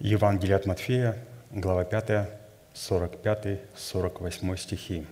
Евангелие 0.00 0.56
от 0.56 0.64
Матфея, 0.64 1.14
глава 1.50 1.84
5, 1.84 2.26
45-48 2.74 4.56
стихи. 4.56 5.06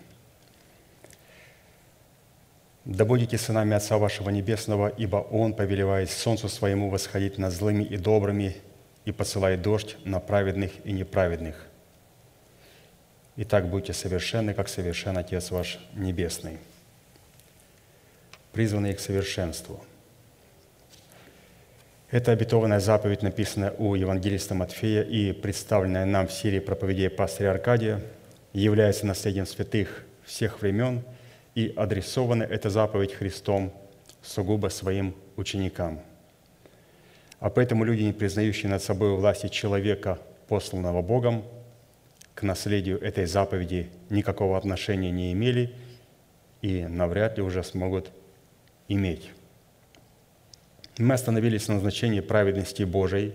«Да 2.86 3.04
будете 3.04 3.36
сынами 3.36 3.76
Отца 3.76 3.98
вашего 3.98 4.30
Небесного, 4.30 4.88
ибо 4.88 5.18
Он 5.18 5.52
повелевает 5.52 6.10
солнцу 6.10 6.48
своему 6.48 6.88
восходить 6.88 7.36
над 7.36 7.52
злыми 7.52 7.84
и 7.84 7.98
добрыми 7.98 8.56
и 9.04 9.12
посылает 9.12 9.60
дождь 9.60 9.98
на 10.06 10.20
праведных 10.20 10.72
и 10.86 10.92
неправедных. 10.92 11.66
Итак, 13.36 13.68
будьте 13.68 13.92
совершенны, 13.92 14.54
как 14.54 14.70
совершен 14.70 15.18
Отец 15.18 15.50
ваш 15.50 15.78
Небесный». 15.92 16.56
Призванные 18.52 18.94
к 18.94 19.00
совершенству– 19.00 19.84
эта 22.10 22.32
обетованная 22.32 22.80
заповедь 22.80 23.22
написана 23.22 23.74
у 23.76 23.94
евангелиста 23.94 24.54
Матфея 24.54 25.02
и 25.02 25.32
представленная 25.32 26.06
нам 26.06 26.26
в 26.26 26.32
серии 26.32 26.58
проповедей 26.58 27.10
пастыря 27.10 27.50
Аркадия, 27.50 28.00
является 28.54 29.06
наследием 29.06 29.46
святых 29.46 30.04
всех 30.24 30.62
времен, 30.62 31.02
и 31.54 31.72
адресована 31.76 32.44
эта 32.44 32.70
заповедь 32.70 33.12
Христом 33.12 33.72
сугубо 34.22 34.68
своим 34.68 35.14
ученикам. 35.36 36.00
А 37.40 37.50
поэтому 37.50 37.84
люди, 37.84 38.02
не 38.02 38.12
признающие 38.12 38.70
над 38.70 38.82
собой 38.82 39.14
власти 39.14 39.48
человека, 39.48 40.18
посланного 40.48 41.02
Богом, 41.02 41.44
к 42.34 42.42
наследию 42.42 43.00
этой 43.02 43.26
заповеди 43.26 43.90
никакого 44.08 44.56
отношения 44.56 45.10
не 45.10 45.32
имели 45.32 45.74
и 46.62 46.84
навряд 46.84 47.36
ли 47.36 47.42
уже 47.42 47.62
смогут 47.62 48.10
иметь. 48.88 49.30
Мы 50.98 51.14
остановились 51.14 51.68
на 51.68 51.74
назначении 51.74 52.20
праведности 52.20 52.82
Божией 52.82 53.32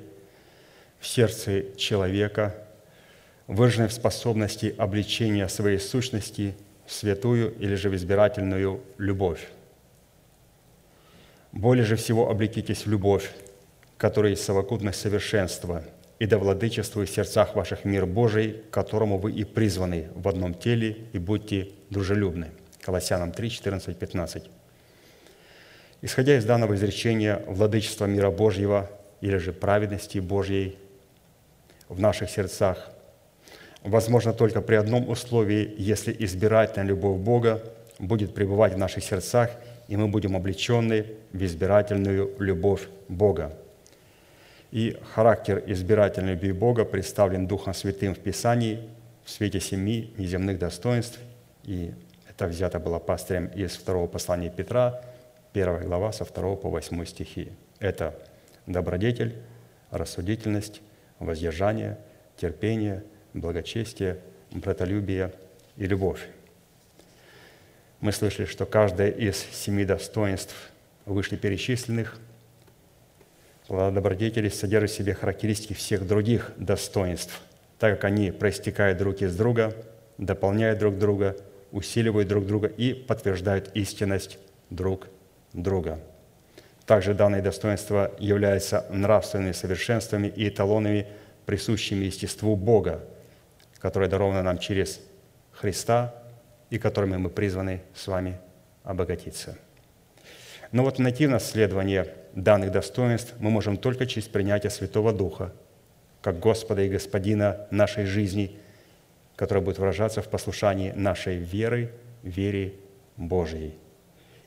в 0.99 1.08
сердце 1.08 1.76
человека, 1.77 2.55
выраженной 3.48 3.88
в 3.88 3.94
способности 3.94 4.76
обличения 4.77 5.48
своей 5.48 5.79
сущности 5.79 6.55
в 6.85 6.91
святую 6.91 7.55
или 7.60 7.76
же 7.76 7.90
в 7.90 7.96
избирательную 7.96 8.82
любовь. 8.98 9.48
Более 11.54 11.85
же 11.85 11.96
всего 11.96 12.29
облекитесь 12.29 12.85
в 12.85 12.90
любовь, 12.90 13.32
которая 13.98 14.32
есть 14.32 14.43
совокупность 14.43 14.99
совершенства, 14.99 15.85
и 16.20 16.26
да 16.26 16.37
владычествует 16.37 17.09
в 17.09 17.13
сердцах 17.13 17.55
ваших 17.55 17.85
мир 17.85 18.05
Божий, 18.05 18.63
к 18.70 18.74
которому 18.74 19.18
вы 19.18 19.32
и 19.32 19.46
призваны 19.46 20.09
в 20.15 20.27
одном 20.27 20.54
теле, 20.54 20.98
и 21.13 21.18
будьте 21.18 21.70
дружелюбны. 21.90 22.52
Колоссянам 22.82 23.32
3, 23.32 23.49
14, 23.49 23.98
15. 23.98 24.49
Исходя 26.04 26.37
из 26.37 26.43
данного 26.43 26.76
изречения, 26.76 27.41
владычество 27.48 28.04
мира 28.07 28.29
Божьего 28.29 28.90
или 29.21 29.37
же 29.37 29.54
праведности 29.54 30.18
Божьей 30.20 30.77
в 31.87 31.98
наших 31.98 32.29
сердцах 32.29 32.90
возможно 33.84 34.34
только 34.34 34.59
при 34.59 34.76
одном 34.76 35.07
условии, 35.07 35.74
если 35.77 36.13
избирательная 36.20 36.90
любовь 36.90 37.20
Бога 37.20 37.63
будет 37.99 38.34
пребывать 38.34 38.74
в 38.74 38.77
наших 38.77 39.01
сердцах, 39.05 39.51
и 39.87 39.96
мы 39.96 40.09
будем 40.09 40.35
облечены 40.35 41.05
в 41.31 41.41
избирательную 41.41 42.34
любовь 42.37 42.90
Бога. 43.07 43.54
И 44.71 44.98
характер 45.13 45.63
избирательной 45.68 46.34
любви 46.34 46.51
Бога 46.51 46.84
представлен 46.84 47.48
Духом 47.48 47.74
Святым 47.74 48.13
в 48.13 48.20
Писании 48.20 48.90
в 49.24 49.29
свете 49.29 49.62
семи 49.62 50.13
неземных 50.18 50.59
достоинств, 50.59 51.18
и 51.63 51.93
это 52.29 52.48
взято 52.48 52.79
было 52.79 52.99
пастырем 52.99 53.46
из 53.55 53.71
второго 53.71 54.07
послания 54.07 54.49
Петра– 54.49 54.99
Первая 55.54 55.84
глава 55.84 56.12
со 56.12 56.26
2 56.26 56.55
по 56.55 56.70
8 56.70 57.05
стихи. 57.05 57.51
Это 57.77 58.20
добродетель, 58.65 59.35
рассудительность, 59.91 60.82
воздержание, 61.20 61.99
терпение, 62.37 63.04
благочестие, 63.35 64.18
братолюбие 64.50 65.31
и 65.78 65.85
любовь. 65.85 66.28
Мы 68.00 68.12
слышали, 68.14 68.47
что 68.47 68.66
каждое 68.66 69.12
из 69.12 69.38
семи 69.38 69.86
достоинств 69.86 70.56
вышли 71.06 71.36
перечисленных 71.36 72.18
добродетели 73.70 74.50
содержит 74.50 74.90
в 74.90 74.96
себе 74.96 75.14
характеристики 75.14 75.74
всех 75.74 76.08
других 76.08 76.52
достоинств, 76.58 77.41
так 77.78 77.94
как 77.94 78.06
они 78.06 78.31
проистекают 78.31 78.97
друг 78.97 79.22
из 79.22 79.35
друга, 79.35 79.75
дополняют 80.18 80.80
друг 80.80 80.97
друга, 80.97 81.38
усиливают 81.72 82.28
друг 82.28 82.47
друга 82.47 82.68
и 82.68 82.94
подтверждают 82.96 83.70
истинность 83.75 84.40
друг 84.72 85.08
друга. 85.53 86.00
Также 86.86 87.14
данные 87.14 87.41
достоинства 87.41 88.12
являются 88.19 88.86
нравственными 88.90 89.53
совершенствами 89.53 90.28
и 90.28 90.50
эталонами, 90.50 91.08
присущими 91.46 92.06
естеству 92.06 92.56
Бога, 92.56 93.03
которое 93.80 94.09
даровано 94.09 94.44
нам 94.44 94.58
через 94.58 95.00
Христа 95.52 96.14
и 96.69 96.78
которыми 96.78 97.18
мы 97.18 97.30
призваны 97.30 97.81
с 97.94 98.08
вами 98.08 98.38
обогатиться. 98.84 99.58
Но 100.72 100.84
вот 100.84 101.00
найти 101.00 101.28
наследование 101.28 102.14
данных 102.34 102.72
достоинств 102.72 103.35
мы 103.40 103.50
можем 103.50 103.78
только 103.78 104.06
через 104.06 104.28
принятие 104.28 104.72
Святого 104.72 105.14
Духа, 105.14 105.53
как 106.22 106.40
Господа 106.40 106.81
и 106.81 106.90
Господина 106.90 107.68
нашей 107.70 108.06
жизни, 108.06 108.58
которое 109.35 109.62
будет 109.62 109.78
выражаться 109.78 110.22
в 110.22 110.30
послушании 110.30 110.91
нашей 110.91 111.38
веры, 111.38 111.91
вере 112.24 112.74
Божьей. 113.18 113.75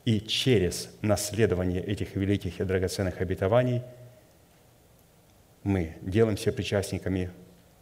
И 0.07 0.21
через 0.21 0.87
наследование 1.01 1.83
этих 1.83 2.15
великих 2.15 2.61
и 2.61 2.63
драгоценных 2.63 3.19
обетований 3.19 3.81
мы 5.63 5.97
делаемся 5.99 6.53
причастниками 6.53 7.29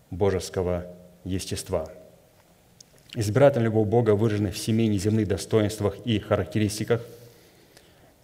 божеского 0.10 0.88
естества. 1.24 1.88
Избирательная 3.14 3.66
любовь 3.66 3.88
Бога 3.88 4.16
выражена 4.16 4.50
в 4.50 4.58
семи 4.58 4.88
неземных 4.88 5.28
достоинствах 5.28 5.98
и 6.04 6.18
характеристиках, 6.18 7.06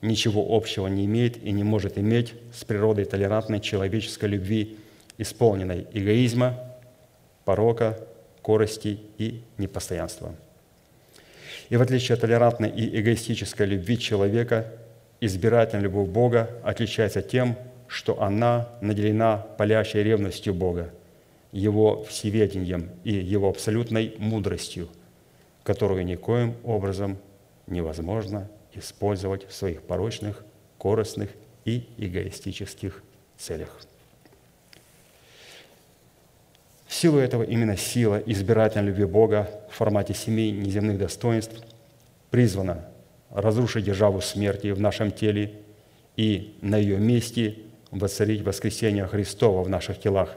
ничего 0.01 0.47
общего 0.49 0.87
не 0.87 1.05
имеет 1.05 1.37
и 1.37 1.51
не 1.51 1.63
может 1.63 1.99
иметь 1.99 2.33
с 2.55 2.65
природой 2.65 3.05
толерантной 3.05 3.59
человеческой 3.59 4.29
любви, 4.29 4.79
исполненной 5.19 5.85
эгоизма, 5.93 6.57
порока, 7.45 7.99
корости 8.41 8.99
и 9.19 9.43
непостоянства– 9.59 10.35
и 11.71 11.77
в 11.77 11.81
отличие 11.81 12.15
от 12.15 12.21
толерантной 12.21 12.69
и 12.69 12.99
эгоистической 12.99 13.65
любви 13.65 13.97
человека, 13.97 14.67
избирательная 15.21 15.85
любовь 15.85 16.09
Бога 16.09 16.49
отличается 16.63 17.21
тем, 17.21 17.55
что 17.87 18.21
она 18.21 18.67
наделена 18.81 19.37
палящей 19.57 20.03
ревностью 20.03 20.53
Бога, 20.53 20.93
Его 21.53 22.03
всеведением 22.03 22.89
и 23.05 23.13
Его 23.13 23.47
абсолютной 23.47 24.15
мудростью, 24.17 24.89
которую 25.63 26.03
никоим 26.03 26.55
образом 26.65 27.17
невозможно 27.67 28.49
использовать 28.73 29.47
в 29.47 29.53
своих 29.53 29.81
порочных, 29.81 30.43
корыстных 30.77 31.29
и 31.63 31.87
эгоистических 31.97 33.01
целях. 33.37 33.69
В 36.91 36.93
силу 36.93 37.19
этого 37.19 37.43
именно 37.43 37.77
сила 37.77 38.21
избирательной 38.25 38.87
любви 38.87 39.05
Бога 39.05 39.49
в 39.69 39.75
формате 39.75 40.13
семи 40.13 40.51
неземных 40.51 40.97
достоинств 40.97 41.55
призвана 42.31 42.85
разрушить 43.29 43.85
державу 43.85 44.19
смерти 44.19 44.71
в 44.71 44.81
нашем 44.81 45.09
теле 45.09 45.53
и 46.17 46.57
на 46.61 46.75
ее 46.75 46.97
месте 46.97 47.59
воцарить 47.91 48.41
воскресение 48.41 49.07
Христова 49.07 49.63
в 49.63 49.69
наших 49.69 50.01
телах 50.01 50.35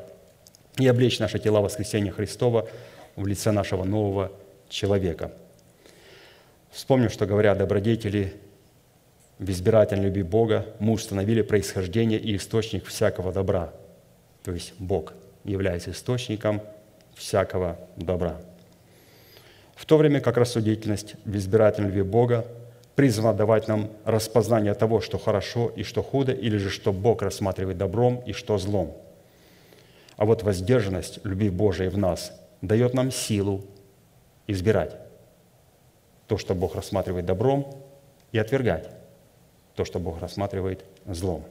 и 0.79 0.87
облечь 0.87 1.19
наши 1.19 1.41
тела 1.41 1.61
воскресения 1.61 2.13
Христова 2.13 2.69
в 3.17 3.27
лице 3.27 3.51
нашего 3.51 3.83
нового 3.83 4.31
человека. 4.69 5.33
Вспомним, 6.71 7.11
что 7.11 7.27
говоря 7.27 7.57
добродетели 7.57 8.33
в 9.41 9.51
избирательной 9.51 10.05
любви 10.05 10.23
Бога, 10.23 10.67
мы 10.79 10.93
установили 10.93 11.43
происхождение 11.43 12.21
и 12.21 12.37
источник 12.37 12.87
всякого 12.87 13.33
добра, 13.33 13.75
то 14.45 14.53
есть 14.53 14.73
Бог– 14.79 15.15
является 15.45 15.91
источником 15.91 16.63
всякого 17.15 17.79
добра. 17.97 18.41
В 19.75 19.87
то 19.87 19.97
время 19.97 20.21
как 20.21 20.37
рассудительность 20.37 21.17
в 21.25 21.37
избирательной 21.37 21.89
любви 21.89 22.03
Бога 22.03 22.47
призвана 22.95 23.37
давать 23.37 23.69
нам 23.69 23.91
распознание 24.05 24.75
того, 24.75 25.01
что 25.01 25.19
хорошо 25.19 25.69
и 25.75 25.83
что 25.83 26.03
худо, 26.03 26.33
или 26.33 26.57
же 26.57 26.71
что 26.71 26.93
Бог 26.93 27.23
рассматривает 27.23 27.79
добром 27.79 28.23
и 28.25 28.33
что 28.33 28.59
злом. 28.59 28.97
А 30.17 30.25
вот 30.25 30.43
воздержанность 30.43 31.19
любви 31.25 31.51
Божией 31.51 31.89
в 31.89 31.99
нас 31.99 32.33
дает 32.63 32.95
нам 32.95 33.11
силу 33.11 33.65
избирать 34.47 34.97
то, 36.29 36.39
что 36.39 36.55
Бог 36.55 36.75
рассматривает 36.77 37.27
добром, 37.27 37.85
и 38.35 38.39
отвергать 38.39 38.91
то, 39.77 39.85
что 39.85 40.01
Бог 40.01 40.21
рассматривает 40.21 40.85
злом. 41.07 41.45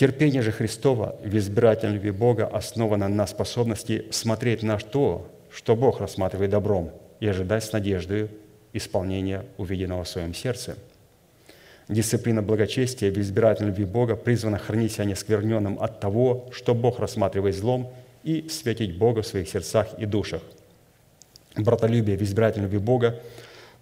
Терпение 0.00 0.40
же 0.40 0.50
Христова 0.50 1.16
в 1.22 1.36
избирательной 1.36 1.96
любви 1.96 2.10
Бога 2.10 2.46
основано 2.46 3.06
на 3.08 3.26
способности 3.26 4.06
смотреть 4.10 4.62
на 4.62 4.78
то, 4.78 5.30
что 5.52 5.76
Бог 5.76 6.00
рассматривает 6.00 6.52
добром, 6.52 6.90
и 7.20 7.26
ожидать 7.26 7.64
с 7.64 7.72
надеждой 7.72 8.30
исполнения 8.72 9.44
увиденного 9.58 10.04
в 10.04 10.08
своем 10.08 10.32
сердце. 10.32 10.78
Дисциплина 11.86 12.40
благочестия 12.40 13.12
в 13.12 13.18
избирательной 13.18 13.72
любви 13.72 13.84
Бога 13.84 14.16
призвана 14.16 14.56
хранить 14.56 14.92
себя 14.92 15.04
нескверненным 15.04 15.78
от 15.78 16.00
того, 16.00 16.48
что 16.50 16.74
Бог 16.74 16.98
рассматривает 16.98 17.54
злом, 17.54 17.92
и 18.24 18.48
светить 18.48 18.96
Бога 18.96 19.20
в 19.20 19.26
своих 19.26 19.50
сердцах 19.50 19.88
и 19.98 20.06
душах. 20.06 20.40
Братолюбие 21.56 22.16
в 22.16 22.22
избирательной 22.22 22.68
любви 22.68 22.78
Бога 22.78 23.20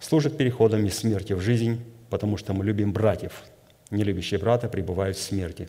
служит 0.00 0.36
переходом 0.36 0.84
из 0.84 0.98
смерти 0.98 1.34
в 1.34 1.40
жизнь, 1.40 1.80
потому 2.10 2.36
что 2.38 2.54
мы 2.54 2.64
любим 2.64 2.92
братьев. 2.92 3.44
Нелюбящие 3.92 4.40
брата 4.40 4.68
пребывают 4.68 5.16
в 5.16 5.22
смерти. 5.22 5.68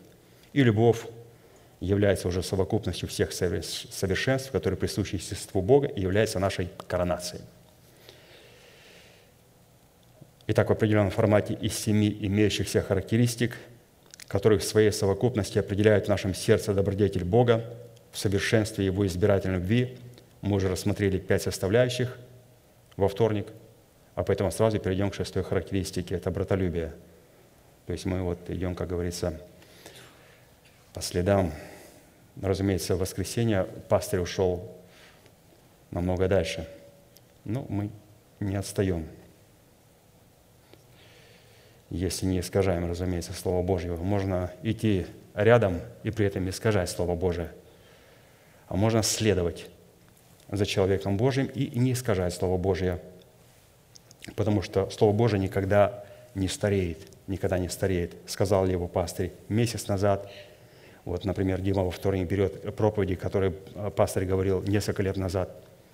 И 0.53 0.63
любовь 0.63 1.05
является 1.79 2.27
уже 2.27 2.43
совокупностью 2.43 3.07
всех 3.07 3.31
совершенств, 3.31 4.51
которые 4.51 4.77
присущи 4.77 5.15
естеству 5.15 5.61
Бога 5.61 5.87
и 5.87 6.01
является 6.01 6.39
нашей 6.39 6.69
коронацией. 6.87 7.43
Итак, 10.47 10.69
в 10.69 10.71
определенном 10.71 11.11
формате 11.11 11.53
из 11.53 11.77
семи 11.77 12.09
имеющихся 12.21 12.81
характеристик, 12.81 13.55
которые 14.27 14.59
в 14.59 14.63
своей 14.63 14.91
совокупности 14.91 15.59
определяют 15.59 16.05
в 16.05 16.09
нашем 16.09 16.33
сердце 16.33 16.73
добродетель 16.73 17.23
Бога, 17.23 17.63
в 18.11 18.17
совершенстве 18.17 18.85
Его 18.85 19.05
избирательной 19.05 19.57
любви, 19.57 19.97
мы 20.41 20.55
уже 20.55 20.67
рассмотрели 20.69 21.19
пять 21.19 21.43
составляющих 21.43 22.17
во 22.97 23.07
вторник, 23.07 23.47
а 24.15 24.23
поэтому 24.23 24.51
сразу 24.51 24.79
перейдем 24.79 25.11
к 25.11 25.15
шестой 25.15 25.43
характеристике– 25.43 26.15
это 26.15 26.31
братолюбие. 26.31 26.93
То 27.85 27.93
есть 27.93 28.05
мы 28.05 28.23
вот 28.23 28.39
идем, 28.49 28.73
как 28.73 28.89
говорится, 28.89 29.39
по 30.93 31.01
следам. 31.01 31.51
Разумеется, 32.41 32.95
в 32.95 32.99
воскресенье 32.99 33.63
пастырь 33.89 34.19
ушел 34.19 34.75
намного 35.91 36.27
дальше, 36.27 36.67
но 37.43 37.65
мы 37.69 37.89
не 38.39 38.55
отстаем– 38.55 39.07
если 41.89 42.27
не 42.27 42.39
искажаем, 42.39 42.87
разумеется, 42.87 43.33
Слово 43.33 43.63
Божье. 43.63 43.95
Можно 43.95 44.51
идти 44.61 45.07
рядом 45.33 45.81
и 46.03 46.11
при 46.11 46.27
этом 46.27 46.47
искажать 46.49 46.89
Слово 46.89 47.15
Божие. 47.15 47.51
А 48.67 48.75
можно 48.75 49.01
следовать 49.01 49.67
за 50.51 50.65
человеком 50.65 51.17
Божьим 51.17 51.47
и 51.47 51.79
не 51.79 51.93
искажать 51.93 52.33
Слово 52.33 52.57
Божье. 52.57 52.99
Потому 54.35 54.61
что 54.61 54.89
Слово 54.91 55.13
Божье 55.13 55.39
никогда 55.39 56.03
не 56.35 56.47
стареет, 56.47 56.99
никогда 57.25 57.57
не 57.57 57.69
стареет. 57.69 58.15
Сказал 58.27 58.65
ли 58.65 58.73
его 58.73 58.87
пастырь 58.87 59.33
месяц 59.47 59.87
назад, 59.87 60.31
вот, 61.05 61.25
например, 61.25 61.61
Дима 61.61 61.83
во 61.83 61.91
вторник 61.91 62.27
берет 62.27 62.75
проповеди, 62.75 63.15
которые 63.15 63.51
пастырь 63.51 64.25
говорил 64.25 64.61
несколько 64.63 65.01
лет 65.01 65.17
назад, 65.17 65.49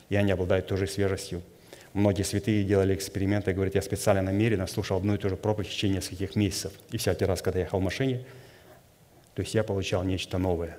и 0.09 0.15
они 0.15 0.31
обладают 0.31 0.67
той 0.67 0.77
же 0.77 0.87
свежестью– 0.87 1.41
Многие 1.95 2.23
святые 2.23 2.65
делали 2.65 2.93
эксперименты, 2.93 3.53
говорят, 3.53 3.75
я 3.75 3.81
специально 3.81 4.21
намеренно 4.21 4.67
слушал 4.67 4.97
одну 4.97 5.15
и 5.15 5.17
ту 5.17 5.29
же 5.29 5.37
проповедь 5.37 5.69
в 5.69 5.71
течение 5.71 5.95
нескольких 5.99 6.35
месяцев. 6.35 6.73
И 6.91 6.97
всякий 6.97 7.23
раз, 7.23 7.41
когда 7.41 7.59
я 7.59 7.65
ехал 7.65 7.79
в 7.79 7.83
машине, 7.83 8.25
то 9.33 9.41
есть 9.41 9.55
я 9.55 9.63
получал 9.63 10.03
нечто 10.03 10.37
новое. 10.37 10.77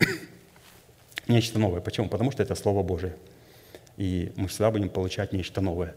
нечто 1.28 1.60
новое. 1.60 1.80
Почему? 1.80 2.08
Потому 2.08 2.32
что 2.32 2.42
это 2.42 2.56
Слово 2.56 2.82
Божие. 2.82 3.14
И 3.96 4.32
мы 4.34 4.48
всегда 4.48 4.72
будем 4.72 4.88
получать 4.88 5.32
нечто 5.32 5.60
новое. 5.60 5.94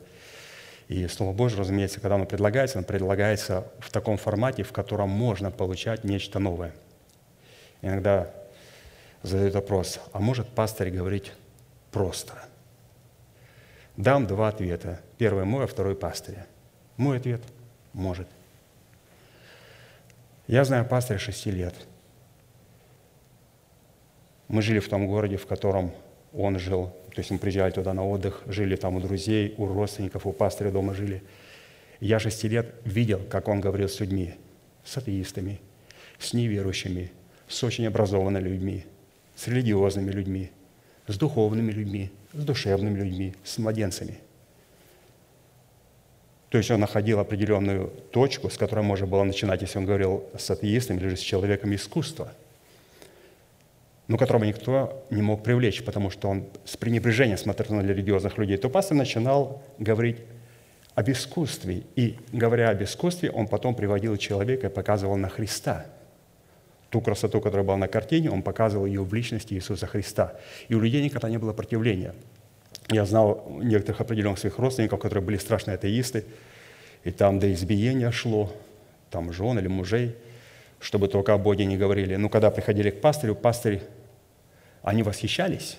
И 0.92 1.08
Слово 1.08 1.34
Божье, 1.34 1.58
разумеется, 1.58 2.00
когда 2.00 2.16
оно 2.16 2.26
предлагается, 2.26 2.78
оно 2.78 2.86
предлагается 2.86 3.68
в 3.80 3.90
таком 3.92 4.18
формате, 4.18 4.64
в 4.64 4.72
котором 4.72 5.10
можно 5.10 5.50
получать 5.50 6.04
нечто 6.04 6.40
новое. 6.40 6.74
Иногда 7.82 8.30
задают 9.24 9.56
вопрос, 9.56 10.00
а 10.12 10.20
может 10.20 10.48
пастырь 10.50 10.92
говорить 10.92 11.32
просто– 11.92 12.34
Дам 13.98 14.26
два 14.26 14.48
ответа. 14.48 15.00
Первый 15.18 15.46
мой, 15.46 15.66
а 15.66 15.68
второй 15.68 15.96
пастыря. 15.96 16.48
Мой 16.98 17.18
ответ– 17.18 17.42
может. 17.94 18.28
Я 20.48 20.64
знаю 20.64 20.86
пастыря 20.86 21.20
шести 21.20 21.52
лет. 21.52 21.76
Мы 24.48 24.62
жили 24.62 24.80
в 24.80 24.90
том 24.90 25.08
городе, 25.08 25.38
в 25.38 25.46
котором 25.46 25.94
он 26.34 26.58
жил. 26.58 26.96
То 27.14 27.20
есть 27.20 27.32
мы 27.32 27.38
приезжали 27.38 27.72
туда 27.72 27.94
на 27.94 28.08
отдых, 28.08 28.42
жили 28.48 28.76
там 28.76 28.96
у 28.96 29.02
друзей, 29.02 29.54
у 29.58 29.68
родственников, 29.68 30.26
у 30.26 30.32
пастыря 30.32 30.72
дома 30.72 30.94
жили. 30.94 31.24
Я 32.00 32.20
шести 32.20 32.48
лет 32.48 32.74
видел, 32.86 33.22
как 33.30 33.48
он 33.48 33.62
говорил 33.62 33.90
с 33.90 34.00
людьми, 34.00 34.36
с 34.84 34.98
атеистами, 34.98 35.60
с 36.20 36.34
неверующими, 36.34 37.12
с 37.48 37.64
очень 37.64 37.86
образованными 37.86 38.50
людьми, 38.50 38.86
с 39.36 39.48
религиозными 39.48 40.12
людьми, 40.12 40.52
с 41.08 41.18
духовными 41.18 41.72
людьми– 41.72 42.12
с 42.34 42.44
душевными 42.44 43.00
людьми, 43.00 43.34
с 43.44 43.58
младенцами. 43.58 44.18
То 46.50 46.58
есть 46.58 46.70
он 46.70 46.82
находил 46.82 47.20
определенную 47.20 47.88
точку, 48.12 48.50
с 48.50 48.58
которой 48.58 48.84
можно 48.84 49.08
было 49.08 49.24
начинать, 49.24 49.62
если 49.62 49.80
он 49.80 49.86
говорил 49.86 50.26
с 50.38 50.50
атеистом 50.52 50.98
или 50.98 51.10
же 51.10 51.16
с 51.16 51.22
человеком 51.22 51.74
искусства, 51.74 52.34
но 54.12 54.18
которого 54.18 54.44
никто 54.44 55.06
не 55.10 55.22
мог 55.22 55.42
привлечь, 55.42 55.84
потому 55.84 56.10
что 56.10 56.28
он 56.28 56.46
с 56.66 56.76
пренебрежением 56.76 57.38
смотрел 57.38 57.78
на 57.78 57.82
религиозных 57.82 58.38
людей, 58.38 58.58
то 58.58 58.70
пастор 58.70 58.98
начинал 58.98 59.64
говорить 59.80 60.18
об 60.96 61.10
искусстве. 61.10 61.84
И 61.96 62.18
говоря 62.34 62.72
об 62.72 62.84
искусстве, 62.84 63.32
он 63.32 63.48
потом 63.48 63.74
приводил 63.74 64.18
человека 64.18 64.68
и 64.68 64.70
показывал 64.70 65.16
на 65.16 65.30
Христа– 65.30 65.86
ту 66.90 67.00
красоту, 67.00 67.40
которая 67.40 67.66
была 67.66 67.78
на 67.78 67.88
картине, 67.88 68.30
он 68.30 68.44
показывал 68.44 68.86
ее 68.86 69.02
в 69.02 69.14
личности 69.14 69.54
Иисуса 69.54 69.88
Христа. 69.88 70.34
И 70.68 70.76
у 70.76 70.82
людей 70.82 71.02
никогда 71.02 71.30
не 71.30 71.38
было 71.38 71.54
противления. 71.54 72.14
Я 72.90 73.06
знал 73.06 73.48
некоторых 73.62 74.02
определенных 74.02 74.40
своих 74.40 74.60
родственников, 74.60 75.00
которые 75.00 75.24
были 75.24 75.38
страшные 75.38 75.76
атеисты, 75.76 76.26
и 77.06 77.12
там 77.12 77.40
до 77.40 77.52
избиения 77.54 78.12
шло, 78.12 78.52
там 79.10 79.32
жен 79.32 79.58
или 79.58 79.70
мужей, 79.70 80.18
чтобы 80.82 81.08
только 81.08 81.34
о 81.34 81.38
Боге 81.38 81.64
не 81.64 81.78
говорили. 81.78 82.18
Но 82.18 82.28
когда 82.28 82.52
приходили 82.52 82.90
к 82.90 83.00
пастырю, 83.00 83.36
пастырь, 83.36 83.82
они 84.84 85.04
восхищались. 85.04 85.78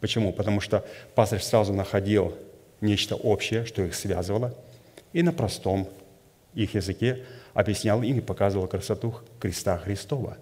Почему? 0.00 0.32
Потому 0.32 0.60
что 0.60 0.84
пастырь 1.14 1.40
сразу 1.40 1.72
находил 1.72 2.36
нечто 2.80 3.14
общее, 3.14 3.64
что 3.64 3.82
их 3.82 3.94
связывало, 3.94 4.54
и 5.12 5.22
на 5.22 5.32
простом 5.32 5.88
их 6.54 6.74
языке 6.74 7.24
объяснял 7.54 8.02
им 8.02 8.18
и 8.18 8.20
показывал 8.20 8.66
красоту 8.66 9.14
креста 9.38 9.78
Христова. 9.78 10.38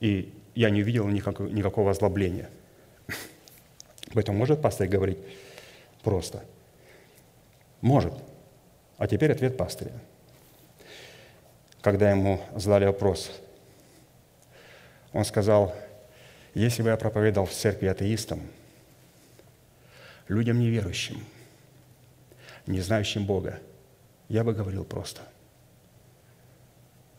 И 0.00 0.32
я 0.54 0.70
не 0.70 0.82
увидел 0.82 1.06
никакого, 1.08 1.48
никакого 1.48 1.90
озлобления. 1.90 2.48
Поэтому 4.14 4.38
может 4.38 4.60
пастырь 4.60 4.88
говорить 4.88 5.18
просто? 6.02 6.44
Может. 7.80 8.14
А 8.98 9.06
теперь 9.06 9.32
ответ 9.32 9.56
пастыря. 9.56 9.92
Когда 11.80 12.10
ему 12.10 12.40
задали 12.54 12.84
вопрос, 12.84 13.30
он 15.12 15.24
сказал, 15.24 15.74
если 16.54 16.82
бы 16.82 16.90
я 16.90 16.96
проповедовал 16.96 17.46
в 17.46 17.52
церкви 17.52 17.86
атеистам, 17.86 18.40
людям 20.28 20.58
неверующим, 20.58 21.24
не 22.66 22.80
знающим 22.80 23.26
Бога, 23.26 23.58
я 24.28 24.44
бы 24.44 24.52
говорил 24.52 24.84
просто– 24.84 25.22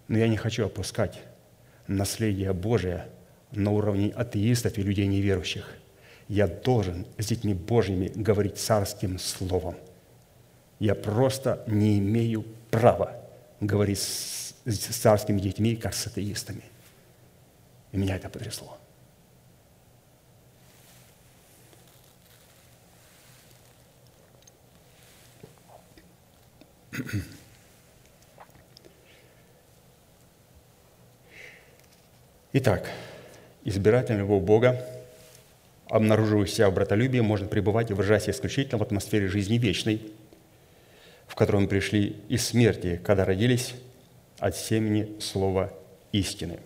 но 0.08 0.18
я 0.18 0.28
не 0.28 0.38
хочу 0.38 0.66
опускать 0.66 1.20
наследие 1.88 2.54
Божие 2.54 3.08
на 3.52 3.72
уровне 3.72 4.12
атеистов 4.16 4.78
и 4.78 4.84
людей 4.84 5.08
неверующих. 5.08 5.68
Я 6.28 6.48
должен 6.48 7.06
с 7.18 7.26
детьми 7.26 7.54
Божьими 7.54 8.12
говорить 8.14 8.58
царским 8.58 9.20
словом. 9.20 9.76
Я 10.80 10.96
просто 10.96 11.64
не 11.68 12.00
имею 12.00 12.46
права 12.72 13.16
говорить 13.60 14.00
с, 14.00 14.54
царскими 14.66 15.40
детьми, 15.40 15.76
как 15.76 15.94
с 15.94 16.08
атеистами. 16.08 16.64
И 17.92 17.98
меня 17.98 18.16
это 18.16 18.30
потрясло. 18.30 18.78
Итак, 32.54 32.90
избирательный 33.64 34.20
любовь 34.20 34.44
Бога, 34.44 34.86
обнаруживающийся 35.90 36.70
в 36.70 36.74
братолюбии, 36.74 37.20
может 37.20 37.50
пребывать 37.50 37.92
и 37.92 37.94
выражаться 37.94 38.32
исключительно 38.32 38.78
в 38.78 38.84
атмосфере 38.84 39.28
жизни 39.28 39.58
вечной, 39.58 40.14
в 41.28 41.36
которой 41.36 41.64
мы 41.64 41.68
пришли 41.68 42.16
из 42.30 42.46
смерти, 42.46 43.02
когда 43.04 43.26
родились 43.26 43.74
от 44.40 44.56
семени 44.56 45.20
слова 45.20 45.74
истины. 46.12 46.60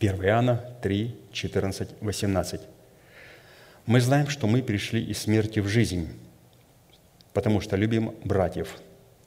1 0.00 0.24
Иоанна 0.24 0.64
3, 0.82 1.16
14, 1.32 1.88
18. 2.00 2.60
Мы 3.86 4.00
знаем, 4.00 4.28
что 4.28 4.46
мы 4.46 4.62
пришли 4.62 5.04
из 5.04 5.18
смерти 5.18 5.60
в 5.60 5.68
жизнь, 5.68 6.08
потому 7.32 7.60
что 7.60 7.76
любим 7.76 8.14
братьев. 8.24 8.80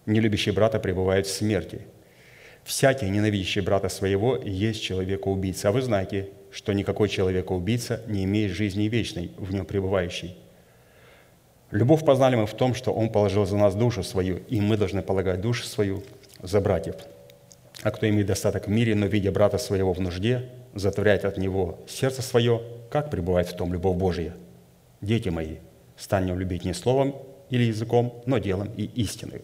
Не 0.05 0.19
любящий 0.19 0.51
брата 0.51 0.79
пребывает 0.79 1.27
в 1.27 1.31
смерти– 1.31 1.81
Всякий, 2.65 3.07
ненавидящий 3.11 3.61
брата 3.61 3.89
своего, 3.89 4.37
есть 4.37 4.81
человека-убийца. 4.81 5.69
А 5.69 5.71
вы 5.71 5.83
знаете, 5.83 6.29
что 6.51 6.73
никакой 6.73 7.09
человека-убийца 7.09 8.01
не 8.07 8.23
имеет 8.23 8.53
жизни 8.53 8.85
вечной, 8.85 9.31
в 9.37 9.53
нем 9.53 9.67
пребывающей. 9.67 10.35
Любовь 11.69 12.03
познали 12.03 12.35
мы 12.35 12.47
в 12.47 12.55
том, 12.55 12.73
что 12.73 12.91
Он 12.91 13.09
положил 13.09 13.45
за 13.45 13.55
нас 13.55 13.75
душу 13.75 14.01
свою, 14.01 14.37
и 14.49 14.59
мы 14.61 14.77
должны 14.77 15.03
полагать 15.03 15.41
душу 15.41 15.63
свою 15.63 16.03
за 16.41 16.59
братьев. 16.59 16.95
А 17.83 17.91
кто 17.91 18.09
имеет 18.09 18.25
достаток 18.25 18.65
в 18.65 18.71
мире, 18.71 18.95
но 18.95 19.05
видя 19.05 19.31
брата 19.31 19.59
своего 19.59 19.93
в 19.93 20.01
нужде, 20.01 20.49
затворяет 20.73 21.23
от 21.23 21.37
него 21.37 21.77
сердце 21.87 22.23
свое, 22.23 22.63
как 22.89 23.11
пребывает 23.11 23.47
в 23.47 23.55
том 23.55 23.73
любовь 23.73 23.97
Божия? 23.97 24.33
Дети 25.01 25.29
мои, 25.29 25.57
станем 25.97 26.39
любить 26.39 26.65
не 26.65 26.73
словом 26.73 27.15
или 27.51 27.65
языком, 27.65 28.23
но 28.25 28.39
делом 28.39 28.71
и 28.75 28.85
истиной. 28.85 29.43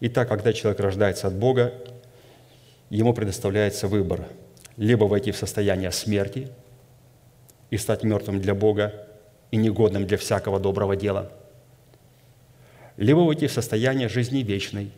Итак, 0.00 0.28
когда 0.28 0.52
человек 0.52 0.80
рождается 0.80 1.28
от 1.28 1.34
Бога, 1.34 1.74
ему 2.88 3.14
предоставляется 3.14 3.86
выбор– 3.86 4.24
либо 4.80 5.04
войти 5.04 5.30
в 5.30 5.36
состояние 5.36 5.92
смерти 5.92 6.48
и 7.68 7.76
стать 7.76 8.02
мертвым 8.02 8.40
для 8.40 8.54
Бога 8.54 9.06
и 9.50 9.58
негодным 9.58 10.06
для 10.06 10.16
всякого 10.16 10.58
доброго 10.58 10.96
дела, 10.96 11.30
либо 12.96 13.18
войти 13.18 13.46
в 13.46 13.52
состояние 13.52 14.08
жизни 14.08 14.38
вечной 14.38 14.90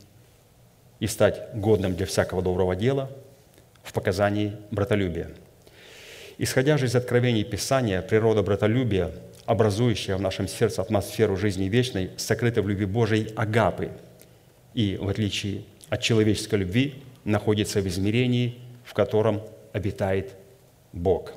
и 1.00 1.08
стать 1.08 1.48
годным 1.54 1.96
для 1.96 2.06
всякого 2.06 2.42
доброго 2.42 2.76
дела 2.76 3.10
в 3.82 3.92
показании 3.92 4.56
братолюбия. 4.70 5.32
Исходя 6.38 6.78
же 6.78 6.86
из 6.86 6.94
откровений 6.94 7.42
Писания, 7.42 8.02
природа 8.02 8.44
братолюбия, 8.44 9.10
образующая 9.46 10.16
в 10.16 10.20
нашем 10.20 10.46
сердце 10.46 10.80
атмосферу 10.80 11.36
жизни 11.36 11.64
вечной, 11.64 12.10
сокрыта 12.16 12.62
в 12.62 12.68
любви 12.68 12.86
Божией 12.86 13.32
агапы 13.34 13.90
и, 14.74 14.96
в 15.00 15.08
отличие 15.08 15.62
от 15.88 16.00
человеческой 16.00 16.60
любви, 16.60 16.94
находится 17.24 17.80
в 17.80 17.86
измерении, 17.86 18.58
в 18.84 18.94
котором 18.94 19.42
обитает 19.72 20.34
Бог. 20.92 21.32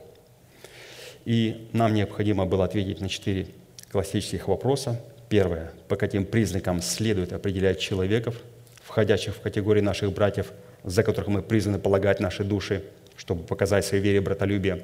И 1.25 1.68
нам 1.74 1.94
необходимо 1.94 2.46
было 2.46 2.65
ответить 2.65 3.01
на 3.01 3.10
четыре 3.10 3.48
классических 3.92 4.48
вопроса. 4.48 5.01
Первое. 5.30 5.72
По 5.88 5.96
каким 5.96 6.25
признакам 6.25 6.82
следует 6.82 7.34
определять 7.34 7.80
человеков, 7.80 8.36
входящих 8.84 9.36
в 9.36 9.42
категорию 9.42 9.84
наших 9.84 10.13
братьев, 10.13 10.54
за 10.84 11.04
которых 11.04 11.30
мы 11.30 11.42
призваны 11.42 11.80
полагать 11.80 12.20
наши 12.20 12.44
души, 12.44 12.84
чтобы 13.18 13.44
показать 13.44 13.86
своей 13.86 14.04
вере 14.04 14.22
братолюбие. 14.22 14.84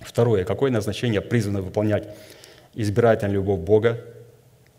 Второе. 0.00 0.44
Какое 0.44 0.70
назначение 0.70 1.20
призвано 1.20 1.62
выполнять 1.62 2.08
избирательная 2.74 3.34
любовь 3.34 3.60
Бога 3.60 4.04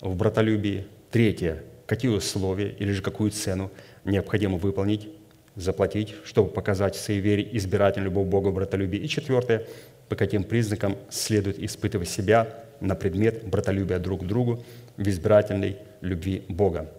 в 0.02 0.16
братолюбии? 0.16 0.88
Третье. 1.10 1.64
Какие 1.92 2.10
условия 2.10 2.70
или 2.70 2.94
же 2.94 3.02
какую 3.02 3.32
цену 3.32 3.70
необходимо 4.06 4.58
выполнить 4.58 5.10
заплатить, 5.58 6.16
чтобы 6.24 6.50
показать 6.50 6.96
своей 6.96 7.20
вере 7.20 7.46
избирательную 7.52 8.10
любовь 8.10 8.30
Бога, 8.30 8.50
братолюбие. 8.50 9.04
И 9.04 9.10
четвертое, 9.10 9.68
по 10.08 10.16
каким 10.16 10.46
признакам 10.46 10.96
следует 11.10 11.60
испытывать 11.60 12.08
себя 12.08 12.48
на 12.80 12.96
предмет 12.96 13.46
братолюбия 13.46 14.00
друг 14.00 14.22
к 14.22 14.26
другу 14.26 14.64
в 14.96 15.06
избирательной 15.06 15.80
любви 16.00 16.46
Бога. 16.48 16.90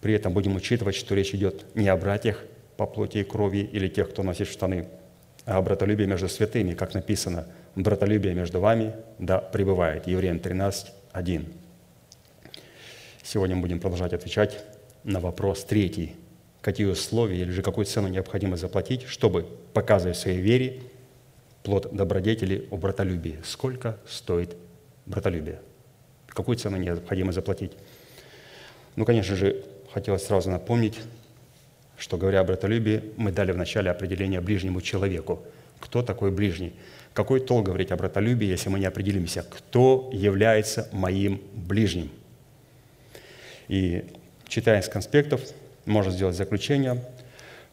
При 0.00 0.14
этом 0.14 0.32
будем 0.32 0.54
учитывать, 0.54 0.94
что 0.94 1.16
речь 1.16 1.34
идет 1.34 1.64
не 1.74 1.88
о 1.88 1.96
братьях 1.96 2.44
по 2.76 2.86
плоти 2.86 3.18
и 3.18 3.24
крови 3.24 3.68
или 3.72 3.88
тех, 3.88 4.10
кто 4.10 4.22
носит 4.22 4.46
штаны, 4.46 4.86
а 5.44 5.58
о 5.58 5.62
братолюбии 5.62 6.04
между 6.04 6.28
святыми, 6.28 6.74
как 6.74 6.94
написано, 6.94 7.48
«Братолюбие 7.74 8.32
между 8.32 8.60
вами 8.60 8.94
да 9.18 9.38
пребывает». 9.38 10.06
Евреям 10.06 10.38
13, 10.38 10.92
1. 11.10 11.61
Сегодня 13.22 13.56
мы 13.56 13.62
будем 13.62 13.80
продолжать 13.80 14.12
отвечать 14.12 14.64
на 15.04 15.20
вопрос 15.20 15.64
третий– 15.64 16.16
какие 16.62 16.86
условия 16.86 17.40
или 17.40 17.50
же 17.50 17.60
какую 17.60 17.84
цену 17.84 18.08
необходимо 18.08 18.56
заплатить, 18.56 19.02
чтобы 19.02 19.46
показывать 19.74 20.16
своей 20.16 20.40
вере 20.40 20.80
плод 21.62 21.92
добродетели 21.92 22.66
о 22.70 22.76
братолюбии. 22.76 23.40
Сколько 23.44 23.98
стоит 24.08 24.56
братолюбие? 25.04 25.60
Какую 26.28 26.56
цену 26.56 26.78
необходимо 26.78 27.32
заплатить? 27.32 27.72
Ну, 28.96 29.04
конечно 29.04 29.36
же, 29.36 29.64
хотелось 29.92 30.24
сразу 30.24 30.50
напомнить, 30.50 30.98
что, 31.98 32.16
говоря 32.16 32.40
о 32.40 32.44
братолюбии, 32.44 33.12
мы 33.16 33.32
дали 33.32 33.52
вначале 33.52 33.90
определение 33.90 34.40
ближнему 34.40 34.80
человеку. 34.80 35.42
Кто 35.78 36.02
такой 36.02 36.30
ближний? 36.30 36.72
Какой 37.12 37.40
толк 37.40 37.66
говорить 37.66 37.90
о 37.90 37.96
братолюбии, 37.96 38.46
если 38.46 38.70
мы 38.70 38.78
не 38.78 38.86
определимся, 38.86 39.42
кто 39.42 40.08
является 40.12 40.88
моим 40.92 41.42
ближним? 41.52 42.10
И 43.68 44.04
читая 44.48 44.80
из 44.80 44.88
конспектов, 44.88 45.42
можно 45.84 46.12
сделать 46.12 46.36
заключение, 46.36 47.02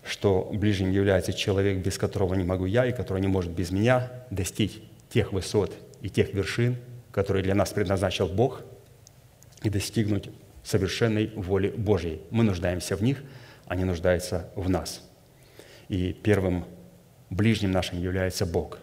что 0.03 0.49
ближним 0.51 0.91
является 0.91 1.33
человек, 1.33 1.83
без 1.83 1.97
которого 1.97 2.33
не 2.33 2.43
могу 2.43 2.65
я, 2.65 2.85
и 2.85 2.91
который 2.91 3.21
не 3.21 3.27
может 3.27 3.51
без 3.51 3.71
меня 3.71 4.11
достичь 4.29 4.81
тех 5.09 5.33
высот 5.33 5.75
и 6.01 6.09
тех 6.09 6.33
вершин, 6.33 6.77
которые 7.11 7.43
для 7.43 7.55
нас 7.55 7.71
предназначил 7.71 8.27
Бог, 8.27 8.61
и 9.63 9.69
достигнуть 9.69 10.29
совершенной 10.63 11.31
воли 11.35 11.69
Божьей. 11.69 12.21
Мы 12.31 12.43
нуждаемся 12.43 12.95
в 12.95 13.03
них, 13.03 13.23
они 13.65 13.83
нуждаются 13.83 14.49
в 14.55 14.69
нас. 14.69 15.07
И 15.89 16.13
первым 16.13 16.65
ближним 17.29 17.71
нашим 17.71 18.01
является 18.01 18.45
Бог. 18.45 18.79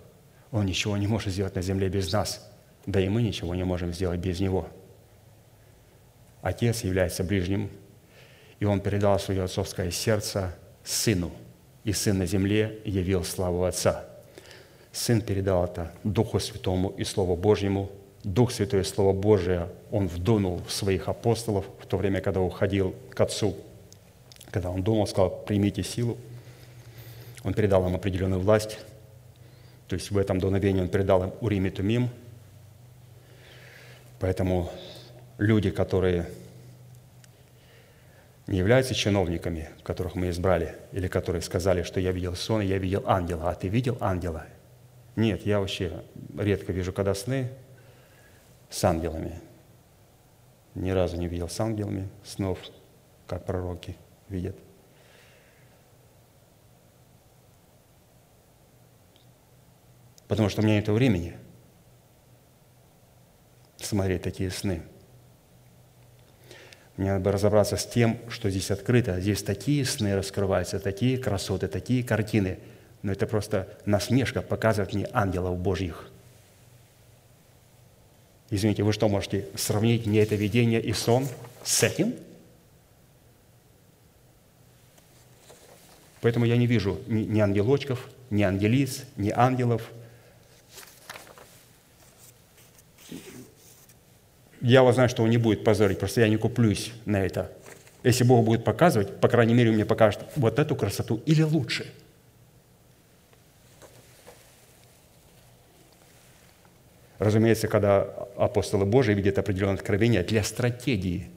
Он 0.51 0.67
ничего 0.67 0.97
не 0.97 1.07
может 1.07 1.33
сделать 1.33 1.55
на 1.55 1.63
земле 1.63 1.89
без 1.89 2.13
нас, 2.13 2.51
да 2.87 3.01
и 3.01 3.09
мы 3.09 3.23
ничего 3.23 3.55
не 3.55 3.65
можем 3.65 3.93
сделать 3.93 4.21
без 4.21 4.41
Него. 4.41 4.69
Отец 6.47 6.85
является 6.85 7.25
ближним 7.25 7.71
и 8.61 8.65
он 8.65 8.81
передал 8.81 9.19
свое 9.19 9.45
отцовское 9.45 9.91
сердце 9.91 10.55
сыну, 10.85 11.31
и 11.85 11.93
сын 11.93 12.19
на 12.19 12.27
земле 12.27 12.79
явил 12.85 13.25
славу 13.25 13.65
Отца. 13.65 14.05
Сын 14.93 15.21
передал 15.21 15.65
это 15.65 15.93
Духу 16.05 16.41
Святому 16.41 16.91
и 16.91 17.05
Слову 17.05 17.37
Божьему. 17.37 17.91
Дух 18.25 18.51
Святой 18.51 18.81
и 18.81 18.85
Слово 18.85 19.13
Божие 19.13 19.69
он 19.91 20.09
вдунул 20.09 20.63
в 20.67 20.73
своих 20.73 21.09
апостолов 21.09 21.67
в 21.81 21.87
то 21.87 21.97
время, 21.97 22.21
когда 22.21 22.41
уходил 22.41 22.95
к 23.11 23.21
Отцу. 23.21 23.57
Когда 24.51 24.71
он 24.71 24.83
думал, 24.83 25.07
сказал, 25.07 25.31
примите 25.45 25.83
силу. 25.83 26.17
Он 27.45 27.53
передал 27.53 27.87
им 27.87 27.95
определенную 27.95 28.41
власть. 28.41 28.79
То 29.87 29.95
есть 29.95 30.11
в 30.11 30.17
этом 30.17 30.41
дуновении 30.41 30.81
он 30.81 30.89
передал 30.89 31.25
им 31.25 31.33
Урим 31.41 31.67
и 31.67 31.71
Тумим. 31.71 32.09
Поэтому 34.19 34.71
люди, 35.39 35.71
которые 35.71 36.29
не 38.47 38.59
являются 38.59 38.95
чиновниками, 38.95 39.69
которых 39.83 40.15
мы 40.15 40.31
избрали, 40.31 40.77
или 40.93 41.09
которые 41.09 41.43
сказали, 41.43 41.83
что 41.83 42.01
я 42.01 42.13
видел 42.13 42.35
сон, 42.35 42.61
я 42.61 42.79
видел 42.79 43.03
ангела, 43.07 43.51
а 43.51 43.55
ты 43.55 43.69
видел 43.69 43.99
ангела? 44.01 44.47
Нет, 45.17 45.45
я 45.45 45.61
вообще 45.61 46.05
редко 46.37 46.73
вижу, 46.73 46.93
когда 46.93 47.15
сны 47.15 47.51
с 48.71 48.83
ангелами. 48.85 49.41
Ни 50.75 50.91
разу 50.91 51.17
не 51.17 51.27
видел 51.27 51.49
с 51.49 51.59
ангелами 51.59 52.09
снов, 52.23 52.59
как 53.27 53.45
пророки 53.47 53.97
видят. 54.29 54.57
Потому 60.29 60.49
что 60.49 60.61
у 60.61 60.65
меня 60.65 60.77
нет 60.77 60.89
времени 60.89 61.37
смотреть 63.79 64.23
такие 64.23 64.51
сны– 64.51 64.83
мне 66.97 67.13
надо 67.13 67.25
бы 67.25 67.33
разобраться 67.33 67.77
с 67.77 67.87
тем, 67.87 68.19
что 68.29 68.49
здесь 68.49 68.71
открыто. 68.71 69.21
Здесь 69.21 69.43
такие 69.43 69.85
сны 69.85 70.17
раскрываются, 70.17 70.81
такие 70.81 71.19
красоты, 71.19 71.69
такие 71.69 72.03
картины. 72.03 72.59
Но 73.03 73.13
это 73.13 73.27
просто 73.27 73.69
насмешка 73.85 74.41
показывать 74.41 74.95
мне 74.95 75.09
ангелов 75.13 75.59
Божьих. 75.59 76.09
Извините, 78.49 78.83
вы 78.83 78.93
что, 78.93 79.09
можете 79.09 79.47
сравнить 79.57 80.07
мне 80.07 80.23
это 80.23 80.37
видение 80.37 80.81
и 80.81 80.93
сон 80.93 81.29
с 81.65 81.83
этим? 81.83 82.15
Поэтому 86.23 86.47
я 86.47 86.57
не 86.57 86.67
вижу 86.67 86.99
ни, 87.07 87.25
ни 87.25 87.41
ангелочков, 87.41 88.09
ни 88.31 88.43
ангелиц, 88.43 89.05
ни 89.17 89.31
ангелов– 89.31 89.83
дьявол 94.67 94.93
знает, 94.93 95.11
что 95.11 95.23
он 95.23 95.31
не 95.31 95.39
будет 95.39 95.65
позорить, 95.65 95.99
просто 95.99 96.21
я 96.21 96.29
не 96.29 96.37
куплюсь 96.37 96.93
на 97.05 97.25
это. 97.25 97.53
Если 98.03 98.25
Бог 98.25 98.45
будет 98.45 98.65
показывать, 98.65 99.21
по 99.21 99.29
крайней 99.29 99.55
мере, 99.55 99.71
он 99.71 99.77
мне 99.77 99.85
покажет 99.85 100.21
вот 100.37 100.59
эту 100.59 100.77
красоту 100.77 101.23
или 101.27 101.43
лучше. 101.43 101.87
Разумеется, 107.19 107.67
когда 107.67 108.03
апостолы 108.37 108.85
Божии 108.85 109.15
видят 109.15 109.39
определенное 109.39 109.77
откровение 109.77 110.23
для 110.23 110.45
стратегии, 110.45 111.31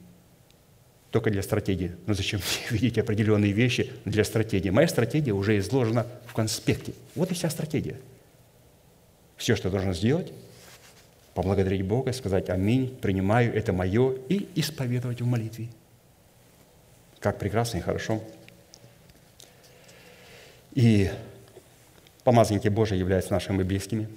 только 1.10 1.30
для 1.30 1.42
стратегии. 1.42 1.96
Но 2.06 2.14
зачем 2.14 2.40
видеть 2.70 2.98
определенные 2.98 3.52
вещи 3.52 3.90
для 4.04 4.24
стратегии? 4.24 4.70
Моя 4.70 4.88
стратегия 4.88 5.32
уже 5.32 5.58
изложена 5.58 6.06
в 6.26 6.34
конспекте. 6.34 6.92
Вот 7.14 7.30
и 7.30 7.34
вся 7.34 7.50
стратегия. 7.50 7.96
Все, 9.36 9.56
что 9.56 9.70
должен 9.70 9.94
сделать, 9.94 10.32
поблагодарить 11.34 11.82
Бога, 11.82 12.12
сказать 12.12 12.50
«Аминь», 12.50 12.96
«Принимаю, 13.00 13.54
это 13.54 13.72
мое» 13.72 14.14
и 14.28 14.48
исповедовать 14.54 15.20
в 15.20 15.26
молитве. 15.26 15.68
Как 17.20 17.38
прекрасно 17.38 17.78
и 17.78 17.80
хорошо. 17.80 18.22
И 20.72 21.10
помазанники 22.24 22.68
Божии 22.68 22.96
являются 22.96 23.32
нашими 23.32 23.62
близкими. 23.62 24.08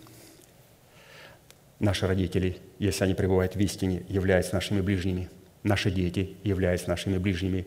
Наши 1.80 2.08
родители, 2.08 2.58
если 2.80 3.04
они 3.04 3.14
пребывают 3.14 3.56
в 3.56 3.60
истине, 3.60 4.04
являются 4.08 4.54
нашими 4.56 4.82
ближними. 4.82 5.30
Наши 5.64 5.92
дети 5.92 6.36
являются 6.44 6.90
нашими 6.90 7.18
ближними. 7.18 7.66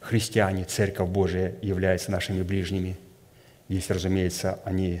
Христиане, 0.00 0.64
Церковь 0.64 1.08
Божия 1.08 1.54
являются 1.62 2.10
нашими 2.10 2.42
ближними. 2.42 2.96
Если, 3.68 3.92
разумеется, 3.92 4.58
они 4.64 5.00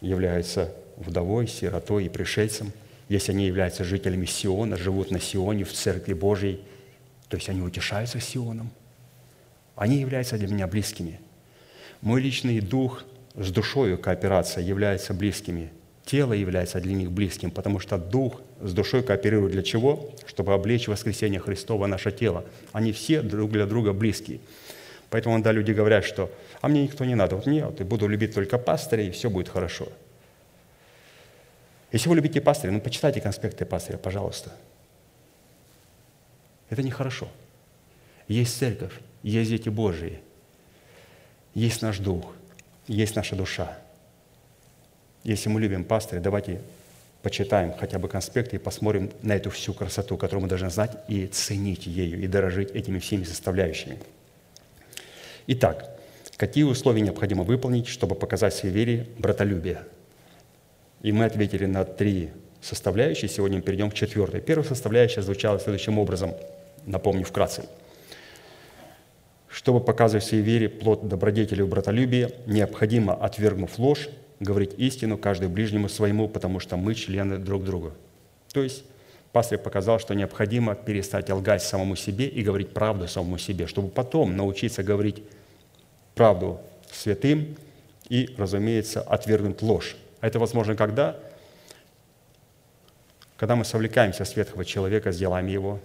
являются 0.00 0.74
вдовой, 0.98 1.46
сиротой 1.46 2.06
и 2.06 2.08
пришельцем, 2.08 2.72
если 3.08 3.32
они 3.32 3.46
являются 3.46 3.84
жителями 3.84 4.26
Сиона, 4.26 4.76
живут 4.76 5.10
на 5.10 5.20
Сионе, 5.20 5.64
в 5.64 5.72
Церкви 5.72 6.12
Божьей, 6.12 6.60
то 7.28 7.36
есть 7.36 7.48
они 7.48 7.62
утешаются 7.62 8.20
Сионом, 8.20 8.70
они 9.76 9.96
являются 9.98 10.36
для 10.36 10.48
меня 10.48 10.66
близкими. 10.66 11.20
Мой 12.00 12.20
личный 12.20 12.60
дух 12.60 13.04
с 13.34 13.50
душою 13.50 13.98
кооперация 13.98 14.62
является 14.62 15.14
близкими– 15.14 15.70
тело 16.08 16.32
является 16.32 16.80
для 16.80 16.94
них 16.94 17.12
близким, 17.12 17.50
потому 17.50 17.80
что 17.80 17.98
дух 17.98 18.40
с 18.62 18.72
душой 18.72 19.02
кооперирует 19.02 19.52
для 19.52 19.62
чего? 19.62 20.10
Чтобы 20.26 20.54
облечь 20.54 20.88
воскресение 20.88 21.38
Христова 21.38 21.86
наше 21.86 22.10
тело. 22.12 22.46
Они 22.72 22.92
все 22.92 23.20
друг 23.20 23.52
для 23.52 23.66
друга 23.66 23.92
близкие. 23.92 24.40
Поэтому 25.10 25.34
иногда 25.34 25.52
люди 25.52 25.72
говорят, 25.72 26.04
что 26.04 26.30
«а 26.62 26.68
мне 26.68 26.82
никто 26.82 27.04
не 27.04 27.14
надо, 27.14 27.36
вот 27.36 27.46
нет, 27.46 27.74
я 27.78 27.84
буду 27.84 28.08
любить 28.08 28.34
только 28.34 28.56
пастыря, 28.58 29.02
и 29.02 29.10
все 29.10 29.28
будет 29.28 29.48
хорошо». 29.50 29.88
Если 31.92 32.08
вы 32.08 32.16
любите 32.16 32.40
пастыря, 32.40 32.72
ну 32.72 32.80
почитайте 32.80 33.20
конспекты 33.20 33.64
пастыря, 33.64 33.96
пожалуйста. 33.96 34.52
Это 36.70 36.82
нехорошо. 36.82 37.28
Есть 38.26 38.58
церковь, 38.58 38.92
есть 39.22 39.50
дети 39.50 39.70
Божии, 39.70 40.20
есть 41.54 41.80
наш 41.80 41.98
дух, 41.98 42.34
есть 42.86 43.16
наша 43.16 43.36
душа– 43.36 43.78
если 45.24 45.48
мы 45.48 45.60
любим 45.60 45.84
пастыря, 45.84 46.20
давайте 46.20 46.60
почитаем 47.22 47.74
хотя 47.78 47.98
бы 47.98 48.08
конспекты 48.08 48.56
и 48.56 48.58
посмотрим 48.58 49.10
на 49.22 49.34
эту 49.34 49.50
всю 49.50 49.74
красоту, 49.74 50.16
которую 50.16 50.44
мы 50.44 50.48
должны 50.48 50.70
знать 50.70 50.96
и 51.08 51.26
ценить 51.26 51.86
ею, 51.86 52.18
и 52.18 52.26
дорожить 52.26 52.70
этими 52.70 52.98
всеми 52.98 53.24
составляющими. 53.24 53.98
Итак, 55.48 55.90
какие 56.36 56.64
условия 56.64 57.02
необходимо 57.02 57.42
выполнить, 57.42 57.88
чтобы 57.88 58.14
показать 58.14 58.54
своей 58.54 58.74
вере 58.74 59.06
братолюбие? 59.18 59.82
И 61.02 61.12
мы 61.12 61.24
ответили 61.24 61.66
на 61.66 61.84
три 61.84 62.30
составляющие. 62.60 63.28
Сегодня 63.28 63.58
мы 63.58 63.62
перейдем 63.62 63.90
к 63.90 63.94
четвертой. 63.94 64.40
Первая 64.40 64.66
составляющая 64.66 65.22
звучала 65.22 65.60
следующим 65.60 65.98
образом. 65.98 66.34
Напомню 66.86 67.24
вкратце. 67.24 67.64
Чтобы 69.48 69.80
показывать 69.80 70.24
своей 70.24 70.42
вере 70.42 70.68
плод 70.68 71.08
добродетели 71.08 71.62
и 71.62 71.66
братолюбия, 71.66 72.32
необходимо, 72.46 73.14
отвергнув 73.14 73.78
ложь, 73.78 74.08
говорить 74.40 74.74
истину 74.76 75.18
каждый 75.18 75.48
ближнему 75.48 75.88
своему, 75.88 76.28
потому 76.28 76.60
что 76.60 76.76
мы 76.76 76.94
члены 76.94 77.38
друг 77.38 77.64
друга. 77.64 77.92
То 78.52 78.62
есть 78.62 78.84
пастор 79.32 79.58
показал, 79.58 79.98
что 79.98 80.14
необходимо 80.14 80.74
перестать 80.74 81.30
лгать 81.30 81.62
самому 81.62 81.96
себе 81.96 82.26
и 82.26 82.42
говорить 82.42 82.70
правду 82.70 83.08
самому 83.08 83.38
себе, 83.38 83.66
чтобы 83.66 83.88
потом 83.88 84.36
научиться 84.36 84.82
говорить 84.82 85.22
правду 86.14 86.60
святым 86.92 87.56
и, 88.08 88.34
разумеется, 88.36 89.00
отвергнуть 89.00 89.62
ложь. 89.62 89.96
А 90.20 90.26
это 90.26 90.38
возможно 90.38 90.74
когда? 90.74 91.16
Когда 93.36 93.56
мы 93.56 93.64
совлекаемся 93.64 94.24
с 94.24 94.36
ветхого 94.36 94.64
человека 94.64 95.12
с 95.12 95.18
делами 95.18 95.50
его, 95.50 95.80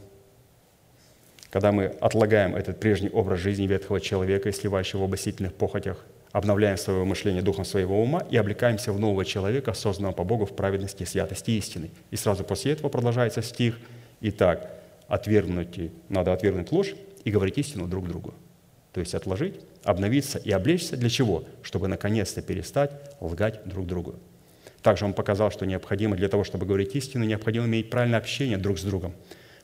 когда 1.50 1.72
мы 1.72 1.86
отлагаем 1.86 2.56
этот 2.56 2.80
прежний 2.80 3.10
образ 3.10 3.40
жизни 3.40 3.68
ветхого 3.68 4.02
человека 4.02 4.50
и 4.50 4.52
сливающего 4.52 5.02
в 5.02 5.04
обосительных 5.04 5.54
похотях– 5.54 5.98
обновляем 6.34 6.78
свое 6.78 7.06
мышление 7.06 7.44
духом 7.44 7.64
своего 7.64 8.02
ума 8.02 8.24
и 8.30 8.36
облекаемся 8.36 8.92
в 8.92 9.00
нового 9.00 9.24
человека, 9.24 9.74
созданного 9.74 10.14
по 10.14 10.24
Богу 10.24 10.46
в 10.46 10.56
праведности, 10.56 11.04
святости 11.06 11.52
и 11.52 11.58
истины. 11.60 11.92
И 12.12 12.18
сразу 12.18 12.44
после 12.44 12.74
этого 12.74 12.90
продолжается 12.90 13.42
стих. 13.44 13.80
Итак, 14.20 14.68
отвергнуть, 15.08 15.92
надо 16.10 16.34
отвергнуть 16.34 16.72
ложь 16.72 16.96
и 17.24 17.30
говорить 17.30 17.60
истину 17.60 17.88
друг 17.88 18.08
другу. 18.08 18.34
То 18.94 19.00
есть 19.00 19.16
отложить, 19.16 19.60
обновиться 19.84 20.38
и 20.38 20.52
облечься 20.52 20.96
для 20.96 21.10
чего? 21.10 21.44
Чтобы 21.64 21.88
наконец-то 21.88 22.42
перестать 22.42 22.92
лгать 23.20 23.62
друг 23.66 23.88
другу. 23.88 24.16
Также 24.82 25.06
он 25.06 25.14
показал, 25.14 25.50
что 25.50 25.66
необходимо 25.66 26.16
для 26.16 26.30
того, 26.30 26.44
чтобы 26.44 26.66
говорить 26.66 26.96
истину, 26.96 27.26
необходимо 27.26 27.66
иметь 27.66 27.90
правильное 27.90 28.20
общение 28.20 28.58
друг 28.58 28.78
с 28.78 28.84
другом. 28.84 29.14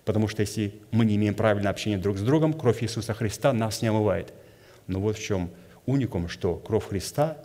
Потому 0.06 0.28
что 0.28 0.42
если 0.42 0.74
мы 0.92 1.06
не 1.06 1.18
имеем 1.18 1.36
правильное 1.36 1.70
общение 1.70 2.00
друг 2.00 2.18
с 2.18 2.22
другом, 2.22 2.54
кровь 2.54 2.82
Иисуса 2.82 3.14
Христа 3.14 3.54
нас 3.54 3.82
не 3.82 3.90
омывает. 3.90 4.34
Но 4.88 5.00
вот 5.00 5.18
в 5.18 5.22
чем 5.22 5.52
уникум, 5.86 6.30
что 6.30 6.56
кровь 6.56 6.88
Христа 6.88 7.38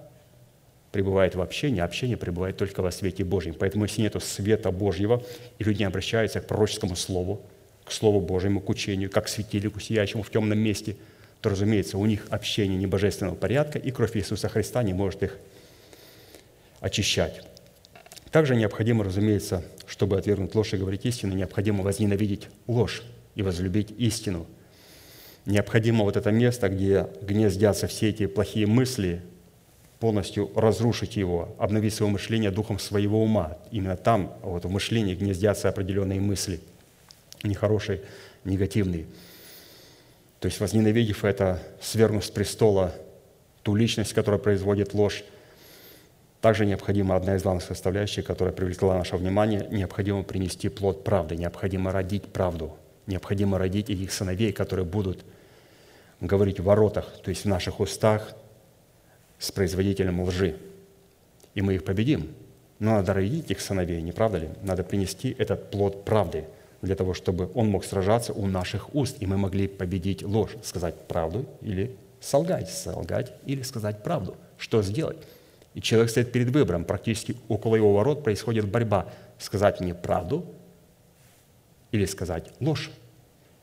пребывает 0.92 1.35
в 1.35 1.40
общении, 1.40 1.81
а 1.81 1.85
общение 1.85 2.16
пребывает 2.16 2.57
только 2.57 2.81
во 2.81 2.92
свете 2.92 3.25
Божьем. 3.25 3.55
Поэтому 3.59 3.85
если 3.85 4.03
нет 4.03 4.16
света 4.23 4.70
Божьего, 4.70 5.23
и 5.59 5.64
люди 5.64 5.83
обращаются 5.83 6.40
к 6.40 6.47
пророческому 6.47 6.94
слову, 6.94 7.42
к 7.85 7.92
Слову 7.92 8.20
Божьему, 8.20 8.61
к 8.61 8.68
учению, 8.70 9.11
как 9.11 9.27
к 9.27 9.29
светильнику, 9.29 9.81
сияющему 9.81 10.23
в 10.23 10.31
темном 10.31 10.59
месте, 10.59 10.97
то, 11.45 11.51
разумеется, 11.51 11.99
у 11.99 12.07
них 12.07 12.27
общение 12.31 12.77
не 12.77 12.87
божественного 12.87 13.37
порядка, 13.37 13.79
и 13.79 13.91
кровь 13.91 14.17
Иисуса 14.17 14.49
Христа 14.49 14.83
не 14.83 14.95
может 14.95 15.23
их 15.23 15.39
очищать. 16.81 17.43
Также 18.33 18.57
необходимо, 18.57 19.05
разумеется, 19.05 19.63
чтобы 19.87 20.19
отвергнуть 20.19 20.55
ложь 20.55 20.73
и 20.73 20.77
говорить 20.77 21.07
истину, 21.07 21.35
необходимо 21.35 21.85
возненавидеть 21.85 22.49
ложь 22.67 23.03
и 23.37 23.43
возлюбить 23.43 23.93
истину– 23.97 24.47
необходимо 25.47 26.05
вот 26.05 26.17
это 26.17 26.31
место, 26.31 26.69
где 26.69 27.09
гнездятся 27.23 27.87
все 27.87 28.11
эти 28.11 28.27
плохие 28.27 28.67
мысли, 28.67 29.23
полностью 30.01 30.51
разрушить 30.55 31.17
его, 31.17 31.55
обновить 31.59 31.95
свое 31.95 32.11
мышление 32.11 32.51
духом 32.51 32.79
своего 32.79 33.23
ума. 33.23 33.59
Именно 33.71 33.97
там, 33.97 34.35
вот 34.43 34.65
в 34.65 34.71
мышлении, 34.71 35.15
гнездятся 35.15 35.69
определенные 35.69 36.21
мысли, 36.21 36.61
нехорошие, 37.43 38.03
негативные. 38.45 39.07
То 40.45 40.49
есть, 40.49 40.61
возненавидев 40.61 41.25
это, 41.25 41.59
свергнув 41.81 42.23
с 42.23 42.31
престола 42.31 42.93
ту 43.63 43.75
личность, 43.75 44.13
которая 44.13 44.39
производит 44.39 44.93
ложь, 44.93 45.25
также 46.43 46.67
необходима 46.67 47.17
одна 47.17 47.37
из 47.37 47.43
главных 47.43 47.65
составляющих, 47.65 48.27
которая 48.27 48.53
привлекла 48.53 48.95
наше 48.95 49.17
внимание, 49.17 49.67
необходимо 49.71 50.23
принести 50.23 50.69
плод 50.69 51.03
правды, 51.03 51.35
необходимо 51.35 51.93
родить 51.93 52.25
правду, 52.25 52.77
необходимо 53.07 53.57
родить 53.57 53.89
этих 53.89 54.13
сыновей, 54.13 54.53
которые 54.53 54.85
будут 54.85 55.25
говорить 56.21 56.61
в 56.61 56.65
воротах, 56.65 57.23
то 57.23 57.31
есть 57.31 57.45
в 57.45 57.49
наших 57.49 57.81
устах, 57.81 58.35
с 59.39 59.51
производителем 59.51 60.21
лжи. 60.25 60.59
И 61.55 61.63
мы 61.63 61.77
их 61.77 61.85
победим. 61.85 62.35
Но 62.81 62.97
надо 62.97 63.15
родить 63.15 63.51
их 63.51 63.63
сыновей, 63.63 64.03
не 64.03 64.13
правда 64.13 64.37
ли? 64.37 64.51
Надо 64.63 64.85
принести 64.85 65.35
этот 65.39 65.71
плод 65.71 66.05
правды 66.05 66.45
для 66.85 66.97
того, 66.97 67.14
чтобы 67.14 67.51
он 67.55 67.68
мог 67.68 67.85
сражаться 67.85 68.33
у 68.33 68.47
наших 68.47 68.94
уст, 68.94 69.16
и 69.20 69.27
мы 69.27 69.37
могли 69.37 69.68
победить 69.68 70.23
ложь, 70.23 70.57
сказать 70.62 70.94
правду 71.09 71.47
или 71.61 71.97
солгать, 72.20 72.70
солгать 72.70 73.33
или 73.47 73.62
сказать 73.62 74.03
правду. 74.03 74.37
Что 74.59 74.83
сделать? 74.83 75.18
И 75.75 75.81
человек 75.81 76.11
стоит 76.11 76.33
перед 76.33 76.51
выбором. 76.51 76.85
Практически 76.85 77.37
около 77.49 77.77
его 77.77 77.92
ворот 77.94 78.23
происходит 78.23 78.68
борьба. 78.68 79.09
Сказать 79.38 79.81
мне 79.81 79.94
правду 79.94 80.44
или 81.90 82.05
сказать 82.07 82.53
ложь. 82.61 82.90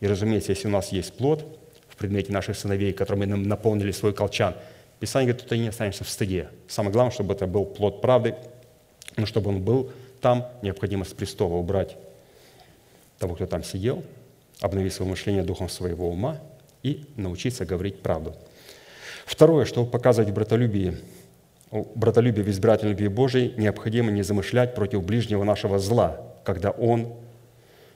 И, 0.01 0.07
разумеется, 0.07 0.51
если 0.51 0.67
у 0.67 0.71
нас 0.71 0.91
есть 0.91 1.13
плод, 1.13 1.57
предмете 2.01 2.33
наших 2.33 2.57
сыновей, 2.57 2.93
которыми 2.93 3.25
мы 3.25 3.37
наполнили 3.37 3.91
свой 3.91 4.11
колчан. 4.11 4.55
Писание 4.99 5.33
говорит, 5.33 5.47
ты 5.47 5.57
не 5.59 5.67
останешься 5.67 6.03
в 6.03 6.09
стыде. 6.09 6.49
Самое 6.67 6.91
главное, 6.91 7.11
чтобы 7.11 7.33
это 7.33 7.45
был 7.45 7.63
плод 7.63 8.01
правды, 8.01 8.35
но 9.17 9.27
чтобы 9.27 9.49
он 9.49 9.61
был 9.61 9.91
там, 10.19 10.47
необходимо 10.63 11.05
с 11.05 11.09
престола 11.09 11.55
убрать 11.55 11.95
того, 13.21 13.35
кто 13.35 13.45
там 13.45 13.63
сидел, 13.63 14.03
обновить 14.59 14.93
свое 14.93 15.09
мышление 15.09 15.43
духом 15.43 15.69
своего 15.69 16.09
ума 16.09 16.39
и 16.83 17.05
научиться 17.15 17.65
говорить 17.65 18.01
правду. 18.01 18.35
Второе, 19.25 19.65
чтобы 19.65 19.89
показывать 19.89 20.31
братолюбие, 20.33 20.97
братолюбие 21.71 22.43
в 22.43 22.49
избирательной 22.49 22.91
любви 22.91 23.07
Божией, 23.07 23.53
необходимо 23.57 24.11
не 24.11 24.23
замышлять 24.23 24.75
против 24.75 25.03
ближнего 25.03 25.43
нашего 25.43 25.77
зла, 25.79 26.19
когда 26.43 26.71
он 26.71 27.13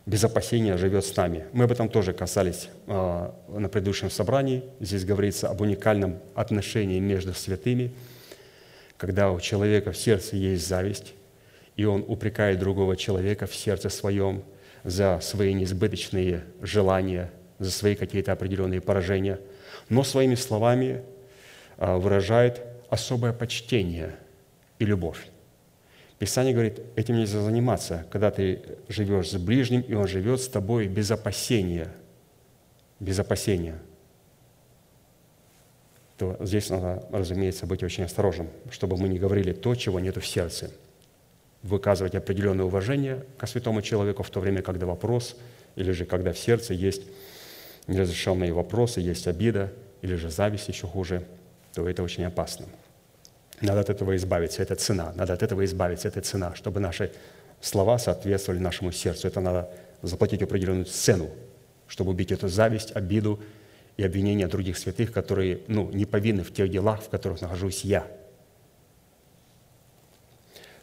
без 0.05 0.23
опасения 0.23 0.77
живет 0.77 1.03
с 1.03 1.15
нами. 1.15 1.45
Мы 1.51 1.63
об 1.63 1.71
этом 1.71 1.89
тоже 1.89 2.13
касались 2.13 2.69
а, 2.85 3.33
на 3.47 3.67
предыдущем 3.67 4.11
собрании. 4.11 4.63
Здесь 4.79 5.03
говорится 5.03 5.49
об 5.49 5.61
уникальном 5.61 6.19
отношении 6.35 6.99
между 6.99 7.33
святыми, 7.33 7.91
когда 8.97 9.31
у 9.31 9.39
человека 9.39 9.91
в 9.91 9.97
сердце 9.97 10.35
есть 10.35 10.67
зависть, 10.67 11.13
и 11.75 11.85
он 11.85 12.05
упрекает 12.07 12.59
другого 12.59 12.95
человека 12.95 13.47
в 13.47 13.55
сердце 13.55 13.89
своем 13.89 14.43
за 14.85 15.19
свои 15.19 15.53
несбыточные 15.53 16.45
желания, 16.61 17.31
за 17.59 17.71
свои 17.71 17.95
какие-то 17.95 18.31
определенные 18.31 18.81
поражения, 18.81 19.39
но 19.89 20.03
своими 20.03 20.35
словами 20.35 21.03
а, 21.77 21.97
выражает 21.97 22.61
особое 22.89 23.33
почтение 23.33 24.15
и 24.79 24.85
любовь. 24.85 25.27
Писание 26.19 26.53
говорит, 26.53 26.79
этим 26.95 27.17
нельзя 27.17 27.41
заниматься, 27.41 28.05
когда 28.09 28.31
ты 28.31 28.61
живешь 28.87 29.31
с 29.31 29.37
ближним, 29.37 29.81
и 29.81 29.93
он 29.95 30.07
живет 30.07 30.39
с 30.39 30.47
тобой 30.47 30.87
без 30.87 31.11
опасения. 31.11 31.91
Без 32.99 33.19
опасения. 33.19 33.77
То 36.17 36.37
здесь 36.39 36.69
надо, 36.69 37.05
разумеется, 37.11 37.65
быть 37.65 37.83
очень 37.83 38.05
осторожным, 38.05 38.47
чтобы 38.69 38.95
мы 38.95 39.09
не 39.09 39.19
говорили 39.19 39.51
то, 39.51 39.75
чего 39.75 39.99
нет 39.99 40.15
в 40.15 40.25
сердце. 40.25 40.71
Выказывать 41.65 42.13
определенное 42.13 42.65
уважение 42.65 43.25
к 43.37 43.47
святому 43.47 43.81
человеку 43.81 44.21
в 44.21 44.29
то 44.29 44.39
время, 44.39 44.61
когда 44.61 44.85
вопрос, 44.85 45.35
или 45.75 45.91
же 45.91 46.05
когда 46.05 46.31
в 46.31 46.37
сердце 46.37 46.73
есть 46.73 47.01
неразрешенные 47.87 48.53
вопросы, 48.53 49.01
есть 49.01 49.27
обида, 49.27 49.73
или 50.01 50.15
же 50.15 50.29
зависть 50.29 50.67
еще 50.67 50.85
хуже, 50.85 51.25
то 51.73 51.89
это 51.89 52.03
очень 52.03 52.23
опасно. 52.23 52.67
Надо 53.61 53.79
от 53.79 53.89
этого 53.89 54.15
избавиться, 54.15 54.61
это 54.61 54.75
цена. 54.75 55.11
Надо 55.15 55.33
от 55.33 55.41
этого 55.41 55.65
избавиться, 55.65 56.07
это 56.07 56.21
цена, 56.21 56.53
чтобы 56.53 56.79
наши 56.79 57.11
слова 57.61 57.97
соответствовали 57.97 58.59
нашему 58.59 58.91
сердцу. 58.91 59.27
Это 59.27 59.39
надо 59.39 59.69
заплатить 60.03 60.43
определенную 60.43 60.85
цену, 60.85 61.31
чтобы 61.87 62.11
убить 62.11 62.31
эту 62.31 62.47
зависть, 62.47 62.95
обиду 62.95 63.39
и 63.97 64.03
обвинения 64.03 64.47
других 64.47 64.77
святых, 64.77 65.11
которые 65.11 65.61
ну, 65.67 65.89
не 65.91 66.05
повинны 66.05 66.43
в 66.43 66.53
тех 66.53 66.69
делах, 66.69 67.01
в 67.01 67.09
которых 67.09 67.41
нахожусь 67.41 67.83
я. 67.83 68.05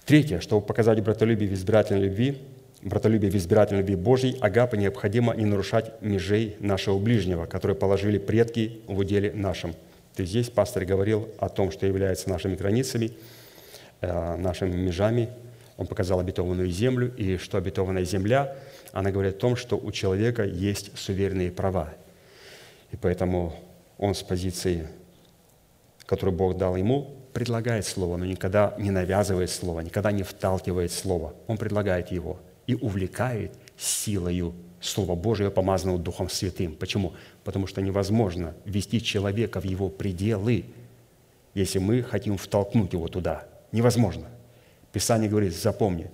Третье, 0.05 0.41
чтобы 0.41 0.67
показать 0.67 1.01
братолюбие 1.01 1.49
в 1.49 1.55
избирательной 1.55 2.03
любви, 2.03 2.39
братолюбие 2.83 3.31
в 3.31 3.37
избирательной 3.37 3.83
любви 3.83 3.95
Божьей, 3.95 4.37
агапы 4.41 4.77
необходимо 4.77 5.33
не 5.35 5.45
нарушать 5.45 6.03
межей 6.03 6.57
нашего 6.59 6.99
ближнего, 6.99 7.47
которые 7.47 7.77
положили 7.77 8.19
предки 8.19 8.81
в 8.89 8.99
уделе 8.99 9.33
нашем. 9.33 9.75
То 10.17 10.23
есть 10.23 10.31
здесь 10.31 10.51
пастор 10.51 10.85
говорил 10.85 11.29
о 11.39 11.49
том, 11.49 11.71
что 11.71 11.87
является 11.87 12.29
нашими 12.29 12.57
границами, 12.57 13.13
э, 14.01 14.37
нашими 14.37 14.75
межами. 14.75 15.29
Он 15.77 15.87
показал 15.87 16.19
обетованную 16.19 16.69
землю, 16.69 17.15
и 17.17 17.37
что 17.37 17.57
обетованная 17.57 18.05
земля, 18.05 18.57
она 18.91 19.13
говорит 19.13 19.37
о 19.37 19.39
том, 19.39 19.55
что 19.55 19.77
у 19.77 19.93
человека 19.93 20.43
есть 20.43 20.99
суверенные 20.99 21.53
права. 21.53 21.95
И 22.91 22.97
поэтому 22.97 23.55
он 23.99 24.17
с 24.17 24.23
позиции, 24.25 24.89
которую 26.07 26.37
Бог 26.37 26.57
дал 26.57 26.75
ему, 26.77 27.22
предлагает 27.33 27.87
слово, 27.87 28.17
но 28.17 28.25
никогда 28.25 28.75
не 28.79 28.91
навязывает 28.91 29.51
слово, 29.51 29.81
никогда 29.81 30.13
не 30.13 30.23
вталкивает 30.23 30.93
слово. 30.93 31.35
Он 31.47 31.57
предлагает 31.57 32.11
его 32.11 32.39
и 32.67 32.75
увлекает 32.75 33.53
силою 33.77 34.55
Слова 34.81 35.15
Божие, 35.15 35.51
помазанного 35.51 35.99
Духом 35.99 36.29
Святым. 36.29 36.75
Почему? 36.75 37.15
Потому 37.45 37.69
что 37.69 37.81
невозможно 37.81 38.55
ввести 38.65 39.01
человека 39.01 39.61
в 39.61 39.65
его 39.65 39.89
пределы, 39.89 40.65
если 41.55 41.79
мы 41.79 42.03
хотим 42.03 42.37
втолкнуть 42.37 42.93
его 42.93 43.07
туда. 43.07 43.45
Невозможно. 43.71 44.27
Писание 44.93 45.31
говорит, 45.31 45.55
запомни, 45.55 46.11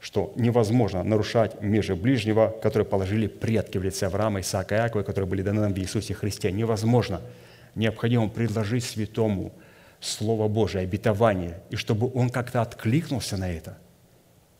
что 0.00 0.32
невозможно 0.36 1.04
нарушать 1.04 1.62
межи 1.62 1.94
ближнего, 1.94 2.54
которые 2.60 2.86
положили 2.86 3.28
предки 3.28 3.78
в 3.78 3.84
лице 3.84 4.06
Авраама, 4.06 4.40
Исаака 4.40 4.74
и 4.74 4.78
Иакова, 4.78 5.04
которые 5.04 5.28
были 5.28 5.42
даны 5.42 5.60
нам 5.60 5.72
в 5.72 5.78
Иисусе 5.78 6.12
Христе. 6.12 6.50
Невозможно. 6.50 7.20
Необходимо 7.76 8.28
предложить 8.28 8.84
святому 8.84 9.52
Слово 10.00 10.48
Божие, 10.48 10.84
обетование, 10.84 11.60
и 11.70 11.76
чтобы 11.76 12.10
он 12.14 12.30
как-то 12.30 12.62
откликнулся 12.62 13.36
на 13.36 13.50
это. 13.50 13.78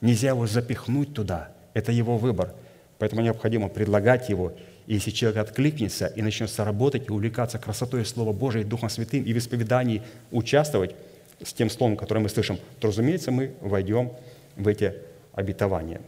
Нельзя 0.00 0.28
его 0.28 0.46
запихнуть 0.46 1.14
туда. 1.14 1.50
Это 1.74 1.92
его 1.92 2.18
выбор. 2.18 2.54
Поэтому 2.98 3.22
необходимо 3.22 3.68
предлагать 3.68 4.28
его. 4.28 4.52
И 4.86 4.94
если 4.94 5.10
человек 5.10 5.38
откликнется 5.38 6.06
и 6.06 6.22
начнет 6.22 6.50
соработать 6.50 7.08
и 7.08 7.12
увлекаться 7.12 7.58
красотой 7.58 8.04
Слова 8.04 8.32
Божия 8.32 8.62
и 8.62 8.64
Духом 8.64 8.88
Святым, 8.88 9.22
и 9.22 9.32
в 9.32 9.38
исповедании 9.38 10.02
участвовать 10.32 10.96
с 11.42 11.52
тем 11.52 11.70
словом, 11.70 11.96
которое 11.96 12.20
мы 12.20 12.28
слышим, 12.28 12.58
то, 12.80 12.88
разумеется, 12.88 13.30
мы 13.30 13.54
войдем 13.60 14.12
в 14.56 14.66
эти 14.66 14.94
обетования. 15.32 16.00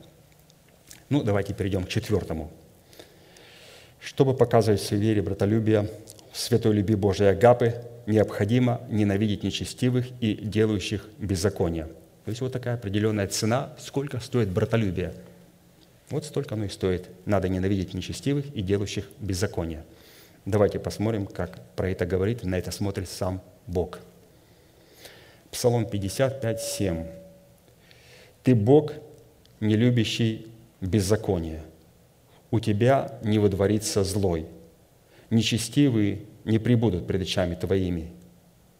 Ну, 1.09 1.23
давайте 1.23 1.55
перейдем 1.55 1.85
к 1.85 1.89
четвертому. 1.89 2.51
Чтобы 4.01 4.35
показывать 4.35 4.81
в 4.81 4.93
вере 4.93 5.23
братолюбие, 5.23 5.89
в 6.33 6.39
святой 6.39 6.75
любви 6.75 6.95
Божией 6.95 7.31
Агапы, 7.31 7.75
необходимо 8.07 8.81
ненавидеть 8.89 9.43
нечестивых 9.43 10.07
и 10.21 10.35
делающих 10.35 11.09
беззаконие. 11.19 11.87
То 12.25 12.31
есть 12.31 12.41
вот 12.41 12.53
такая 12.53 12.75
определенная 12.75 13.27
цена, 13.29 13.75
сколько 13.79 14.21
стоит 14.21 14.49
братолюбие. 14.49 15.15
Вот 16.11 16.25
столько 16.25 16.55
оно 16.55 16.65
и 16.65 16.69
стоит. 16.69 17.09
Надо 17.25 17.49
ненавидеть 17.49 17.95
нечестивых 17.95 18.47
и 18.55 18.63
делающих 18.63 19.09
беззаконие. 19.19 19.85
Давайте 20.45 20.79
посмотрим, 20.79 21.27
как 21.27 21.61
про 21.77 21.91
это 21.91 22.07
говорит, 22.07 22.45
на 22.45 22.57
это 22.57 22.71
смотрит 22.71 23.09
сам 23.09 23.43
Бог. 23.67 24.01
Псалом 25.51 25.87
55, 25.87 26.61
7. 26.61 27.07
«Ты 28.43 28.55
Бог, 28.55 28.93
не 29.61 29.77
любящий 29.77 30.47
беззаконие. 30.81 31.63
У 32.51 32.59
тебя 32.59 33.19
не 33.23 33.39
водворится 33.39 34.03
злой. 34.03 34.47
Нечестивые 35.29 36.23
не 36.45 36.59
прибудут 36.59 37.07
пред 37.07 37.23
очами 37.23 37.55
твоими. 37.55 38.13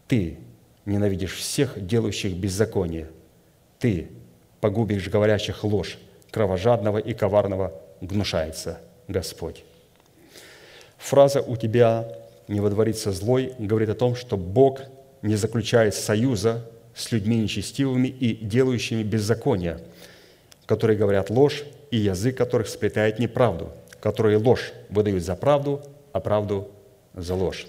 Ты 0.07 0.39
ненавидишь 0.85 1.35
всех, 1.35 1.85
делающих 1.85 2.35
беззаконие. 2.35 3.09
Ты 3.79 4.09
погубишь 4.59 5.09
говорящих 5.09 5.63
ложь, 5.63 5.97
кровожадного 6.31 6.97
и 6.97 7.13
коварного 7.13 7.73
гнушается 8.01 8.79
Господь. 9.07 9.63
Фраза 10.97 11.41
«у 11.41 11.55
тебя 11.55 12.07
не 12.47 12.59
водворится 12.59 13.11
злой» 13.11 13.53
говорит 13.57 13.89
о 13.89 13.95
том, 13.95 14.15
что 14.15 14.37
Бог 14.37 14.81
не 15.21 15.35
заключает 15.35 15.95
союза 15.95 16.69
с 16.95 17.11
людьми 17.11 17.37
нечестивыми 17.37 18.07
и 18.07 18.35
делающими 18.35 19.03
беззаконие– 19.03 19.79
которые 20.71 20.97
говорят 20.97 21.29
ложь, 21.29 21.65
и 21.91 21.97
язык 21.97 22.37
которых 22.37 22.69
сплетает 22.69 23.19
неправду, 23.19 23.71
которые 23.99 24.37
ложь 24.37 24.71
выдают 24.89 25.21
за 25.21 25.35
правду, 25.35 25.81
а 26.13 26.21
правду 26.21 26.71
за 27.13 27.35
ложь. 27.35 27.67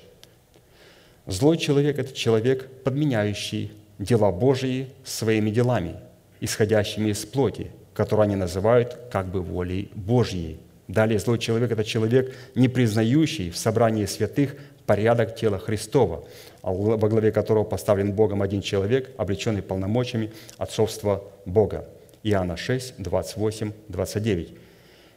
Злой 1.27 1.57
человек– 1.57 1.99
это 1.99 2.13
человек, 2.13 2.69
подменяющий 2.83 3.73
дела 3.99 4.33
Божьи 4.33 4.89
своими 5.05 5.51
делами, 5.51 5.97
исходящими 6.41 7.11
из 7.11 7.25
плоти, 7.25 7.71
которую 7.95 8.25
они 8.25 8.37
называют 8.37 8.99
как 9.11 9.27
бы 9.27 9.41
волей 9.41 9.91
Божьей. 9.95 10.59
Далее 10.89 11.19
злой 11.19 11.39
человек– 11.39 11.71
это 11.73 11.85
человек, 11.85 12.35
не 12.55 12.69
признающий 12.69 13.51
в 13.51 13.57
собрании 13.57 14.07
святых 14.07 14.57
порядок 14.87 15.37
тела 15.37 15.59
Христова, 15.59 16.25
а 16.63 16.73
во 16.73 17.09
главе 17.09 17.31
которого 17.31 17.65
поставлен 17.65 18.13
Богом 18.13 18.43
один 18.43 18.61
человек, 18.61 19.11
облеченный 19.17 19.63
полномочиями 19.63 20.33
отцовства 20.59 21.25
Бога. 21.47 21.89
Иоанна 22.25 22.57
6, 22.57 22.95
28, 22.99 23.73
29. 23.89 24.55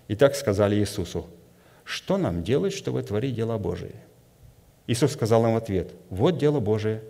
И 0.07 0.15
так 0.15 0.35
сказали 0.35 0.75
Иисусу, 0.75 1.25
что 1.83 2.17
нам 2.17 2.43
делать, 2.43 2.73
чтобы 2.73 3.01
творить 3.03 3.35
дела 3.35 3.57
Божие? 3.57 3.93
Иисус 4.87 5.13
сказал 5.13 5.45
им 5.45 5.53
в 5.53 5.57
ответ, 5.57 5.91
вот 6.09 6.37
дело 6.37 6.59
Божие, 6.59 7.01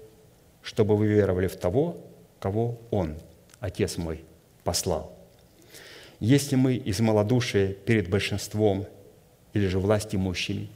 чтобы 0.62 0.96
вы 0.96 1.08
веровали 1.08 1.48
в 1.48 1.56
того, 1.56 1.98
кого 2.40 2.78
Он, 2.92 3.16
Отец 3.60 3.98
мой, 3.98 4.24
послал. 4.64 5.14
Если 6.20 6.56
мы 6.56 6.76
из 6.76 7.00
малодушия 7.00 7.74
перед 7.74 8.10
большинством 8.10 8.86
или 9.54 9.68
же 9.68 9.80
власть 9.80 10.16
имущими 10.16 10.70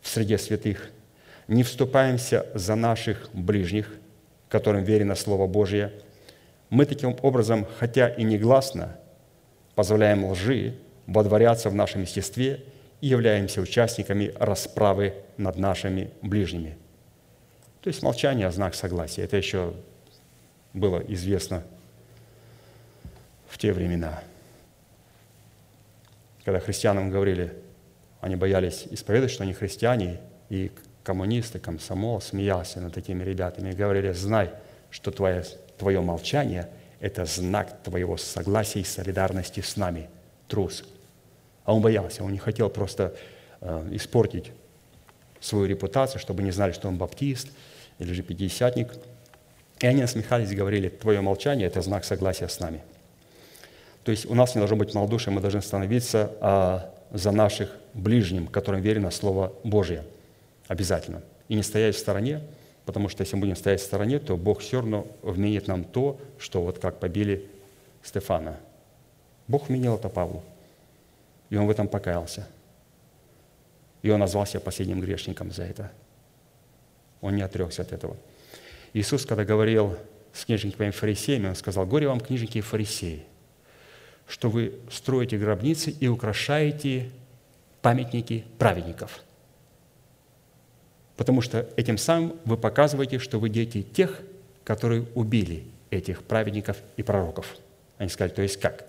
в 0.00 0.08
среде 0.08 0.38
святых 0.38 0.90
не 1.48 1.62
вступаемся 1.62 2.46
за 2.54 2.74
наших 2.74 3.28
ближних, 3.32 3.94
которым 4.48 4.84
верено 4.84 5.14
Слово 5.14 5.46
Божие– 5.46 5.92
мы 6.70 6.84
таким 6.84 7.16
образом, 7.22 7.66
хотя 7.78 8.08
и 8.08 8.24
негласно, 8.24 8.96
позволяем 9.74 10.24
лжи 10.24 10.74
водворяться 11.06 11.70
в 11.70 11.74
нашем 11.74 12.02
естестве 12.02 12.64
являемся 13.06 13.60
участниками 13.60 14.32
расправы 14.38 15.14
над 15.36 15.56
нашими 15.56 16.10
ближними. 16.22 16.76
То 17.80 17.88
есть 17.88 18.02
молчание– 18.02 18.50
знак 18.52 18.74
согласия. 18.74 19.22
Это 19.22 19.36
еще 19.36 19.74
было 20.72 20.98
известно 20.98 21.62
в 23.48 23.58
те 23.58 23.72
времена, 23.72 24.22
когда 26.44 26.60
христианам 26.60 27.10
говорили, 27.10 27.52
они 28.20 28.36
боялись 28.36 28.86
исповедовать, 28.90 29.32
что 29.32 29.42
они 29.42 29.52
христиане, 29.52 30.20
и 30.48 30.70
коммунисты, 31.02 31.58
комсомол 31.58 32.20
смеялся 32.20 32.80
над 32.80 32.94
такими 32.94 33.24
ребятами 33.24 33.70
и 33.70 33.74
говорили, 33.74 34.12
знай, 34.12 34.50
что 34.90 35.10
твоя 35.10 35.42
твое 35.76 36.00
молчание– 36.00 36.68
это 37.00 37.24
знак 37.24 37.82
твоего 37.82 38.16
согласия 38.16 38.80
и 38.80 38.84
солидарности 38.84 39.60
с 39.60 39.76
нами, 39.76 40.08
трус. 40.48 40.84
А 41.66 41.74
он 41.74 41.82
боялся, 41.82 42.24
он 42.24 42.32
не 42.32 42.38
хотел 42.38 42.70
просто 42.70 43.14
э, 43.60 43.88
испортить 43.92 44.52
свою 45.40 45.66
репутацию, 45.66 46.18
чтобы 46.18 46.42
не 46.42 46.50
знали, 46.50 46.72
что 46.72 46.88
он 46.88 46.96
баптист 46.96 47.48
или 47.98 48.12
же 48.14 48.22
пятидесятник. 48.22 48.94
И 49.80 49.86
они 49.86 50.00
насмехались 50.00 50.50
и 50.50 50.56
говорили, 50.56 50.88
твое 50.88 51.20
молчание– 51.20 51.66
это 51.68 51.82
знак 51.82 52.06
согласия 52.06 52.48
с 52.48 52.58
нами. 52.58 52.80
То 54.04 54.10
есть 54.10 54.24
у 54.24 54.34
нас 54.34 54.54
не 54.54 54.60
должно 54.60 54.76
быть 54.76 54.94
малодушия, 54.94 55.34
мы 55.34 55.42
должны 55.42 55.60
становиться 55.60 56.32
а, 56.40 56.94
за 57.10 57.32
наших 57.32 57.76
ближним, 57.92 58.46
которым 58.46 58.80
верено 58.80 59.10
Слово 59.10 59.52
Божие. 59.62 60.04
Обязательно. 60.68 61.22
И 61.48 61.54
не 61.54 61.62
стоять 61.62 61.96
в 61.96 61.98
стороне, 61.98 62.40
Потому 62.86 63.08
что 63.08 63.22
если 63.22 63.34
мы 63.34 63.40
будем 63.40 63.56
стоять 63.56 63.80
в 63.80 63.84
стороне, 63.84 64.20
то 64.20 64.36
Бог 64.36 64.60
все 64.60 64.80
равно 64.80 65.08
вменит 65.22 65.66
нам 65.66 65.82
то, 65.82 66.18
что 66.38 66.62
вот 66.62 66.78
как 66.78 67.00
побили 67.00 67.44
Стефана. 68.02 68.56
Бог 69.48 69.68
вменил 69.68 69.96
это 69.96 70.08
Павлу. 70.08 70.44
И 71.50 71.56
он 71.56 71.66
в 71.66 71.70
этом 71.70 71.88
покаялся. 71.88 72.46
И 74.02 74.10
он 74.10 74.20
назвал 74.20 74.46
себя 74.46 74.60
последним 74.60 75.00
грешником 75.00 75.50
за 75.50 75.64
это. 75.64 75.92
Он 77.20 77.34
не 77.34 77.42
отрекся 77.42 77.82
от 77.82 77.92
этого. 77.92 78.16
Иисус, 78.92 79.26
когда 79.26 79.44
говорил 79.44 79.96
с 80.32 80.44
книжниками 80.44 80.90
фарисеями, 80.90 81.48
он 81.48 81.54
сказал, 81.54 81.86
«Горе 81.86 82.08
вам, 82.08 82.20
книжники 82.20 82.58
и 82.58 82.62
фарисеи, 82.62 83.24
что 84.26 84.50
вы 84.50 84.80
строите 84.90 85.38
гробницы 85.38 85.90
и 85.90 86.08
украшаете 86.08 87.10
памятники 87.82 88.44
праведников. 88.58 89.20
Потому 91.16 91.40
что 91.40 91.68
этим 91.76 91.98
самым 91.98 92.36
вы 92.44 92.56
показываете, 92.56 93.18
что 93.18 93.38
вы 93.38 93.48
дети 93.48 93.82
тех, 93.82 94.20
которые 94.64 95.06
убили 95.14 95.64
этих 95.90 96.22
праведников 96.24 96.76
и 96.96 97.02
пророков. 97.02 97.56
Они 97.98 98.08
сказали, 98.08 98.34
то 98.34 98.42
есть 98.42 98.58
как? 98.58 98.84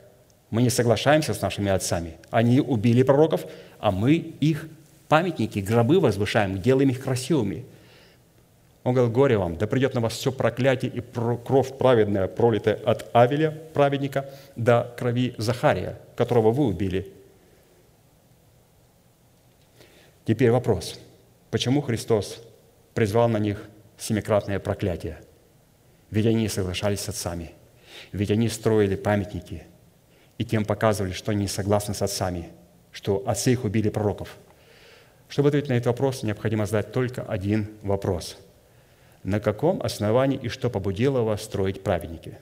Мы 0.49 0.62
не 0.62 0.69
соглашаемся 0.69 1.33
с 1.33 1.41
нашими 1.41 1.71
отцами. 1.71 2.17
Они 2.29 2.60
убили 2.60 3.03
пророков, 3.03 3.45
а 3.79 3.91
мы 3.91 4.13
их 4.15 4.67
памятники, 5.07 5.60
гробы 5.60 5.99
возвышаем, 5.99 6.62
делаем 6.62 6.89
их 6.89 7.03
красивыми– 7.03 7.65
он 8.88 8.93
говорил, 8.93 9.12
горе 9.12 9.38
вам, 9.38 9.57
да 9.57 9.67
придет 9.67 9.95
на 9.95 9.99
вас 9.99 10.13
все 10.13 10.31
проклятие 10.31 10.89
и 10.89 11.01
кровь 11.01 11.77
праведная, 11.77 12.29
пролитая 12.29 12.75
от 12.75 13.13
Авеля, 13.13 13.51
праведника, 13.73 14.29
до 14.55 14.95
крови 14.97 15.36
Захария, 15.38 15.99
которого 16.15 16.51
вы 16.51 16.67
убили. 16.67 17.12
Теперь 20.23 20.51
вопрос. 20.51 21.01
Почему 21.51 21.81
Христос 21.81 22.41
призвал 22.93 23.27
на 23.27 23.39
них 23.39 23.62
семикратное 23.97 24.57
проклятие? 24.57 25.19
Ведь 26.10 26.25
они 26.25 26.47
соглашались 26.47 27.01
с 27.01 27.10
отцами. 27.10 27.51
Ведь 28.13 28.31
они 28.31 28.47
строили 28.47 28.95
памятники 28.95 29.63
и 30.38 30.45
тем 30.45 30.65
показывали, 30.65 31.12
что 31.12 31.32
они 31.32 31.47
согласны 31.47 31.93
с 31.93 32.02
отцами, 32.02 32.50
что 32.91 33.23
отцы 33.28 33.54
их 33.54 33.63
убили 33.63 33.89
пророков. 33.89 34.38
Чтобы 35.30 35.50
ответить 35.50 35.69
на 35.69 35.73
этот 35.73 35.88
вопрос, 35.88 36.23
необходимо 36.23 36.65
задать 36.65 36.91
только 36.91 37.23
один 37.23 37.69
вопрос– 37.82 38.38
на 39.28 39.41
каком 39.41 39.82
основании 39.82 40.39
и 40.41 40.47
что 40.47 40.69
побудило 40.69 41.19
вас 41.19 41.41
строить 41.41 41.84
праведники? 41.84 42.38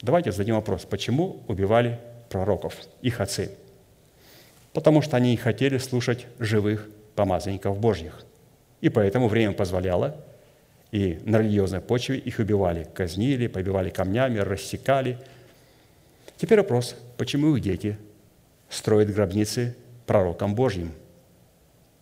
Давайте 0.00 0.32
зададим 0.32 0.54
вопрос, 0.54 0.86
почему 0.86 1.42
убивали 1.46 2.00
пророков, 2.30 2.74
их 3.02 3.20
отцы? 3.20 3.50
Потому 4.72 5.02
что 5.02 5.18
они 5.18 5.32
не 5.32 5.36
хотели 5.36 5.76
слушать 5.76 6.26
живых 6.38 6.88
помазанников 7.16 7.78
Божьих. 7.78 8.24
И 8.80 8.88
поэтому 8.88 9.28
время 9.28 9.52
позволяло, 9.52 10.16
и 10.90 11.20
на 11.26 11.38
религиозной 11.38 11.82
почве 11.82 12.16
их 12.16 12.38
убивали, 12.38 12.88
казнили, 12.94 13.46
побивали 13.46 13.90
камнями, 13.90 14.38
рассекали. 14.38 15.18
Теперь 16.42 16.58
вопрос, 16.58 16.94
почему 17.16 17.56
их 17.56 17.62
дети 17.62 17.96
строят 18.68 19.14
гробницы 19.14 19.74
пророкам 20.06 20.54
Божьим 20.54 20.92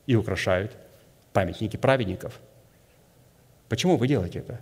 и 0.06 0.16
украшают 0.16 0.72
памятники 1.32 1.76
праведников– 1.76 2.40
Почему 3.70 3.96
вы 3.96 4.08
делаете 4.08 4.40
это? 4.40 4.60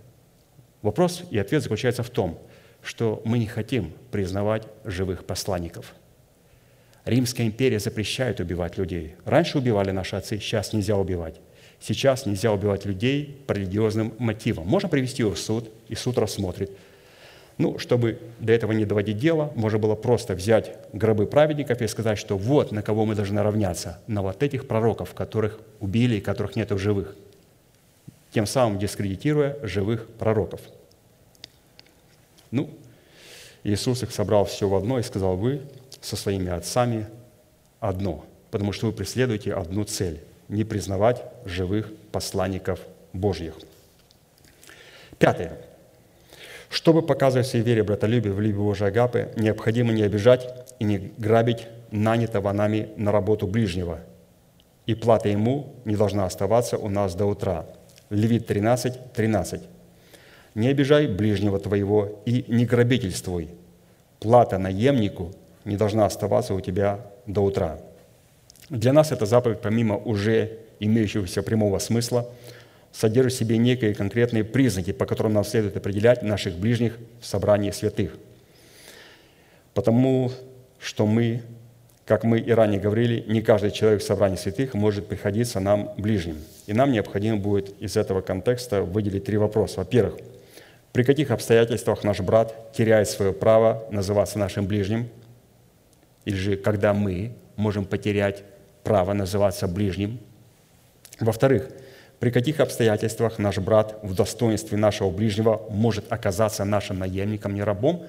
Вопрос 0.83 1.23
и 1.31 1.39
ответ 1.39 1.63
заключается 1.63 2.03
в 2.03 2.11
том, 2.11 2.39
что 2.83 3.23
мы 3.25 3.39
не 3.39 3.47
хотим 3.47 3.91
признавать 4.11 4.67
живых 4.85 5.25
посланников. 5.25 5.95
Римская 7.05 7.47
империя 7.47 7.79
запрещает 7.79 8.39
убивать 8.39 8.77
людей. 8.77 9.15
Раньше 9.25 9.57
убивали 9.57 9.89
наши 9.89 10.15
отцы, 10.15 10.37
сейчас 10.37 10.73
нельзя 10.73 10.95
убивать. 10.95 11.41
Сейчас 11.81 12.27
нельзя 12.27 12.53
убивать 12.53 12.85
людей 12.85 13.43
по 13.47 13.53
религиозным 13.53 14.13
мотивам. 14.19 14.67
Можно 14.67 14.89
привести 14.89 15.23
его 15.23 15.33
в 15.33 15.39
суд, 15.39 15.71
и 15.87 15.95
суд 15.95 16.19
рассмотрит. 16.19 16.71
Ну, 17.59 17.77
чтобы 17.77 18.19
до 18.39 18.51
этого 18.53 18.71
не 18.71 18.85
доводить 18.85 19.19
дело, 19.19 19.51
можно 19.53 19.77
было 19.77 19.93
просто 19.93 20.33
взять 20.33 20.75
гробы 20.91 21.27
праведников 21.27 21.81
и 21.81 21.87
сказать, 21.87 22.17
что 22.17 22.37
вот 22.37 22.71
на 22.71 22.81
кого 22.81 23.05
мы 23.05 23.13
должны 23.13 23.43
равняться, 23.43 23.99
на 24.07 24.23
вот 24.23 24.41
этих 24.41 24.67
пророков, 24.67 25.13
которых 25.13 25.59
убили 25.79 26.15
и 26.15 26.21
которых 26.21 26.55
нет 26.55 26.71
в 26.71 26.77
живых– 26.79 27.15
тем 28.31 28.45
самым 28.45 28.79
дискредитируя 28.79 29.57
живых 29.63 30.07
пророков. 30.07 30.61
Ну, 32.51 32.69
Иисус 33.63 34.03
их 34.03 34.11
собрал 34.11 34.45
все 34.45 34.67
в 34.67 34.75
одно 34.75 34.99
и 34.99 35.03
сказал, 35.03 35.35
вы 35.35 35.61
со 36.01 36.15
своими 36.15 36.49
отцами 36.51 37.07
одно, 37.79 38.25
потому 38.51 38.71
что 38.71 38.87
вы 38.87 38.93
преследуете 38.93 39.53
одну 39.53 39.83
цель– 39.83 40.21
не 40.47 40.63
признавать 40.63 41.23
живых 41.45 41.91
посланников 42.11 42.79
Божьих. 43.13 43.53
Пятое. 45.19 45.61
Чтобы 46.69 47.01
показывать 47.01 47.47
своей 47.47 47.65
вере 47.65 47.83
братолюбие 47.83 48.33
в 48.33 48.39
любви 48.39 48.57
Божьей 48.57 48.87
Агапы, 48.87 49.29
необходимо 49.35 49.91
не 49.91 50.03
обижать 50.03 50.67
и 50.79 50.83
не 50.83 51.11
грабить 51.17 51.67
нанятого 51.91 52.51
нами 52.51 52.89
на 52.95 53.11
работу 53.11 53.47
ближнего, 53.47 53.99
и 54.85 54.93
плата 54.93 55.29
ему 55.29 55.73
не 55.85 55.95
должна 55.95 56.25
оставаться 56.25 56.77
у 56.77 56.89
нас 56.89 57.15
до 57.15 57.25
утра– 57.25 57.65
Левит 58.09 58.47
13, 58.47 59.13
13. 59.13 59.61
«Не 60.55 60.67
обижай 60.69 61.07
ближнего 61.07 61.59
твоего 61.59 62.21
и 62.25 62.43
не 62.47 62.65
грабительствуй. 62.65 63.49
Плата 64.19 64.57
наемнику 64.57 65.31
не 65.63 65.77
должна 65.77 66.05
оставаться 66.05 66.55
у 66.55 66.61
тебя 66.61 66.99
до 67.27 67.41
утра». 67.41 67.79
Для 68.69 68.93
нас 68.93 69.11
эта 69.11 69.25
заповедь, 69.25 69.61
помимо 69.61 69.95
уже 69.97 70.57
имеющегося 70.79 71.43
прямого 71.43 71.77
смысла, 71.79 72.27
содержит 72.91 73.33
в 73.33 73.37
себе 73.37 73.57
некие 73.57 73.93
конкретные 73.93 74.43
признаки, 74.43 74.91
по 74.91 75.05
которым 75.05 75.33
нам 75.33 75.43
следует 75.43 75.77
определять 75.77 76.21
наших 76.23 76.55
ближних 76.55 76.97
в 77.21 77.25
собрании 77.25 77.71
святых. 77.71 78.17
Потому 79.73 80.31
что 80.79 81.05
мы 81.05 81.41
как 82.09 82.23
мы 82.23 82.39
и 82.39 82.51
ранее 82.51 82.79
говорили, 82.79 83.23
не 83.27 83.43
каждый 83.43 83.69
человек 83.69 84.01
в 84.01 84.03
собрании 84.03 84.35
святых 84.35 84.73
может 84.73 85.05
приходиться 85.05 85.59
нам 85.59 85.91
ближним. 85.95 86.37
И 86.65 86.73
нам 86.73 86.91
необходимо 86.91 87.37
будет 87.37 87.79
из 87.79 87.97
этого 87.97 88.21
контекста 88.21 88.81
выделить 88.81 89.25
три 89.25 89.37
вопроса. 89.37 89.81
Во-первых, 89.81 90.15
при 90.91 91.03
каких 91.03 91.29
обстоятельствах 91.29 92.03
наш 92.03 92.19
брат 92.19 92.73
теряет 92.73 93.09
свое 93.09 93.31
право 93.31 93.85
называться 93.91 94.39
нашим 94.39 94.65
ближним? 94.65 95.07
Или 96.25 96.35
же 96.35 96.55
когда 96.57 96.95
мы 96.95 97.33
можем 97.55 97.85
потерять 97.85 98.41
право 98.83 99.13
называться 99.13 99.67
ближним? 99.67 100.19
Во-вторых, 101.19 101.69
при 102.19 102.31
каких 102.31 102.59
обстоятельствах 102.59 103.39
наш 103.39 103.57
брат 103.57 103.99
в 104.03 104.13
достоинстве 104.13 104.77
нашего 104.77 105.09
ближнего 105.09 105.61
может 105.69 106.11
оказаться 106.11 106.65
нашим 106.65 106.99
наемником, 106.99 107.55
не 107.55 107.63
рабом? 107.63 108.05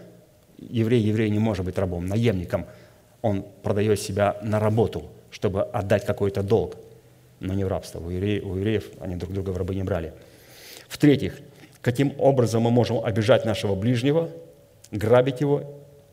Еврей 0.59 1.01
еврей 1.01 1.31
не 1.31 1.39
может 1.39 1.65
быть 1.65 1.79
рабом, 1.79 2.07
наемником– 2.07 2.67
он 3.23 3.45
продает 3.63 4.01
себя 4.01 4.39
на 4.43 4.61
работу, 4.61 5.11
чтобы 5.31 5.63
отдать 5.63 6.07
какой-то 6.07 6.43
долг, 6.43 6.77
но 7.39 7.55
не 7.55 7.65
в 7.65 7.69
рабство. 7.69 8.01
У 8.01 8.11
евреев, 8.11 8.45
у 8.45 8.57
евреев 8.57 8.85
они 9.01 9.17
друг 9.17 9.33
друга 9.33 9.51
в 9.51 9.57
рабы 9.57 9.75
не 9.75 9.83
брали. 9.83 10.13
В-третьих, 10.89 11.39
каким 11.83 12.15
образом 12.19 12.63
мы 12.63 12.71
можем 12.71 13.05
обижать 13.05 13.45
нашего 13.45 13.75
ближнего, 13.75 14.31
грабить 14.91 15.41
его 15.41 15.65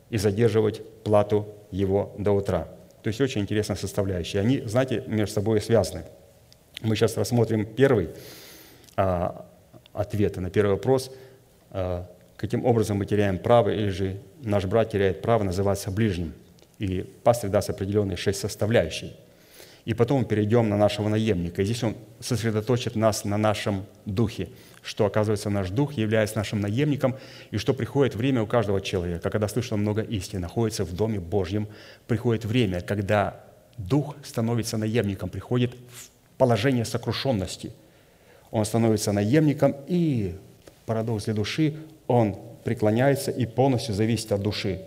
и 0.10 0.18
задерживать 0.18 0.82
плату 1.04 1.48
его 1.72 2.14
до 2.18 2.32
утра. 2.32 2.68
То 3.04 3.08
есть 3.08 3.22
очень 3.22 3.42
интересная 3.42 3.78
составляющая. 3.78 4.40
Они, 4.40 4.62
знаете, 4.62 5.04
между 5.08 5.36
собой 5.36 5.62
связаны. 5.62 6.04
Мы 6.82 6.96
сейчас 6.96 7.18
рассмотрим 7.18 7.66
первый 7.66 8.10
а, 8.96 9.46
ответ 9.94 10.38
на 10.38 10.50
первый 10.50 10.72
вопрос, 10.72 11.12
а, 11.72 12.10
каким 12.36 12.66
образом 12.66 12.98
мы 12.98 13.06
теряем 13.06 13.40
право, 13.40 13.70
или 13.70 13.90
же 13.90 14.22
наш 14.42 14.66
брат 14.66 14.92
теряет 14.92 15.22
право 15.22 15.44
называться 15.44 15.92
ближним– 15.92 16.34
и 16.80 17.02
пастырь 17.24 17.50
даст 17.50 17.70
определенные 17.70 18.18
шесть 18.18 18.40
составляющих. 18.40 19.12
И 19.86 19.94
потом 19.94 20.20
мы 20.20 20.26
перейдем 20.26 20.68
на 20.68 20.78
нашего 20.78 21.08
наемника. 21.08 21.62
И 21.62 21.66
здесь 21.66 21.82
он 21.84 21.96
сосредоточит 22.20 22.96
нас 22.96 23.24
на 23.24 23.38
нашем 23.38 23.86
духе, 24.06 24.50
что, 24.84 25.06
оказывается, 25.06 25.50
наш 25.50 25.70
дух 25.70 25.94
является 25.94 26.38
нашим 26.38 26.60
наемником, 26.60 27.16
и 27.52 27.58
что 27.58 27.74
приходит 27.74 28.16
время 28.16 28.42
у 28.42 28.48
каждого 28.48 28.82
человека, 28.82 29.30
когда 29.30 29.48
слышно 29.48 29.78
много 29.78 30.02
истин, 30.02 30.42
находится 30.42 30.84
в 30.84 30.94
Доме 30.94 31.20
Божьем, 31.20 31.70
приходит 32.06 32.44
время, 32.44 32.82
когда 32.82 33.42
дух 33.78 34.16
становится 34.24 34.78
наемником, 34.78 35.30
приходит 35.30 35.74
в 35.74 36.17
положение 36.38 36.86
сокрушенности. 36.86 37.72
Он 38.52 38.66
становится 38.66 39.12
наемником, 39.12 39.76
и 39.88 40.36
парадокс 40.86 41.26
для 41.26 41.34
души, 41.34 41.76
он 42.08 42.38
преклоняется 42.64 43.32
и 43.32 43.46
полностью 43.46 43.94
зависит 43.94 44.32
от 44.32 44.42
души. 44.42 44.82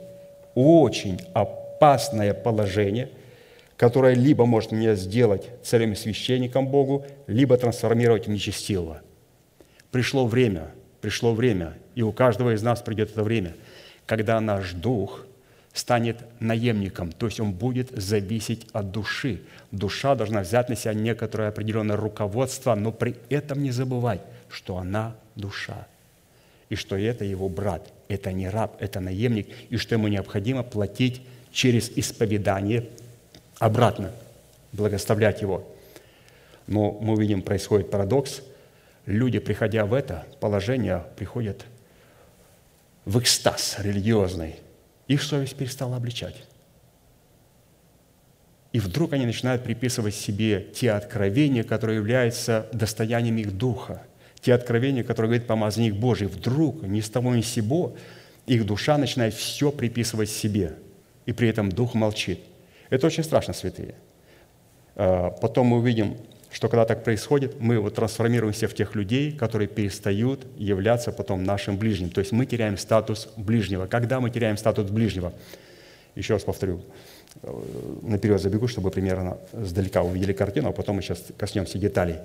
Очень 0.55 1.21
опасно 1.35 1.61
опасное 1.81 2.35
положение, 2.35 3.09
которое 3.79 4.15
либо 4.15 4.45
может 4.45 4.71
меня 4.71 4.95
сделать 4.97 5.49
царем 5.63 5.93
и 5.93 5.95
священником 5.95 6.69
Богу, 6.69 7.07
либо 7.27 7.57
трансформировать 7.57 8.27
в 8.27 8.31
нечестивого. 8.31 9.01
Пришло 9.91 10.27
время, 10.27 10.73
пришло 11.01 11.33
время, 11.33 11.73
и 11.95 12.03
у 12.03 12.13
каждого 12.13 12.55
из 12.55 12.63
нас 12.63 12.83
придет 12.83 13.13
это 13.13 13.23
время, 13.23 13.55
когда 14.05 14.39
наш 14.41 14.73
дух 14.73 15.25
станет 15.73 16.19
наемником, 16.41 17.13
то 17.13 17.27
есть 17.27 17.41
он 17.41 17.53
будет 17.53 17.91
зависеть 17.91 18.67
от 18.73 18.91
души. 18.91 19.43
Душа 19.71 20.15
должна 20.15 20.41
взять 20.41 20.69
на 20.69 20.77
себя 20.77 20.95
некоторое 20.95 21.49
определенное 21.49 21.97
руководство, 21.97 22.75
но 22.75 22.91
при 22.91 23.17
этом 23.29 23.63
не 23.63 23.71
забывать, 23.71 24.21
что 24.49 24.79
она 24.79 25.15
душа, 25.37 25.87
и 26.69 26.75
что 26.75 26.97
это 26.97 27.25
его 27.25 27.49
брат, 27.49 27.93
это 28.09 28.33
не 28.33 28.49
раб, 28.49 28.77
это 28.81 29.01
наемник, 29.01 29.49
и 29.71 29.77
что 29.77 29.95
ему 29.95 30.09
необходимо 30.09 30.63
платить 30.63 31.23
через 31.53 31.91
исповедание 31.91 32.89
обратно, 33.59 34.11
благословлять 34.73 35.41
его. 35.41 35.65
Но 36.67 36.93
мы 37.01 37.15
увидим, 37.15 37.43
происходит 37.43 37.91
парадокс. 37.91 38.43
Люди, 39.07 39.39
приходя 39.39 39.87
в 39.87 39.95
это 39.95 40.27
положение, 40.41 41.05
приходят 41.17 41.65
в 43.05 43.19
экстаз 43.19 43.77
религиозный, 43.79 44.57
их 45.11 45.23
совесть 45.25 45.57
перестала 45.57 45.97
обличать. 45.97 46.37
И 48.73 48.79
вдруг 48.79 49.13
они 49.13 49.27
начинают 49.27 49.65
приписывать 49.65 50.15
себе 50.15 50.69
те 50.73 50.93
откровения, 50.93 51.65
которые 51.65 51.97
являются 51.97 52.69
достоянием 52.73 53.37
их 53.39 53.57
духа, 53.57 54.03
те 54.41 54.55
откровения, 54.55 55.03
которые 55.03 55.31
говорит 55.31 55.49
помазанник 55.49 55.95
Божий. 55.95 56.29
Вдруг, 56.29 56.83
ни 56.83 57.01
с 57.01 57.11
того 57.11 57.35
ни 57.35 57.41
с 57.41 57.49
сего, 57.49 57.97
их 58.47 58.65
душа 58.65 58.99
начинает 58.99 59.35
все 59.35 59.73
приписывать 59.73 60.31
себе, 60.31 60.77
и 61.27 61.33
при 61.33 61.49
этом 61.49 61.71
дух 61.71 61.95
молчит. 61.95 62.39
Это 62.89 63.09
очень 63.09 63.25
страшно, 63.25 63.53
святые. 63.53 63.97
А, 64.95 65.31
потом 65.31 65.67
мы 65.67 65.79
увидим, 65.79 66.17
что 66.53 66.69
когда 66.69 66.85
так 66.85 67.05
происходит, 67.05 67.61
мы 67.61 67.79
вот 67.79 67.95
трансформируемся 67.95 68.67
в 68.67 68.75
тех 68.75 68.95
людей, 68.95 69.33
которые 69.33 69.69
перестают 69.69 70.47
являться 70.57 71.13
потом 71.13 71.45
нашим 71.45 71.77
ближним. 71.77 72.11
То 72.11 72.21
есть 72.21 72.33
мы 72.33 72.45
теряем 72.45 72.77
статус 72.77 73.29
ближнего. 73.37 73.87
Когда 73.87 74.21
мы 74.21 74.31
теряем 74.31 74.57
статус 74.57 74.91
ближнего? 74.91 75.33
Еще 76.17 76.33
раз 76.33 76.43
повторю, 76.43 76.83
э, 77.43 77.63
наперед 78.03 78.41
забегу, 78.41 78.67
чтобы 78.67 78.91
примерно 78.91 79.39
сдалека 79.53 80.03
увидели 80.03 80.33
картину, 80.33 80.71
а 80.71 80.73
потом 80.73 80.97
мы 80.97 81.03
сейчас 81.03 81.23
коснемся 81.39 81.79
деталей. 81.79 82.17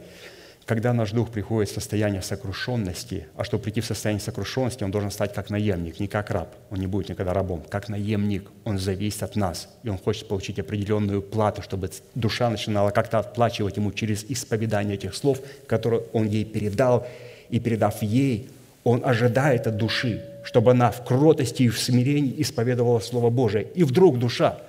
Когда 0.66 0.94
наш 0.94 1.12
дух 1.12 1.30
приходит 1.30 1.70
в 1.70 1.76
состояние 1.76 2.24
сокрушенности, 2.24 3.28
а 3.36 3.44
чтобы 3.44 3.64
прийти 3.64 3.82
в 3.82 3.86
состояние 3.86 4.20
сокрушенности, 4.20 4.84
он 4.84 4.90
должен 4.90 5.12
стать 5.12 5.32
как 5.32 5.52
наемник, 5.52 6.00
не 6.00 6.08
как 6.08 6.32
раб. 6.32 6.56
Он 6.72 6.80
не 6.80 6.88
будет 6.88 7.10
никогда 7.10 7.34
рабом. 7.34 7.62
Как 7.70 7.88
наемник, 7.88 8.50
он 8.64 8.80
зависит 8.80 9.22
от 9.22 9.36
нас. 9.36 9.70
И 9.84 9.90
он 9.90 10.00
хочет 10.00 10.28
получить 10.28 10.58
определенную 10.58 11.22
плату, 11.22 11.62
чтобы 11.62 11.92
душа 12.16 12.50
начинала 12.50 12.90
как-то 12.90 13.20
отплачивать 13.20 13.78
ему 13.78 13.92
через 13.92 14.24
исповедание 14.24 14.96
этих 14.96 15.14
слов, 15.14 15.40
которые 15.68 16.02
он 16.14 16.26
ей 16.26 16.46
передал. 16.46 17.06
И 17.52 17.60
передав 17.60 18.02
ей, 18.02 18.50
он 18.84 19.04
ожидает 19.06 19.68
от 19.68 19.78
души, 19.78 20.24
чтобы 20.44 20.72
она 20.72 20.90
в 20.90 21.06
кротости 21.06 21.64
и 21.64 21.70
в 21.70 21.80
смирении 21.80 22.42
исповедовала 22.42 23.00
Слово 23.02 23.30
Божие. 23.30 23.68
И 23.76 23.84
вдруг 23.84 24.18
душа– 24.18 24.58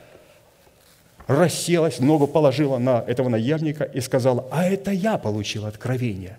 расселась, 1.27 1.99
ногу 1.99 2.27
положила 2.27 2.79
на 2.79 3.05
этого 3.07 3.29
наемника 3.29 3.85
и 3.85 4.01
сказала, 4.01 4.47
а 4.51 4.65
это 4.65 4.91
я 4.91 5.19
получил 5.19 5.67
откровение, 5.67 6.39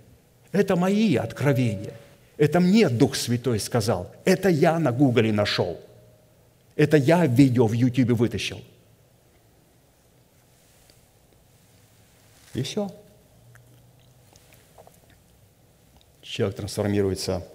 это 0.51 0.75
мои 0.75 1.15
откровения, 1.15 1.93
это 2.37 2.59
мне 2.59 2.89
Дух 2.89 3.15
Святой 3.15 3.59
сказал, 3.59 4.11
это 4.25 4.49
я 4.49 4.79
на 4.79 4.91
Гугле 4.91 5.31
нашел, 5.31 5.79
это 6.75 6.97
я 6.97 7.25
видео 7.25 7.67
в 7.67 7.73
Ютубе 7.73 8.13
вытащил. 8.13 8.61
И 12.53 12.63
все. 12.63 12.89
Человек 16.23 16.55
трансформируется. 16.55 17.45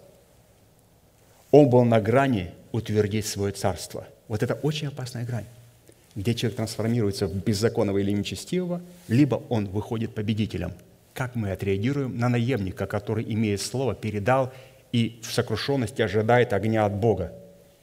Он 1.51 1.69
был 1.69 1.85
на 1.85 2.01
грани 2.01 2.53
утвердить 2.71 3.27
свое 3.27 3.53
царство. 3.53 4.07
Вот 4.29 4.45
это 4.45 4.55
очень 4.55 4.87
опасная 4.87 5.25
грань 5.25 5.47
где 6.15 6.35
человек 6.35 6.57
трансформируется 6.57 7.27
в 7.27 7.35
беззаконного 7.35 7.99
или 7.99 8.11
нечестивого, 8.11 8.83
либо 9.09 9.43
он 9.49 9.67
выходит 9.67 10.15
победителем. 10.15 10.73
Как 11.15 11.35
мы 11.35 11.51
отреагируем 11.53 12.19
на 12.19 12.29
наемника, 12.29 12.87
который, 12.87 13.25
имеет 13.33 13.61
слово, 13.61 13.95
передал 13.95 14.53
и 14.93 15.21
в 15.23 15.33
сокрушенности 15.33 16.03
ожидает 16.03 16.53
огня 16.53 16.85
от 16.85 16.95
Бога, 16.95 17.33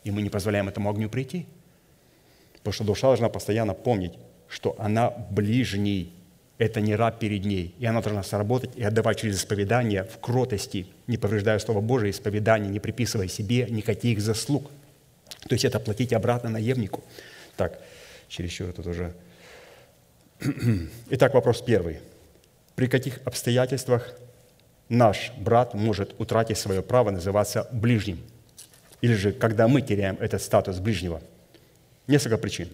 и 0.04 0.12
мы 0.12 0.22
не 0.22 0.30
позволяем 0.30 0.68
этому 0.68 0.89
огню 0.89 1.10
прийти? 1.10 1.46
Потому 2.60 2.74
что 2.74 2.84
душа 2.84 3.08
должна 3.08 3.30
постоянно 3.30 3.74
помнить, 3.74 4.13
что 4.48 4.76
она 4.80 5.12
ближний, 5.30 6.13
это 6.58 6.82
не 6.82 6.96
раб 6.96 7.20
перед 7.20 7.46
ней, 7.46 7.74
и 7.80 7.86
она 7.86 8.02
должна 8.02 8.22
сработать 8.22 8.72
и 8.76 8.84
отдавать 8.84 9.20
через 9.20 9.38
исповедание 9.38 10.04
в 10.04 10.20
кротости, 10.20 10.88
не 11.08 11.18
повреждая 11.18 11.58
Слово 11.60 11.80
Божие, 11.80 12.12
исповедание, 12.12 12.70
не 12.70 12.80
приписывая 12.80 13.28
себе 13.28 13.68
никаких 13.70 14.20
заслуг. 14.20 14.70
То 15.48 15.56
есть 15.56 15.63
это 15.63 15.80
платить 15.80 16.12
обратно 16.12 16.50
наемнику. 16.50 17.02
Так, 17.56 17.80
чересчур 18.30 18.72
тут 18.72 18.88
уже. 18.88 19.13
Итак, 21.10 21.34
вопрос 21.34 21.62
первый. 21.62 22.00
При 22.76 22.88
каких 22.88 23.20
обстоятельствах 23.26 24.13
наш 24.88 25.34
брат 25.38 25.74
может 25.74 26.15
утратить 26.20 26.58
свое 26.58 26.82
право 26.82 27.12
называться 27.12 27.68
ближним? 27.74 28.20
Или 29.02 29.13
же, 29.15 29.32
когда 29.34 29.68
мы 29.68 29.82
теряем 29.82 30.18
этот 30.20 30.42
статус 30.42 30.80
ближнего? 30.80 31.22
Несколько 32.08 32.38
причин. 32.38 32.70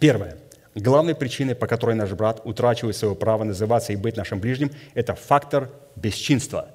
Первое. 0.00 0.36
Главной 0.74 1.14
причиной, 1.14 1.54
по 1.54 1.66
которой 1.66 1.94
наш 1.94 2.10
брат 2.12 2.40
утрачивает 2.44 2.96
свое 2.96 3.14
право 3.14 3.44
называться 3.44 3.92
и 3.92 3.96
быть 3.96 4.16
нашим 4.16 4.40
ближним, 4.40 4.72
это 4.94 5.14
фактор 5.14 5.70
бесчинства. 5.96 6.70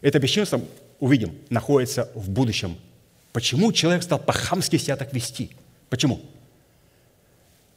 Это 0.00 0.18
бесчинство, 0.18 0.60
увидим, 1.00 1.36
находится 1.50 2.10
в 2.14 2.30
будущем. 2.30 2.76
Почему 3.32 3.72
человек 3.72 4.02
стал 4.02 4.20
по-хамски 4.20 4.76
себя 4.76 4.96
так 4.96 5.12
вести? 5.12 5.50
Почему? 5.88 6.20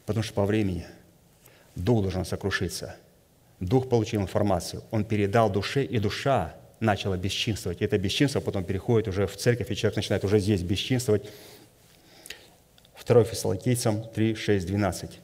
Потому 0.08 0.24
что 0.24 0.34
по 0.34 0.46
времени 0.46 0.86
дух 1.76 2.02
должен 2.02 2.24
сокрушиться. 2.24 2.96
Дух 3.60 3.90
получил 3.90 4.22
информацию, 4.22 4.84
он 4.90 5.04
передал 5.04 5.50
душе, 5.50 5.84
и 5.84 6.00
душа 6.00 6.56
начала 6.80 7.18
бесчинствовать. 7.18 7.82
И 7.82 7.86
это 7.86 7.98
бесчинство 7.98 8.40
потом 8.40 8.64
переходит 8.64 9.10
уже 9.10 9.28
в 9.28 9.36
церковь, 9.36 9.70
и 9.70 9.76
человек 9.76 9.98
начинает 9.98 10.24
уже 10.24 10.40
здесь 10.40 10.64
бесчинствовать. 10.64 11.30
2 13.06 13.24
Фессалоникийцам 13.26 14.04
3, 14.04 14.36
6, 14.36 14.66
12. 14.66 15.20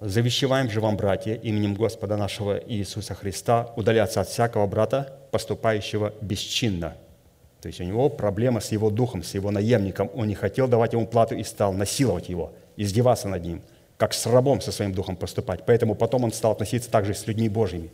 «Завещеваем 0.00 0.68
же 0.68 0.80
вам, 0.80 0.96
братья, 0.96 1.34
именем 1.34 1.74
Господа 1.74 2.16
нашего 2.16 2.58
Иисуса 2.58 3.14
Христа, 3.14 3.72
удаляться 3.76 4.20
от 4.20 4.28
всякого 4.28 4.66
брата, 4.66 5.16
поступающего 5.30 6.12
бесчинно». 6.20 6.96
То 7.60 7.68
есть 7.68 7.80
у 7.80 7.84
него 7.84 8.08
проблема 8.08 8.60
с 8.60 8.72
его 8.72 8.90
духом, 8.90 9.22
с 9.22 9.34
его 9.34 9.52
наемником. 9.52 10.10
Он 10.14 10.26
не 10.26 10.34
хотел 10.34 10.66
давать 10.66 10.92
ему 10.92 11.06
плату 11.06 11.36
и 11.36 11.44
стал 11.44 11.72
насиловать 11.72 12.28
его– 12.28 12.52
издеваться 12.76 13.28
над 13.28 13.44
ним, 13.44 13.62
как 13.96 14.14
с 14.14 14.26
рабом 14.26 14.60
со 14.60 14.72
своим 14.72 14.92
духом 14.92 15.16
поступать. 15.16 15.64
Поэтому 15.66 15.94
потом 15.94 16.24
он 16.24 16.32
стал 16.32 16.52
относиться 16.52 16.90
также 16.90 17.14
с 17.14 17.26
людьми 17.26 17.48
Божьими. 17.48 17.90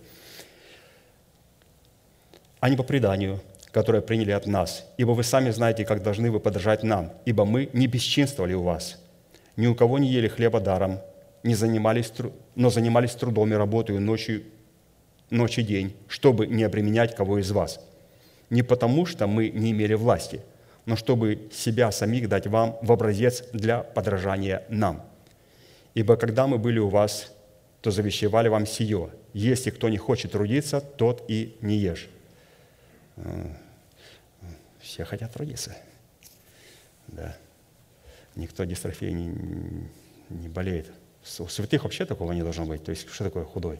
А 2.61 2.69
не 2.69 2.77
по 2.77 2.83
преданию, 2.83 3.41
которое 3.73 4.03
приняли 4.03 4.33
от 4.33 4.47
нас. 4.47 4.87
Ибо 4.97 5.13
вы 5.13 5.25
сами 5.25 5.51
знаете, 5.51 5.85
как 5.85 6.03
должны 6.03 6.31
вы 6.31 6.41
подражать 6.41 6.83
нам, 6.83 7.13
ибо 7.25 7.45
мы 7.45 7.71
не 7.73 7.87
бесчинствовали 7.87 8.55
у 8.55 8.63
вас. 8.63 8.99
Ни 9.57 9.67
у 9.67 9.75
кого 9.75 9.99
не 9.99 10.09
ели 10.09 10.29
хлеба 10.29 10.61
даром, 10.61 11.01
не 11.43 11.55
занимались, 11.55 12.13
но 12.55 12.71
занимались 12.71 13.13
трудом 13.13 13.53
и 13.53 13.57
работой 13.57 13.99
ночью, 13.99 14.45
ночь 15.31 15.59
и 15.59 15.63
день, 15.63 15.95
чтобы 16.09 16.47
не 16.47 16.65
обременять 16.65 17.15
кого 17.15 17.39
из 17.39 17.51
вас. 17.51 17.81
Не 18.51 18.63
потому, 18.63 19.07
что 19.07 19.27
мы 19.27 19.49
не 19.49 19.71
имели 19.71 19.95
власти– 19.95 20.41
но 20.91 20.97
чтобы 20.97 21.49
себя 21.53 21.93
самих 21.93 22.29
дать 22.29 22.49
вам 22.49 22.77
в 22.83 22.91
образец 22.91 23.45
для 23.53 23.85
подражания 23.85 24.65
нам. 24.69 25.09
Ибо 25.95 26.17
когда 26.17 26.49
мы 26.49 26.59
были 26.59 26.81
у 26.81 26.89
вас, 26.89 27.33
то 27.81 27.93
завещевали 27.93 28.49
вам 28.49 28.67
сие. 28.67 29.11
Если 29.33 29.71
кто 29.71 29.89
не 29.89 29.99
хочет 29.99 30.33
трудиться, 30.33 30.81
тот 30.81 31.25
и 31.29 31.57
не 31.61 31.77
ешь. 31.77 32.09
Э, 33.19 33.55
все 34.81 35.05
хотят 35.05 35.33
трудиться. 35.33 35.77
Да. 37.07 37.37
Никто 38.35 38.65
дистрофией 38.65 39.13
не, 39.13 39.89
не 40.29 40.49
болеет. 40.49 40.91
У 41.39 41.47
святых 41.47 41.85
вообще 41.85 42.05
такого 42.05 42.33
не 42.33 42.43
должно 42.43 42.67
быть. 42.67 42.83
То 42.83 42.91
есть, 42.91 43.09
что 43.09 43.23
такое 43.23 43.45
худой? 43.45 43.79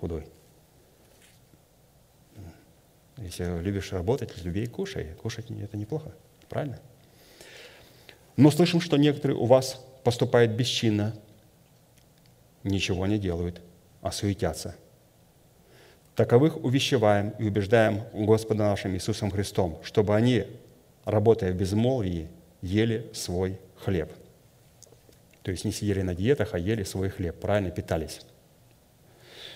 Худой. 0.00 0.26
Если 3.18 3.44
любишь 3.62 3.92
работать, 3.92 4.36
люби 4.42 4.64
и 4.64 4.66
кушай. 4.66 5.14
Кушать– 5.22 5.50
это 5.62 5.76
неплохо. 5.76 6.12
Правильно? 6.48 6.78
Но 8.36 8.50
слышим, 8.50 8.80
что 8.80 8.96
некоторые 8.96 9.36
у 9.36 9.46
вас 9.46 9.84
поступают 10.04 10.52
бесчинно, 10.52 11.14
ничего 12.62 13.06
не 13.06 13.18
делают, 13.18 13.60
а 14.00 14.12
суетятся. 14.12 14.76
Таковых 16.14 16.64
увещеваем 16.64 17.30
и 17.38 17.44
убеждаем 17.44 18.02
Господа 18.12 18.64
нашим 18.64 18.94
Иисусом 18.94 19.30
Христом, 19.30 19.80
чтобы 19.82 20.14
они, 20.16 20.44
работая 21.04 21.52
в 21.52 21.56
безмолвии, 21.56 22.28
ели 22.62 23.08
свой 23.12 23.58
хлеб. 23.76 24.12
То 25.42 25.50
есть 25.50 25.64
не 25.64 25.72
сидели 25.72 26.02
на 26.02 26.14
диетах, 26.14 26.54
а 26.54 26.58
ели 26.58 26.82
свой 26.82 27.08
хлеб, 27.08 27.38
правильно 27.40 27.70
питались. 27.70 28.20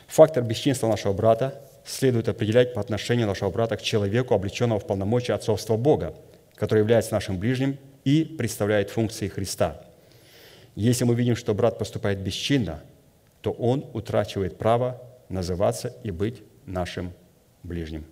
Фактор 0.09 0.43
бесчинства 0.43 0.88
нашего 0.88 1.12
брата 1.12 1.61
следует 1.84 2.28
определять 2.28 2.74
по 2.74 2.80
отношению 2.80 3.26
нашего 3.26 3.51
брата 3.51 3.76
к 3.76 3.82
человеку, 3.82 4.34
облеченного 4.34 4.80
в 4.80 4.86
полномочия 4.86 5.34
отцовства 5.34 5.76
Бога– 5.76 6.14
который 6.63 6.79
является 6.79 7.13
нашим 7.13 7.41
ближним 7.41 7.77
и 8.05 8.23
представляет 8.23 8.89
функции 8.89 9.27
Христа. 9.27 9.83
Если 10.77 11.03
мы 11.03 11.17
видим, 11.17 11.35
что 11.35 11.55
брат 11.55 11.77
поступает 11.77 12.21
бесчинно, 12.21 12.85
то 13.41 13.51
он 13.51 13.85
утрачивает 13.95 14.59
право 14.59 15.03
называться 15.29 15.93
и 16.05 16.13
быть 16.13 16.41
нашим 16.65 17.15
ближним. 17.65 18.05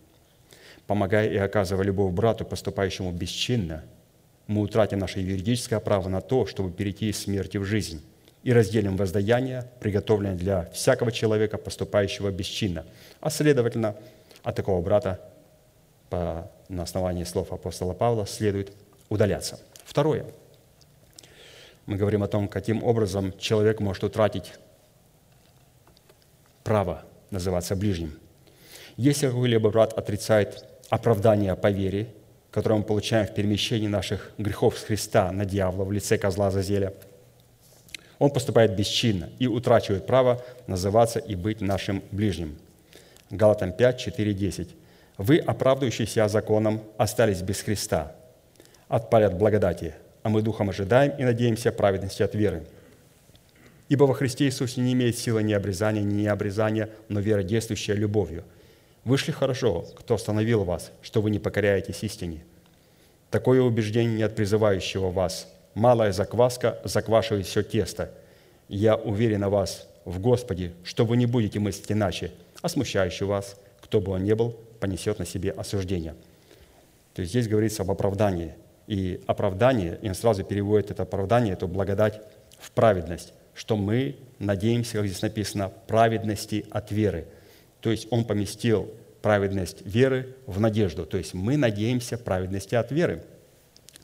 Помогая 0.89 1.31
и 1.31 1.37
оказывая 1.37 1.85
любовь 1.85 2.13
брату, 2.13 2.45
поступающему 2.45 3.13
бесчинно, 3.13 3.85
мы 4.49 4.63
утратим 4.63 4.99
наше 4.99 5.21
юридическое 5.21 5.79
право 5.79 6.09
на 6.09 6.21
то, 6.21 6.45
чтобы 6.45 6.73
перейти 6.73 7.11
из 7.11 7.23
смерти 7.23 7.57
в 7.57 7.65
жизнь 7.65 8.05
и 8.43 8.53
разделим 8.53 8.97
воздаяние, 8.97 9.71
приготовленное 9.79 10.35
для 10.35 10.69
всякого 10.73 11.13
человека, 11.13 11.57
поступающего 11.57 12.33
бесчинно. 12.33 12.85
А 13.21 13.31
следовательно, 13.31 13.95
от 14.43 14.57
такого 14.57 14.83
брата 14.83 15.21
на 16.71 16.85
основании 16.85 17.25
слов 17.25 17.53
апостола 17.53 17.93
Павла 17.93 18.27
следует 18.27 18.73
удаляться. 19.09 19.61
Второе. 19.85 20.25
Мы 21.87 21.97
говорим 21.97 22.23
о 22.23 22.29
том, 22.29 22.49
каким 22.49 22.85
образом 22.85 23.37
человек 23.39 23.81
может 23.81 24.05
утратить 24.05 24.53
право 26.63 27.03
называться 27.31 27.75
ближним. 27.75 28.19
Если 28.97 29.27
какой-либо 29.27 29.71
брат 29.71 29.93
отрицает 29.93 30.65
оправдание 30.89 31.57
по 31.57 31.71
вере, 31.71 32.15
которое 32.51 32.77
мы 32.77 32.85
получаем 32.85 33.27
в 33.27 33.35
перемещении 33.35 33.89
наших 33.89 34.33
грехов 34.39 34.79
с 34.79 34.85
Христа 34.85 35.33
на 35.33 35.45
дьявола 35.45 35.85
в 35.85 35.93
лице 35.93 36.19
козла 36.19 36.51
Зазеля, 36.51 36.95
он 38.19 38.31
поступает 38.31 38.77
бесчинно 38.77 39.31
и 39.39 39.47
утрачивает 39.47 40.07
право 40.07 40.45
называться 40.67 41.19
и 41.19 41.35
быть 41.35 41.61
нашим 41.61 42.03
ближним. 42.13 42.59
Галатам 43.31 43.73
5, 43.73 43.99
4, 43.99 44.35
10. 44.35 44.77
«Вы, 45.21 45.37
оправдывающиеся 45.37 46.29
законом, 46.29 46.81
остались 46.97 47.43
без 47.43 47.61
Христа, 47.61 48.17
отпали 48.89 49.25
от 49.25 49.37
благодати, 49.37 49.95
а 50.23 50.31
мы 50.31 50.41
духом 50.41 50.71
ожидаем 50.71 51.13
и 51.19 51.25
надеемся 51.25 51.73
праведности 51.73 52.23
от 52.23 52.35
веры. 52.35 52.65
Ибо 53.91 54.05
во 54.05 54.15
Христе 54.15 54.47
Иисусе 54.47 54.81
не 54.81 54.95
имеет 54.95 55.19
силы 55.19 55.43
ни 55.43 55.53
обрезания, 55.53 56.01
ни 56.01 56.23
необрезания, 56.23 56.89
но 57.11 57.21
вера, 57.21 57.43
действующая 57.43 57.93
любовью. 57.93 58.45
Вышли 59.05 59.31
хорошо, 59.31 59.85
кто 59.95 60.15
остановил 60.15 60.65
вас, 60.65 60.91
что 61.03 61.21
вы 61.21 61.31
не 61.31 61.39
покоряетесь 61.39 62.03
истине. 62.03 62.43
Такое 63.31 63.61
убеждение 63.61 64.17
не 64.17 64.23
от 64.23 64.35
призывающего 64.35 65.11
вас. 65.11 65.49
Малая 65.75 66.13
закваска 66.13 66.81
заквашивает 66.83 67.45
все 67.45 67.63
тесто. 67.63 68.11
Я 68.69 68.97
уверен 68.97 69.45
о 69.45 69.51
вас 69.51 69.87
в 70.07 70.19
Господе, 70.19 70.73
что 70.83 71.05
вы 71.05 71.19
не 71.19 71.27
будете 71.27 71.59
мыслить 71.59 71.93
иначе, 71.93 72.33
а 72.63 72.71
смущающий 72.71 73.27
вас, 73.27 73.57
кто 73.83 74.01
бы 74.01 74.13
он 74.13 74.25
ни 74.25 74.33
был, 74.33 74.57
понесет 74.81 75.19
на 75.19 75.27
себе 75.27 75.51
осуждение. 75.51 76.15
То 77.15 77.23
есть 77.23 77.31
здесь 77.31 77.49
говорится 77.49 77.83
об 77.83 77.91
оправдании. 77.91 78.55
И 78.87 79.21
оправдание, 79.27 79.99
и 80.03 80.09
он 80.09 80.15
сразу 80.15 80.43
переводит 80.43 80.91
это 80.91 81.05
оправдание, 81.05 81.53
эту 81.53 81.69
благодать 81.69 82.21
в 82.59 82.73
праведность, 82.73 83.33
что 83.55 83.77
мы 83.77 84.17
надеемся, 84.41 84.99
как 84.99 85.07
здесь 85.07 85.23
написано, 85.23 85.73
праведности 85.87 86.67
от 86.71 86.91
веры– 86.91 87.27
то 87.81 87.91
есть 87.91 88.07
он 88.11 88.25
поместил 88.25 88.93
праведность 89.23 89.85
веры 89.85 90.37
в 90.47 90.61
надежду. 90.61 91.07
То 91.07 91.19
есть 91.19 91.35
мы 91.35 91.57
надеемся 91.57 92.19
праведности 92.19 92.75
от 92.75 92.91
веры. 92.91 93.25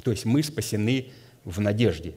То 0.02 0.10
есть 0.10 0.24
мы 0.24 0.42
спасены 0.42 1.10
в 1.44 1.60
надежде. 1.60 2.14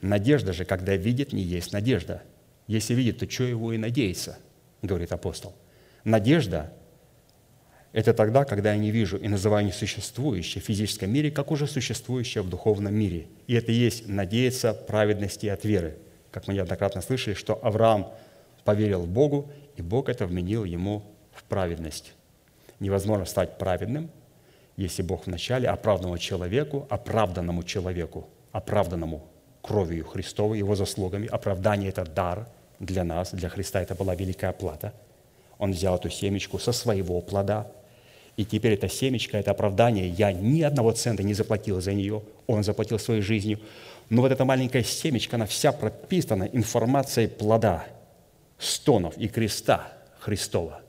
Надежда 0.00 0.52
же, 0.52 0.64
когда 0.64 0.96
видит, 0.96 1.32
не 1.32 1.42
есть 1.42 1.72
надежда. 1.72 2.22
Если 2.66 2.94
видит, 2.94 3.18
то 3.18 3.30
что 3.30 3.44
его 3.44 3.72
и 3.72 3.78
надеется, 3.78 4.38
говорит 4.82 5.12
апостол. 5.12 5.54
Надежда– 6.04 6.72
это 7.92 8.14
тогда, 8.14 8.44
когда 8.44 8.72
я 8.72 8.78
не 8.78 8.90
вижу 8.90 9.18
и 9.18 9.28
называю 9.28 9.66
несуществующее 9.66 10.62
в 10.62 10.64
физическом 10.66 11.10
мире, 11.10 11.30
как 11.30 11.50
уже 11.50 11.66
существующее 11.66 12.42
в 12.42 12.48
духовном 12.48 12.94
мире. 12.94 13.26
И 13.46 13.54
это 13.54 13.70
и 13.70 13.74
есть 13.74 14.08
надеяться 14.08 14.72
праведности 14.72 15.46
от 15.46 15.64
веры. 15.64 15.98
Как 16.30 16.48
мы 16.48 16.54
неоднократно 16.54 17.02
слышали, 17.02 17.34
что 17.34 17.58
Авраам 17.62 18.10
поверил 18.64 19.04
Богу, 19.04 19.50
и 19.76 19.82
Бог 19.82 20.08
это 20.08 20.26
вменил 20.26 20.64
ему 20.64 21.02
в 21.32 21.44
праведность. 21.44 22.14
Невозможно 22.80 23.26
стать 23.26 23.58
праведным, 23.58 24.10
если 24.76 25.02
Бог 25.02 25.26
вначале 25.26 25.68
оправданному 25.68 26.16
человеку, 26.16 26.86
оправданному 26.88 27.62
человеку, 27.62 28.28
оправданному 28.52 29.26
кровью 29.60 30.06
Христовой, 30.06 30.58
его 30.58 30.74
заслугами, 30.74 31.28
оправдание– 31.28 31.88
это 31.90 32.04
дар 32.04 32.48
для 32.80 33.04
нас, 33.04 33.32
для 33.32 33.50
Христа 33.50 33.82
это 33.82 33.94
была 33.94 34.14
великая 34.14 34.52
плата. 34.52 34.94
Он 35.58 35.72
взял 35.72 35.96
эту 35.96 36.08
семечку 36.08 36.58
со 36.58 36.72
своего 36.72 37.20
плода, 37.20 37.70
и 38.36 38.44
теперь 38.44 38.74
эта 38.74 38.88
семечка, 38.88 39.36
это 39.36 39.50
оправдание, 39.50 40.08
я 40.08 40.32
ни 40.32 40.62
одного 40.62 40.92
цента 40.92 41.22
не 41.22 41.34
заплатил 41.34 41.80
за 41.80 41.92
нее, 41.92 42.22
он 42.46 42.64
заплатил 42.64 42.98
своей 42.98 43.20
жизнью. 43.20 43.60
Но 44.08 44.22
вот 44.22 44.32
эта 44.32 44.44
маленькая 44.44 44.82
семечка, 44.82 45.36
она 45.36 45.46
вся 45.46 45.72
прописана 45.72 46.44
информацией 46.44 47.28
плода– 47.28 47.84
стонов 48.62 49.18
и 49.18 49.28
креста 49.28 49.92
Христова. 50.20 50.80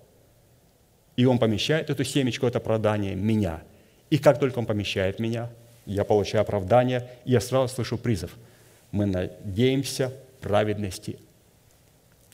И 1.16 1.26
Он 1.26 1.40
помещает 1.40 1.90
эту 1.90 2.04
семечку, 2.04 2.46
это 2.46 2.60
оправдание, 2.60 3.16
меня. 3.16 3.62
И 4.10 4.18
как 4.18 4.40
только 4.40 4.60
Он 4.60 4.66
помещает 4.66 5.20
меня, 5.20 5.50
я 5.86 6.04
получаю 6.04 6.42
оправдание, 6.42 7.10
и 7.26 7.32
я 7.32 7.42
сразу 7.42 7.74
слышу 7.74 7.98
призыв. 7.98 8.36
Мы 8.92 9.06
надеемся 9.06 10.14
праведности 10.40 11.18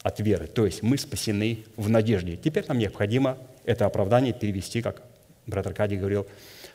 от 0.01 0.19
веры. 0.19 0.47
То 0.47 0.65
есть 0.65 0.83
мы 0.83 0.97
спасены 0.97 1.59
в 1.77 1.89
надежде. 1.89 2.35
Теперь 2.35 2.65
нам 2.67 2.77
необходимо 2.77 3.37
это 3.69 3.85
оправдание 3.85 4.33
перевести, 4.33 4.81
как 4.81 5.03
брат 5.45 5.67
Аркадий 5.67 5.97
говорил, 5.97 6.25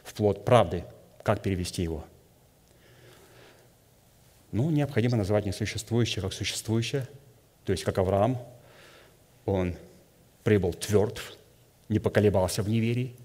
в 0.05 0.15
плод 0.15 0.45
правды. 0.45 0.85
Как 1.25 1.43
перевести 1.43 1.83
его? 1.83 2.05
Ну, 4.53 4.71
необходимо 4.71 5.17
называть 5.17 5.45
несуществующее 5.45 6.23
как 6.23 6.33
существующее, 6.33 7.09
то 7.65 7.73
есть 7.73 7.83
как 7.83 7.99
Авраам 7.99 8.39
он 9.45 9.75
прибыл 10.45 10.73
тверд, 10.73 11.21
не 11.89 11.99
поколебался 11.99 12.63
в 12.63 12.69
неверии, 12.69 13.17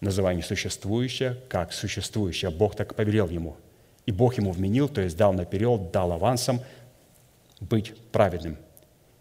называя 0.00 0.34
несуществующее 0.34 1.36
как 1.50 1.74
существующее. 1.74 2.50
Бог 2.50 2.74
так 2.74 2.94
повелел 2.94 3.28
ему. 3.28 3.56
И 4.06 4.12
Бог 4.12 4.38
ему 4.38 4.50
вменил, 4.50 4.88
то 4.88 5.02
есть 5.02 5.18
дал 5.18 5.34
наперед, 5.34 5.90
дал 5.92 6.12
авансом 6.12 6.62
быть 7.60 7.92
праведным. 8.12 8.56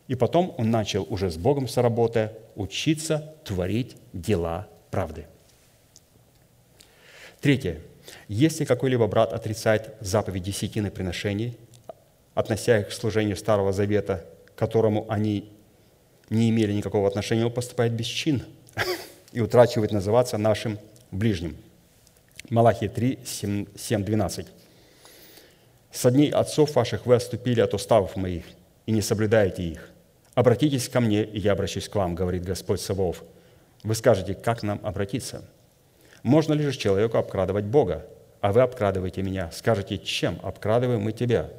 И 0.08 0.16
потом 0.16 0.56
он 0.58 0.72
начал 0.72 1.06
уже 1.10 1.30
с 1.30 1.36
Богом 1.36 1.68
соработая 1.68 2.32
учиться 2.56 3.34
творить 3.44 3.96
дела 4.14 4.68
правды. 4.92 5.26
Третье. 7.42 7.82
Если 8.28 8.66
какой-либо 8.66 9.08
брат 9.08 9.34
отрицает 9.34 9.96
заповедь 10.00 10.44
десятины 10.44 10.92
приношений, 10.92 11.58
относя 12.34 12.80
их 12.80 12.90
к 12.90 12.92
служению 12.92 13.36
Старого 13.36 13.74
Завета, 13.74 14.26
которому 14.56 15.06
они 15.10 15.52
не 16.30 16.50
имели 16.50 16.74
никакого 16.74 17.08
отношения, 17.08 17.46
он 17.46 17.52
поступает 17.52 17.94
бесчин 17.94 18.44
и 19.32 19.42
утрачивает 19.42 19.92
называться 19.92 20.38
нашим 20.38 20.80
ближним. 21.12 21.58
Малахия 22.50 22.90
3, 22.90 23.20
7, 23.26 23.66
7, 23.76 24.04
12. 24.04 24.48
«Со 25.92 26.12
дней 26.12 26.30
отцов 26.32 26.76
ваших 26.76 27.06
вы 27.06 27.16
отступили 27.16 27.62
от 27.62 27.74
уставов 27.74 28.16
моих 28.16 28.46
и 28.86 28.92
не 28.92 29.02
соблюдаете 29.02 29.64
их. 29.64 29.90
Обратитесь 30.36 30.90
ко 30.90 31.00
мне, 31.00 31.24
и 31.24 31.40
я 31.40 31.52
обращусь 31.52 31.90
к 31.90 31.96
вам, 31.96 32.16
говорит 32.16 32.44
Господь 32.44 32.82
Савов. 32.82 33.24
Вы 33.84 33.96
скажете, 33.96 34.34
как 34.34 34.64
нам 34.64 34.80
обратиться? 34.84 35.44
Можно 36.24 36.54
ли 36.54 36.64
же 36.64 36.78
человеку 36.78 37.18
обкрадывать 37.18 37.66
Бога? 37.66 38.06
А 38.42 38.52
вы 38.52 38.62
обкрадываете 38.62 39.22
меня. 39.22 39.52
Скажете, 39.52 39.98
чем 39.98 40.40
обкрадываем 40.42 41.02
мы 41.02 41.12
тебя? 41.12 41.50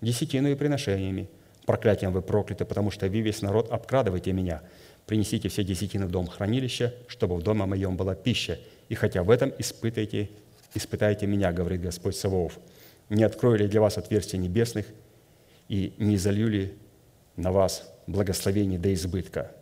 Десятиной 0.00 0.56
приношениями– 0.56 1.28
проклятием 1.70 2.12
вы 2.12 2.20
прокляты, 2.20 2.64
потому 2.64 2.90
что 2.90 3.06
вы 3.06 3.20
весь 3.20 3.42
народ 3.42 3.70
обкрадываете 3.70 4.32
меня. 4.32 4.60
Принесите 5.06 5.48
все 5.48 5.62
десятины 5.62 6.06
в 6.06 6.10
дом 6.10 6.26
хранилища, 6.26 6.92
чтобы 7.06 7.36
в 7.36 7.42
доме 7.42 7.64
моем 7.64 7.96
была 7.96 8.16
пища. 8.16 8.58
И 8.88 8.96
хотя 8.96 9.22
в 9.22 9.30
этом 9.30 9.52
испытайте, 9.56 10.30
испытайте 10.74 11.28
меня, 11.28 11.52
говорит 11.52 11.80
Господь 11.80 12.16
Саваоф. 12.16 12.58
Не 13.08 13.22
открою 13.22 13.56
ли 13.56 13.68
для 13.68 13.80
вас 13.80 13.98
отверстия 13.98 14.40
небесных 14.40 14.86
и 15.68 15.94
не 15.98 16.16
изолью 16.16 16.48
ли 16.48 16.74
на 17.36 17.52
вас 17.52 17.88
благословений 18.12 18.78
до 18.78 18.92
избытка?» 18.92 19.52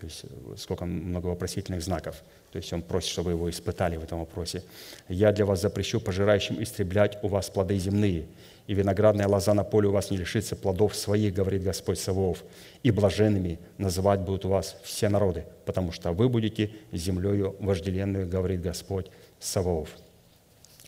То 0.00 0.06
есть 0.06 0.24
э, 0.24 0.56
сколько 0.56 0.84
много 0.84 1.26
вопросительных 1.26 1.82
знаков. 1.82 2.22
То 2.52 2.58
есть 2.58 2.72
он 2.72 2.82
просит, 2.82 3.10
чтобы 3.10 3.32
его 3.32 3.50
испытали 3.50 3.96
в 3.96 4.04
этом 4.04 4.20
вопросе. 4.20 4.62
«Я 5.08 5.32
для 5.32 5.44
вас 5.44 5.60
запрещу 5.60 6.00
пожирающим 6.00 6.62
истреблять 6.62 7.18
у 7.22 7.28
вас 7.28 7.50
плоды 7.50 7.76
земные, 7.78 8.26
и 8.66 8.74
виноградная 8.74 9.26
лоза 9.26 9.54
на 9.54 9.64
поле 9.64 9.88
у 9.88 9.92
вас 9.92 10.10
не 10.10 10.16
лишится 10.16 10.54
плодов 10.54 10.94
своих, 10.94 11.34
говорит 11.34 11.62
Господь 11.62 11.98
Саваоф, 11.98 12.44
и 12.82 12.90
блаженными 12.90 13.58
называть 13.76 14.20
будут 14.20 14.44
вас 14.44 14.76
все 14.84 15.08
народы, 15.08 15.44
потому 15.64 15.90
что 15.90 16.12
вы 16.12 16.28
будете 16.28 16.70
землею 16.92 17.56
вожделенную, 17.58 18.28
говорит 18.28 18.62
Господь 18.62 19.10
Саваоф». 19.40 19.88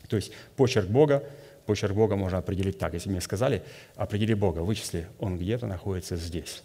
То 0.08 0.16
есть 0.16 0.32
почерк 0.56 0.88
Бога, 0.88 1.24
почерк 1.66 1.94
Бога 1.94 2.16
можно 2.16 2.38
определить 2.38 2.78
так. 2.78 2.94
Если 2.94 3.10
мне 3.10 3.20
сказали, 3.20 3.62
определи 3.96 4.34
Бога, 4.34 4.60
вычисли, 4.60 5.06
Он 5.18 5.36
где-то 5.38 5.66
находится 5.66 6.16
здесь. 6.16 6.62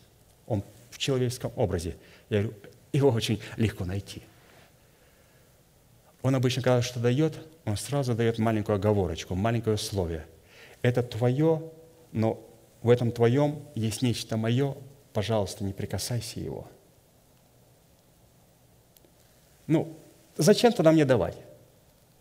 Он 0.47 0.63
в 0.91 0.97
человеческом 0.97 1.51
образе. 1.55 1.97
Я 2.29 2.41
говорю, 2.41 2.57
его 2.93 3.09
очень 3.09 3.41
легко 3.57 3.85
найти. 3.85 4.21
Он 6.21 6.35
обычно, 6.35 6.61
когда 6.61 6.81
что 6.81 6.99
дает, 6.99 7.37
он 7.65 7.77
сразу 7.77 8.15
дает 8.15 8.39
маленькую 8.39 8.77
оговорочку, 8.77 9.35
маленькое 9.35 9.75
условие– 9.75 10.25
это 10.85 11.01
твое, 11.01 11.63
но 12.11 12.39
в 12.83 12.89
этом 12.91 13.11
твоем 13.11 13.63
есть 13.73 14.03
нечто 14.03 14.37
мое, 14.37 14.75
пожалуйста, 15.13 15.63
не 15.63 15.73
прикасайся 15.73 16.39
его. 16.39 16.67
Ну, 19.65 19.97
зачем 20.37 20.71
тогда 20.73 20.91
мне 20.91 21.05
давать? 21.05 21.37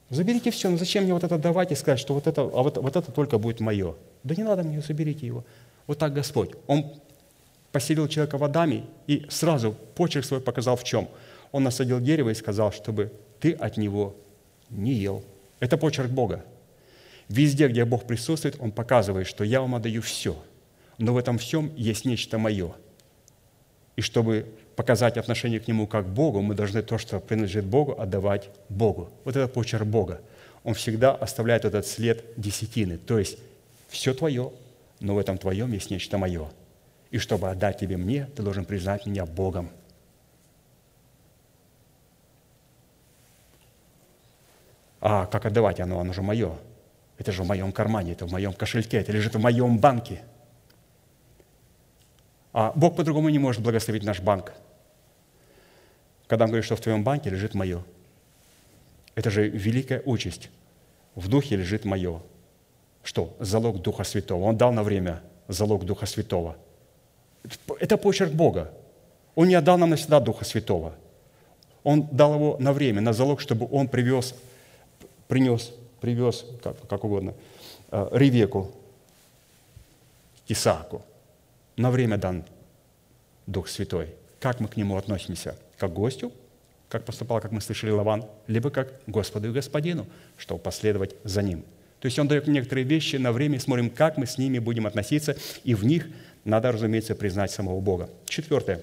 Заберите 0.08 0.50
все, 0.50 0.70
но 0.70 0.78
зачем 0.78 1.04
мне 1.04 1.12
вот 1.12 1.24
это 1.24 1.36
давать 1.36 1.72
и 1.72 1.74
сказать, 1.74 2.00
что 2.00 2.14
вот 2.14 2.26
это, 2.26 2.40
а 2.40 2.62
вот, 2.62 2.78
вот 2.78 2.96
это 2.96 3.12
только 3.12 3.36
будет 3.36 3.60
мое? 3.60 3.96
Да 4.22 4.34
не 4.34 4.44
надо 4.44 4.62
мне, 4.62 4.80
заберите 4.80 5.26
его. 5.26 5.44
Вот 5.86 5.98
так 5.98 6.14
Господь. 6.14 6.52
Он 6.66 6.94
поселил 7.74 8.06
человека 8.06 8.38
в 8.38 8.44
Адаме 8.44 8.84
и 9.08 9.26
сразу 9.28 9.74
почерк 9.96 10.24
свой 10.24 10.40
показал 10.40 10.76
в 10.76 10.84
чем. 10.84 11.08
Он 11.50 11.64
насадил 11.64 12.00
дерево 12.00 12.30
и 12.30 12.34
сказал, 12.34 12.70
чтобы 12.70 13.12
ты 13.40 13.50
от 13.50 13.76
него 13.76 14.14
не 14.70 14.92
ел. 14.92 15.24
Это 15.58 15.76
почерк 15.76 16.08
Бога. 16.08 16.44
Везде, 17.28 17.66
где 17.66 17.84
Бог 17.84 18.04
присутствует, 18.04 18.54
Он 18.60 18.70
показывает, 18.70 19.26
что 19.26 19.42
я 19.42 19.60
вам 19.60 19.74
отдаю 19.74 20.02
все. 20.02 20.40
Но 20.98 21.14
в 21.14 21.16
этом 21.16 21.36
всем 21.36 21.72
есть 21.74 22.04
нечто 22.04 22.38
мое. 22.38 22.76
И 23.96 24.02
чтобы 24.02 24.46
показать 24.76 25.16
отношение 25.16 25.58
к 25.58 25.66
Нему 25.66 25.88
как 25.88 26.06
к 26.06 26.08
Богу, 26.08 26.42
мы 26.42 26.54
должны 26.54 26.80
то, 26.80 26.96
что 26.96 27.18
принадлежит 27.18 27.64
Богу, 27.64 28.00
отдавать 28.00 28.50
Богу. 28.68 29.10
Вот 29.24 29.34
это 29.34 29.48
почерк 29.48 29.84
Бога. 29.84 30.20
Он 30.62 30.74
всегда 30.74 31.10
оставляет 31.10 31.64
этот 31.64 31.88
след 31.88 32.24
десятины. 32.36 32.98
То 32.98 33.18
есть 33.18 33.36
все 33.88 34.14
твое, 34.14 34.52
но 35.00 35.16
в 35.16 35.18
этом 35.18 35.38
твоем 35.38 35.72
есть 35.72 35.90
нечто 35.90 36.18
мое. 36.18 36.48
И 37.14 37.18
чтобы 37.18 37.48
отдать 37.48 37.78
тебе 37.78 37.96
мне, 37.96 38.26
ты 38.34 38.42
должен 38.42 38.64
признать 38.64 39.06
меня 39.06 39.24
Богом. 39.24 39.70
А 45.00 45.26
как 45.26 45.46
отдавать 45.46 45.78
оно? 45.78 46.00
Оно 46.00 46.12
же 46.12 46.22
мое. 46.22 46.58
Это 47.16 47.30
же 47.30 47.44
в 47.44 47.46
моем 47.46 47.70
кармане, 47.70 48.14
это 48.14 48.26
в 48.26 48.32
моем 48.32 48.52
кошельке, 48.52 48.96
это 48.96 49.12
лежит 49.12 49.36
в 49.36 49.38
моем 49.38 49.78
банке. 49.78 50.24
А 52.52 52.72
Бог 52.74 52.96
по-другому 52.96 53.28
не 53.28 53.38
может 53.38 53.62
благословить 53.62 54.02
наш 54.02 54.18
банк. 54.18 54.52
Когда 56.26 56.46
он 56.46 56.50
говорит, 56.50 56.64
что 56.64 56.74
в 56.74 56.80
твоем 56.80 57.04
банке 57.04 57.30
лежит 57.30 57.54
мое. 57.54 57.84
Это 59.14 59.30
же 59.30 59.48
великая 59.48 60.02
участь. 60.04 60.50
В 61.14 61.28
духе 61.28 61.54
лежит 61.54 61.84
мое. 61.84 62.20
Что? 63.04 63.36
Залог 63.38 63.82
Духа 63.82 64.02
Святого. 64.02 64.42
Он 64.46 64.56
дал 64.56 64.72
на 64.72 64.82
время 64.82 65.22
залог 65.46 65.84
Духа 65.84 66.06
Святого. 66.06 66.56
Это 67.80 67.96
почерк 67.96 68.32
Бога. 68.32 68.72
Он 69.34 69.48
не 69.48 69.54
отдал 69.54 69.78
нам 69.78 69.90
навсегда 69.90 70.20
Духа 70.20 70.44
Святого. 70.44 70.94
Он 71.82 72.08
дал 72.10 72.34
его 72.34 72.56
на 72.58 72.72
время, 72.72 73.00
на 73.00 73.12
залог, 73.12 73.40
чтобы 73.40 73.68
он 73.70 73.88
привез, 73.88 74.34
принес, 75.28 75.72
привез, 76.00 76.46
как, 76.62 76.86
как 76.88 77.04
угодно, 77.04 77.34
э, 77.90 78.08
Ревеку, 78.12 78.72
Исааку. 80.48 81.02
На 81.76 81.90
время 81.90 82.16
дан 82.16 82.44
Дух 83.46 83.68
Святой. 83.68 84.14
Как 84.40 84.60
мы 84.60 84.68
к 84.68 84.76
нему 84.76 84.96
относимся? 84.96 85.56
Как 85.76 85.90
к 85.90 85.94
гостю, 85.94 86.32
как 86.88 87.04
поступал, 87.04 87.40
как 87.40 87.50
мы 87.50 87.60
слышали, 87.60 87.90
Лаван, 87.90 88.24
либо 88.46 88.70
как 88.70 88.92
Господу 89.06 89.48
и 89.48 89.52
Господину, 89.52 90.06
чтобы 90.38 90.60
последовать 90.60 91.14
за 91.24 91.42
ним. 91.42 91.64
То 92.00 92.06
есть 92.06 92.18
он 92.18 92.28
дает 92.28 92.46
некоторые 92.46 92.84
вещи 92.84 93.16
на 93.16 93.32
время, 93.32 93.56
и 93.56 93.58
смотрим, 93.58 93.90
как 93.90 94.16
мы 94.16 94.26
с 94.26 94.38
ними 94.38 94.58
будем 94.58 94.86
относиться, 94.86 95.36
и 95.64 95.74
в 95.74 95.84
них 95.84 96.06
надо, 96.44 96.72
разумеется, 96.72 97.14
признать 97.14 97.50
самого 97.50 97.80
Бога. 97.80 98.10
Четвертое. 98.26 98.80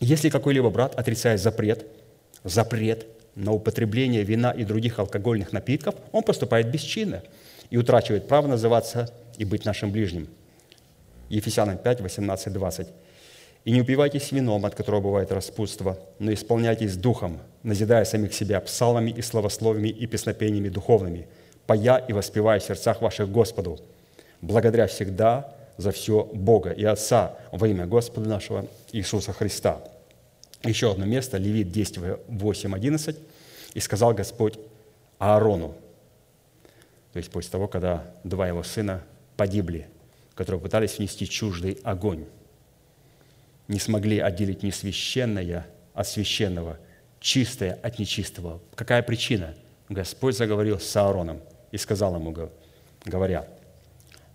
Если 0.00 0.30
какой-либо 0.30 0.70
брат 0.70 0.94
отрицает 0.94 1.40
запрет, 1.40 1.86
запрет 2.44 3.06
на 3.34 3.52
употребление 3.52 4.24
вина 4.24 4.50
и 4.50 4.64
других 4.64 4.98
алкогольных 4.98 5.52
напитков, 5.52 5.94
он 6.12 6.22
поступает 6.22 6.70
бесчинно 6.70 7.22
и 7.70 7.76
утрачивает 7.76 8.28
право 8.28 8.46
называться 8.46 9.10
и 9.36 9.44
быть 9.44 9.64
нашим 9.64 9.92
ближним. 9.92 10.28
Ефесянам 11.28 11.76
5, 11.76 12.00
18, 12.00 12.52
20. 12.52 12.88
«И 13.64 13.72
не 13.72 13.80
упивайтесь 13.80 14.32
вином, 14.32 14.64
от 14.64 14.74
которого 14.74 15.00
бывает 15.00 15.32
распутство, 15.32 15.98
но 16.18 16.32
исполняйтесь 16.32 16.96
духом, 16.96 17.40
назидая 17.62 18.04
самих 18.04 18.32
себя 18.32 18.60
псалмами 18.60 19.10
и 19.10 19.22
словословиями 19.22 19.88
и 19.88 20.06
песнопениями 20.06 20.68
духовными, 20.68 21.26
поя 21.66 21.98
и 21.98 22.12
воспевая 22.12 22.60
в 22.60 22.62
сердцах 22.62 23.02
ваших 23.02 23.28
Господу, 23.28 23.80
благодаря 24.40 24.86
всегда 24.86 25.55
за 25.76 25.92
все 25.92 26.24
Бога 26.32 26.70
и 26.70 26.84
Отца 26.84 27.36
во 27.52 27.68
имя 27.68 27.86
Господа 27.86 28.28
нашего 28.28 28.66
Иисуса 28.92 29.32
Христа». 29.32 29.80
Еще 30.64 30.90
одно 30.90 31.04
место, 31.04 31.36
Левит 31.36 31.70
10, 31.70 31.98
8, 32.28 32.74
11. 32.74 33.16
«И 33.74 33.80
сказал 33.80 34.14
Господь 34.14 34.58
Аарону», 35.18 35.74
то 37.16 37.18
есть 37.18 37.30
после 37.30 37.50
того, 37.50 37.66
когда 37.66 38.04
два 38.24 38.46
его 38.46 38.62
сына 38.62 39.02
погибли, 39.38 39.88
которые 40.34 40.60
пытались 40.60 40.98
внести 40.98 41.26
чуждый 41.26 41.78
огонь, 41.82 42.26
не 43.68 43.78
смогли 43.78 44.18
отделить 44.18 44.62
не 44.62 44.70
священное 44.70 45.66
от 45.94 46.06
священного, 46.06 46.76
чистое 47.18 47.78
от 47.82 47.98
нечистого. 47.98 48.60
Какая 48.74 49.02
причина? 49.02 49.54
Господь 49.88 50.36
заговорил 50.36 50.78
с 50.78 50.94
Аароном 50.94 51.40
и 51.72 51.78
сказал 51.78 52.14
ему, 52.16 52.36
говоря, 53.06 53.48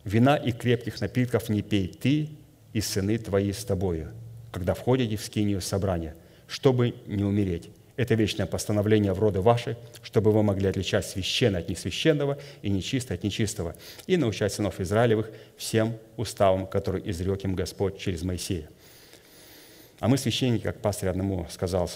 «Вина 0.03 0.35
и 0.35 0.51
крепких 0.51 1.01
напитков 1.01 1.49
не 1.49 1.61
пей 1.61 1.87
ты 1.87 2.29
и 2.73 2.81
сыны 2.81 3.17
твои 3.17 3.51
с 3.51 3.63
тобою, 3.63 4.11
когда 4.51 4.73
входите 4.73 5.15
в 5.15 5.23
скинию 5.23 5.61
собрания, 5.61 6.15
чтобы 6.47 6.95
не 7.05 7.23
умереть. 7.23 7.69
Это 7.97 8.15
вечное 8.15 8.45
постановление 8.45 9.13
в 9.13 9.19
роды 9.19 9.41
ваши, 9.41 9.77
чтобы 10.01 10.31
вы 10.31 10.41
могли 10.43 10.67
отличать 10.67 11.05
священное 11.05 11.61
от 11.61 11.69
несвященного 11.69 12.39
и 12.61 12.69
нечистое 12.69 13.17
от 13.17 13.23
нечистого, 13.23 13.75
и 14.07 14.17
научать 14.17 14.53
сынов 14.53 14.79
Израилевых 14.79 15.29
всем 15.57 15.97
уставам, 16.17 16.65
которые 16.65 17.09
изрек 17.11 17.43
им 17.43 17.53
Господь 17.53 17.99
через 17.99 18.23
Моисея. 18.23 18.69
А 19.99 20.07
мы 20.07 20.17
священники, 20.17 20.63
как 20.63 20.79
пастырь 20.79 21.09
одному 21.09 21.45
сказал 21.51 21.91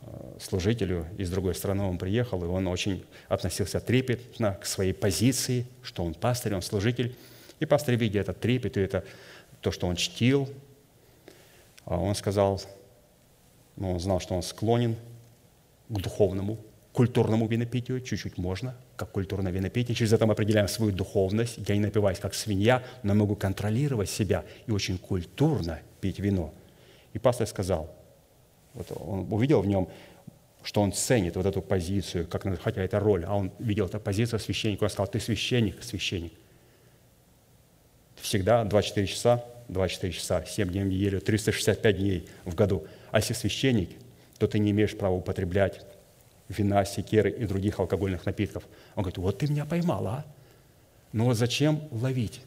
э, 0.00 0.38
служителю 0.40 1.06
из 1.18 1.30
другой 1.30 1.54
страны, 1.54 1.84
он 1.84 1.98
приехал, 1.98 2.42
и 2.42 2.48
он 2.48 2.66
очень 2.66 3.04
относился 3.28 3.78
трепетно 3.78 4.58
к 4.60 4.66
своей 4.66 4.92
позиции, 4.92 5.66
что 5.82 6.02
он 6.04 6.14
пастырь, 6.14 6.56
он 6.56 6.62
служитель. 6.62 7.14
И 7.60 7.66
пастырь, 7.66 7.96
видя 7.96 8.20
этот 8.20 8.40
трепет, 8.40 8.76
и 8.76 8.80
это 8.80 9.04
то, 9.60 9.70
что 9.70 9.86
он 9.86 9.96
чтил, 9.96 10.48
а 11.84 11.98
он 11.98 12.14
сказал, 12.14 12.60
ну, 13.76 13.92
он 13.92 14.00
знал, 14.00 14.20
что 14.20 14.34
он 14.34 14.42
склонен 14.42 14.96
к 15.88 16.00
духовному, 16.00 16.58
культурному 16.92 17.46
винопитию, 17.46 18.00
чуть-чуть 18.00 18.38
можно, 18.38 18.76
как 18.96 19.10
культурное 19.10 19.52
винопитие. 19.52 19.94
Через 19.94 20.12
это 20.12 20.26
мы 20.26 20.32
определяем 20.32 20.68
свою 20.68 20.92
духовность. 20.92 21.58
Я 21.66 21.74
не 21.74 21.80
напиваюсь, 21.80 22.18
как 22.18 22.34
свинья, 22.34 22.82
но 23.02 23.14
могу 23.14 23.36
контролировать 23.36 24.08
себя 24.08 24.44
и 24.66 24.70
очень 24.70 24.98
культурно 24.98 25.80
пить 26.00 26.18
вино– 26.18 26.52
и 27.14 27.18
пастор 27.18 27.46
сказал, 27.46 27.94
вот 28.74 28.92
он 29.00 29.32
увидел 29.32 29.62
в 29.62 29.66
нем, 29.66 29.88
что 30.62 30.82
он 30.82 30.92
ценит 30.92 31.36
вот 31.36 31.46
эту 31.46 31.62
позицию, 31.62 32.26
как, 32.26 32.44
хотя 32.60 32.82
это 32.82 32.98
роль, 32.98 33.24
а 33.24 33.34
он 33.34 33.52
видел 33.58 33.86
эту 33.86 34.00
позицию 34.00 34.40
священника, 34.40 34.84
он 34.84 34.90
сказал, 34.90 35.06
ты 35.06 35.20
священник, 35.20 35.82
священник. 35.82 36.32
Всегда 38.24 38.64
24 38.64 39.06
часа, 39.06 39.44
24 39.68 40.10
часа, 40.14 40.46
7 40.46 40.70
дней 40.70 40.82
в 40.82 40.86
неделю, 40.86 41.20
365 41.20 41.98
дней 41.98 42.26
в 42.46 42.54
году. 42.54 42.86
А 43.10 43.18
если 43.18 43.34
священник, 43.34 43.90
то 44.38 44.48
ты 44.48 44.58
не 44.58 44.70
имеешь 44.70 44.96
права 44.96 45.14
употреблять 45.14 45.84
вина, 46.48 46.86
секеры 46.86 47.30
и 47.30 47.44
других 47.44 47.80
алкогольных 47.80 48.24
напитков. 48.24 48.64
Он 48.94 49.02
говорит, 49.02 49.18
вот 49.18 49.38
ты 49.40 49.46
меня 49.46 49.66
поймал, 49.66 50.06
а? 50.06 50.24
Но 51.12 51.26
вот 51.26 51.36
зачем 51.36 51.86
ловить? 51.90 52.40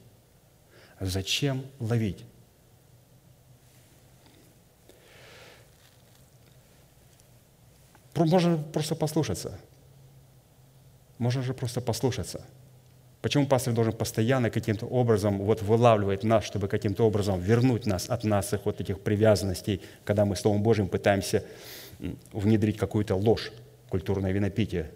Зачем 1.00 1.64
ловить? 1.80 2.26
Можно 8.16 8.58
просто 8.58 8.96
послушаться. 8.96 9.60
Можно 11.20 11.44
же 11.44 11.54
просто 11.54 11.82
послушаться. 11.82 12.44
Почему 13.22 13.48
пастор 13.48 13.74
должен 13.74 13.94
постоянно 13.94 14.50
каким-то 14.50 14.86
образом 14.86 15.40
вот 15.40 15.62
вылавливать 15.62 16.24
нас, 16.24 16.44
чтобы 16.44 16.68
каким-то 16.68 17.06
образом 17.06 17.40
вернуть 17.40 17.86
нас 17.86 18.10
от 18.10 18.24
наших 18.24 18.66
вот 18.66 18.80
этих 18.80 19.02
привязанностей, 19.02 19.82
когда 20.06 20.26
мы 20.26 20.36
Словом 20.36 20.62
Божьим 20.62 20.88
пытаемся 20.88 21.44
внедрить 22.32 22.78
какую-то 22.78 23.16
ложь, 23.16 23.52
культурное 23.90 24.32
винопитие. 24.32 24.92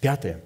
Пятое. 0.00 0.40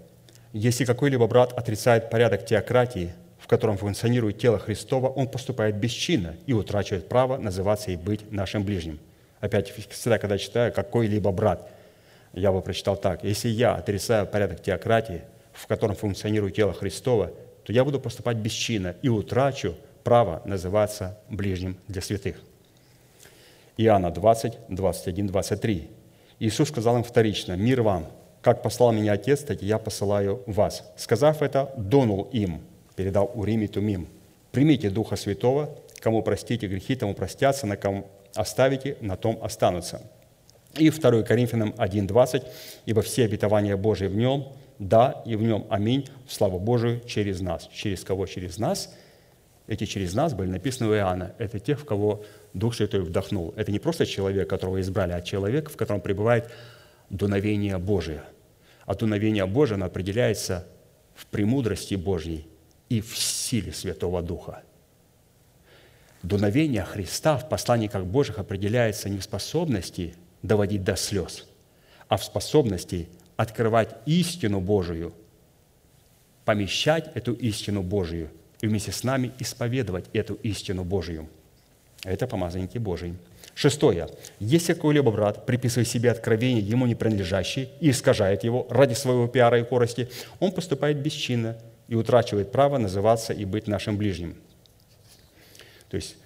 Если 0.53 0.85
какой-либо 0.85 1.27
брат 1.27 1.53
отрицает 1.53 2.11
порядок 2.11 2.45
теократии, 2.45 3.13
в 3.39 3.47
котором 3.47 3.77
функционирует 3.77 4.39
тело 4.39 4.59
Христова, 4.59 5.09
он 5.09 5.29
поступает 5.29 5.77
бесчинно 5.77 6.35
и 6.47 6.53
утрачивает 6.53 7.09
право 7.09 7.37
называться 7.37 7.91
и 7.93 7.97
быть 7.97 8.31
нашим 8.33 8.65
ближним– 8.65 8.99
Опять 9.41 9.71
всегда, 9.91 10.19
когда 10.19 10.39
читаю 10.39 10.73
какой-либо 10.73 11.31
брат, 11.31 11.71
я 12.33 12.53
бы 12.53 12.63
прочитал 12.63 12.97
так. 12.97 13.23
Если 13.23 13.49
я 13.49 13.75
отрицаю 13.75 14.27
порядок 14.27 14.63
теократии, 14.63 15.23
в 15.57 15.67
котором 15.67 15.97
функционирует 15.97 16.55
тело 16.55 16.73
Христова, 16.73 17.33
то 17.65 17.73
я 17.73 17.85
буду 17.85 17.99
поступать 17.99 18.37
бесчинно 18.37 18.95
и 19.03 19.09
утрачу 19.09 19.75
право 20.05 20.43
называться 20.45 21.19
ближним 21.29 21.77
для 21.89 22.01
святых. 22.03 22.37
Иоанна 23.77 24.11
20, 24.11 24.55
21, 24.69 25.27
23. 25.27 25.91
Иисус 26.39 26.69
сказал 26.69 26.97
им 26.97 27.03
вторично, 27.03 27.55
«Мир 27.55 27.83
вам! 27.83 28.07
Как 28.41 28.63
послал 28.63 28.93
меня 28.93 29.13
Отец, 29.13 29.41
так 29.41 29.63
и 29.63 29.67
я 29.67 29.79
посылаю 29.79 30.43
вас». 30.47 30.85
Сказав 30.97 31.43
это, 31.43 31.73
донул 31.77 32.29
им, 32.33 32.61
передал 32.95 33.31
Урим 33.35 33.63
и 33.63 33.67
Тумим. 33.67 34.07
«Примите 34.53 34.91
Духа 34.91 35.17
Святого, 35.17 35.77
кому 36.01 36.23
простите 36.23 36.69
грехи, 36.69 36.95
тому 36.95 37.15
простятся, 37.15 37.67
на 37.67 37.77
ком 37.77 38.07
оставите, 38.35 38.97
на 39.01 39.17
том 39.17 39.39
останутся». 39.43 40.03
И 40.77 40.91
2 40.91 41.23
Коринфянам 41.23 41.71
1.20, 41.71 42.45
«Ибо 42.87 43.03
все 43.03 43.25
обетования 43.25 43.77
Божии 43.77 44.07
в 44.07 44.15
нем, 44.15 44.53
да, 44.79 45.23
и 45.25 45.37
в 45.37 45.43
нем 45.43 45.67
аминь, 45.71 46.09
в 46.27 46.33
славу 46.33 46.59
Божию 46.59 47.01
через 47.07 47.41
нас». 47.41 47.69
Через 47.73 48.05
кого? 48.05 48.27
Через 48.27 48.59
нас. 48.59 48.95
Эти 49.67 49.85
через 49.85 50.15
нас 50.15 50.35
были 50.35 50.51
написаны 50.51 50.91
у 50.91 50.95
Иоанна. 50.95 51.35
Это 51.39 51.59
тех, 51.59 51.81
в 51.81 51.85
кого 51.85 52.25
Дух 52.55 52.75
Святой 52.75 53.01
вдохнул. 53.01 53.53
Это 53.57 53.73
не 53.73 53.79
просто 53.79 54.07
человек, 54.07 54.49
которого 54.49 54.81
избрали, 54.81 55.13
а 55.13 55.23
человек, 55.23 55.71
в 55.71 55.77
котором 55.77 56.01
пребывает 56.01 56.51
дуновение 57.11 57.79
Божие. 57.79 58.23
а 58.87 58.95
дуновение 58.95 59.47
Божие 59.47 59.75
оно 59.75 59.87
определяется 59.87 60.67
в 61.15 61.27
премудрости 61.27 61.97
Божьей 61.97 62.47
и 62.89 63.01
в 63.01 63.19
силе 63.19 63.73
Святого 63.73 64.23
Духа. 64.23 64.63
Дуновение 66.23 66.85
Христа 66.85 67.37
в 67.37 67.49
посланниках 67.49 68.05
Божьих 68.05 68.39
определяется 68.39 69.09
не 69.09 69.19
в 69.19 69.25
способности 69.25 70.15
доводить 70.43 70.85
до 70.85 70.97
слез, 70.97 71.47
а 72.09 72.17
в 72.17 72.25
способности 72.25 73.09
открывать 73.37 73.97
истину 74.07 74.61
Божию, 74.61 75.13
помещать 76.45 77.11
эту 77.15 77.33
истину 77.35 77.83
Божию 77.83 78.31
и 78.61 78.67
вместе 78.67 78.93
с 78.93 79.05
нами 79.05 79.33
исповедовать 79.39 80.07
эту 80.13 80.35
истину 80.35 80.85
Божию. 80.85 81.29
Это 82.05 82.27
помазанники 82.27 82.79
Божии. 82.79 83.17
Шестое. 83.55 84.09
Если 84.39 84.75
какой-либо 84.75 85.11
брат 85.11 85.47
приписывает 85.47 85.89
себе 85.89 86.11
откровение, 86.11 86.63
ему 86.63 86.87
не 86.87 86.95
принадлежащее, 86.95 87.71
и 87.81 87.91
искажает 87.91 88.45
его 88.45 88.67
ради 88.71 88.95
своего 88.95 89.27
пиара 89.29 89.59
и 89.59 89.65
корости, 89.65 90.09
он 90.41 90.53
поступает 90.53 90.99
бесчинно 90.99 91.57
и 91.89 91.95
утрачивает 91.95 92.53
право 92.53 92.79
называться 92.79 93.33
и 93.33 93.45
быть 93.45 93.67
нашим 93.67 93.97
ближним. 93.97 94.37
То 95.89 95.97
есть 95.97 96.17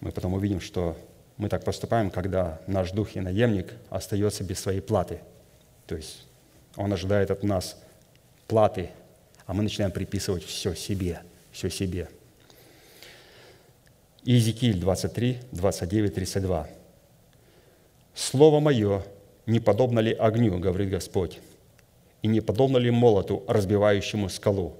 мы 0.00 0.12
потом 0.12 0.34
увидим, 0.34 0.60
что 0.60 0.96
мы 1.36 1.48
так 1.48 1.64
поступаем, 1.64 2.10
когда 2.10 2.60
наш 2.66 2.90
дух 2.92 3.16
и 3.16 3.20
наемник 3.20 3.74
остается 3.90 4.44
без 4.44 4.58
своей 4.58 4.80
платы. 4.80 5.20
То 5.86 5.96
есть 5.96 6.27
он 6.78 6.92
ожидает 6.92 7.30
от 7.30 7.42
нас 7.42 7.76
платы, 8.46 8.90
а 9.46 9.52
мы 9.52 9.62
начинаем 9.62 9.90
приписывать 9.90 10.44
все 10.44 10.74
себе, 10.74 11.20
все 11.50 11.68
себе. 11.68 12.08
Иезекииль 14.22 14.78
23, 14.78 15.38
29, 15.52 16.14
32. 16.14 16.68
«Слово 18.14 18.60
мое 18.60 19.02
не 19.46 19.58
подобно 19.58 20.00
ли 20.00 20.12
огню, 20.12 20.58
говорит 20.58 20.90
Господь, 20.90 21.40
и 22.22 22.28
не 22.28 22.40
подобно 22.40 22.76
ли 22.76 22.90
молоту, 22.90 23.42
разбивающему 23.48 24.28
скалу? 24.28 24.76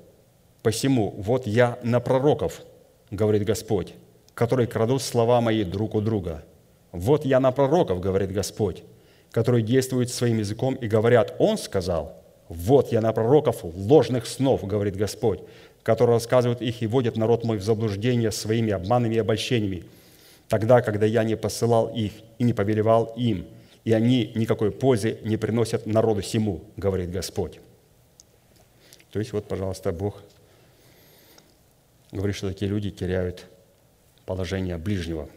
Посему 0.62 1.14
вот 1.16 1.46
я 1.46 1.78
на 1.82 1.99
пророков, 2.01 2.62
говорит 3.11 3.44
Господь, 3.44 3.94
которые 4.34 4.68
крадут 4.68 5.03
слова 5.03 5.40
мои 5.40 5.64
друг 5.64 5.94
у 5.94 6.01
друга. 6.01 6.44
Вот 6.92 7.24
я 7.24 7.40
на 7.40 7.51
пророков, 7.51 8.01
говорит 8.01 8.30
Господь, 8.30 8.84
которые 9.30 9.62
действуют 9.62 10.10
своим 10.10 10.38
языком 10.38 10.74
и 10.74 10.88
говорят, 10.88 11.34
Он 11.38 11.58
сказал, 11.58 12.16
вот 12.48 12.92
я 12.92 13.00
на 13.00 13.12
пророков 13.12 13.62
ложных 13.62 14.26
снов, 14.26 14.64
говорит 14.64 14.96
Господь, 14.96 15.40
которые 15.82 16.14
рассказывают 16.14 16.62
их 16.62 16.82
и 16.82 16.86
вводят 16.86 17.16
народ 17.16 17.44
мой 17.44 17.58
в 17.58 17.62
заблуждение 17.62 18.32
своими 18.32 18.72
обманами 18.72 19.16
и 19.16 19.18
обольщениями, 19.18 19.84
тогда, 20.48 20.80
когда 20.80 21.06
я 21.06 21.24
не 21.24 21.36
посылал 21.36 21.88
их 21.94 22.12
и 22.38 22.44
не 22.44 22.54
повелевал 22.54 23.12
им, 23.16 23.46
и 23.84 23.92
они 23.92 24.32
никакой 24.34 24.70
пользы 24.70 25.18
не 25.24 25.36
приносят 25.36 25.86
народу 25.86 26.22
сему, 26.22 26.64
говорит 26.76 27.10
Господь. 27.10 27.60
То 29.12 29.18
есть 29.18 29.32
вот, 29.32 29.46
пожалуйста, 29.46 29.92
Бог 29.92 30.22
говорит, 32.12 32.36
что 32.36 32.48
такие 32.48 32.70
люди 32.70 32.90
теряют 32.90 33.46
положение 34.26 34.76
ближнего. 34.78 35.28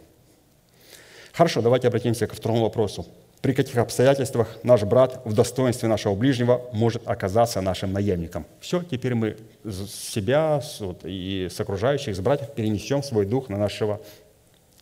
Хорошо, 1.33 1.61
давайте 1.61 1.87
обратимся 1.87 2.27
ко 2.27 2.35
второму 2.35 2.63
вопросу– 2.63 3.05
при 3.41 3.53
каких 3.53 3.77
обстоятельствах 3.77 4.47
наш 4.61 4.83
брат 4.83 5.21
в 5.25 5.33
достоинстве 5.33 5.89
нашего 5.89 6.13
ближнего 6.13 6.61
может 6.73 7.07
оказаться 7.07 7.59
нашим 7.61 7.91
наемником. 7.91 8.45
Все, 8.59 8.83
теперь 8.83 9.15
мы 9.15 9.37
себя 9.65 10.61
и 11.03 11.47
с 11.49 11.59
окружающих, 11.59 12.15
с 12.15 12.19
братьев 12.19 12.51
перенесем 12.53 13.01
свой 13.01 13.25
дух 13.25 13.49
на 13.49 13.57
нашего 13.57 13.99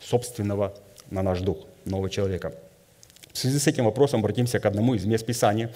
собственного, 0.02 0.74
на 1.10 1.24
наш 1.24 1.40
дух, 1.40 1.60
нового 1.86 2.10
человека. 2.10 2.54
В 3.32 3.38
связи 3.38 3.60
с 3.60 3.68
этим 3.68 3.86
вопросом 3.86 4.20
обратимся 4.20 4.60
к 4.60 4.66
одному 4.66 4.94
из 4.94 5.06
мест 5.06 5.26
Писания, 5.26 5.72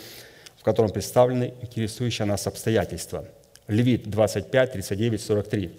в 0.57 0.63
котором 0.63 0.91
представлены 0.91 1.53
интересующие 1.61 2.25
нас 2.25 2.47
обстоятельства. 2.47 3.25
Левит 3.67 4.09
25, 4.09 4.73
39, 4.73 5.21
43. 5.21 5.71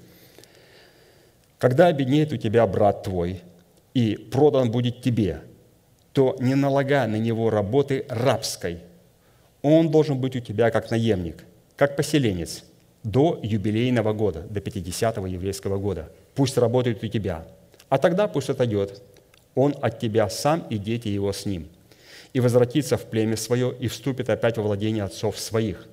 «Когда 1.59 1.88
обеднеет 1.88 2.32
у 2.32 2.38
тебя 2.38 2.66
брат 2.66 3.02
твой, 3.02 3.42
и 3.92 4.16
продан 4.16 4.70
будет 4.70 5.02
тебе, 5.02 5.42
то 6.15 6.37
не 6.39 6.55
налагай 6.55 7.07
на 7.09 7.17
него 7.17 7.51
работы 7.51 8.07
рабской. 8.09 8.79
Он 9.62 9.91
должен 9.91 10.19
быть 10.19 10.37
у 10.37 10.41
тебя 10.41 10.71
как 10.71 10.91
наемник, 10.91 11.45
как 11.77 11.97
поселенец 11.97 12.65
до 13.03 13.41
юбилейного 13.43 14.12
года, 14.12 14.43
до 14.49 14.61
50-го 14.61 15.27
еврейского 15.27 15.77
года. 15.77 16.11
Пусть 16.35 16.57
работает 16.57 17.03
у 17.03 17.09
тебя. 17.09 17.45
А 17.89 17.99
тогда 17.99 18.29
пусть 18.29 18.49
отойдет. 18.49 19.03
Он 19.57 19.75
от 19.83 19.99
тебя 19.99 20.31
сам 20.31 20.65
и 20.71 20.79
дети 20.79 21.09
его 21.09 21.33
с 21.33 21.47
ним. 21.47 21.69
И 22.33 22.41
возвратится 22.41 22.97
в 22.97 23.05
племя 23.07 23.37
свое 23.37 23.75
и 23.79 23.89
вступит 23.89 24.31
опять 24.31 24.57
во 24.57 24.62
владение 24.62 25.03
отцов 25.03 25.39
своих. 25.39 25.87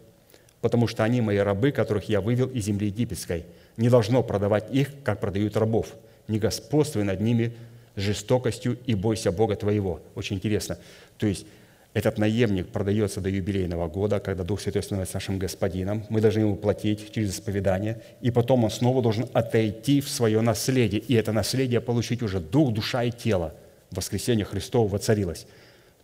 Потому 0.61 0.85
что 0.87 1.03
они 1.03 1.21
мои 1.21 1.37
рабы, 1.37 1.71
которых 1.71 2.09
я 2.09 2.21
вывел 2.21 2.47
из 2.47 2.65
земли 2.65 2.87
египетской. 2.87 3.45
Не 3.77 3.89
должно 3.89 4.21
продавать 4.21 4.71
их, 4.71 4.89
как 5.03 5.19
продают 5.19 5.57
рабов. 5.57 5.87
Не 6.27 6.37
господствуй 6.37 7.03
над 7.03 7.21
ними 7.21 7.55
жестокостью 8.01 8.77
и 8.85 8.95
бойся 8.95 9.31
Бога 9.31 9.55
твоего. 9.55 10.01
Очень 10.15 10.37
интересно. 10.37 10.77
То 11.17 11.27
есть 11.27 11.45
этот 11.93 12.17
наемник 12.17 12.69
продается 12.69 13.19
до 13.19 13.29
юбилейного 13.29 13.87
года, 13.87 14.19
когда 14.19 14.43
Дух 14.43 14.61
Святой 14.61 14.81
становится 14.81 15.15
нашим 15.15 15.37
господином. 15.37 16.05
Мы 16.09 16.21
должны 16.21 16.39
ему 16.39 16.55
платить 16.55 17.11
через 17.13 17.33
исповедание, 17.33 18.01
и 18.21 18.31
потом 18.31 18.63
он 18.63 18.71
снова 18.71 19.01
должен 19.01 19.27
отойти 19.33 19.99
в 19.99 20.09
свое 20.09 20.39
наследие, 20.39 21.01
и 21.01 21.13
это 21.15 21.33
наследие 21.33 21.81
получить 21.81 22.21
уже 22.21 22.39
дух, 22.39 22.73
душа 22.73 23.03
и 23.03 23.11
тело. 23.11 23.53
Воскресение 23.91 24.45
Христово 24.45 24.87
воцарилось. 24.87 25.45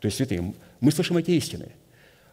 То 0.02 0.08
есть, 0.08 0.18
святые, 0.18 0.54
мы 0.82 0.92
слышим 0.92 1.18
эти 1.18 1.32
истины 1.32 1.70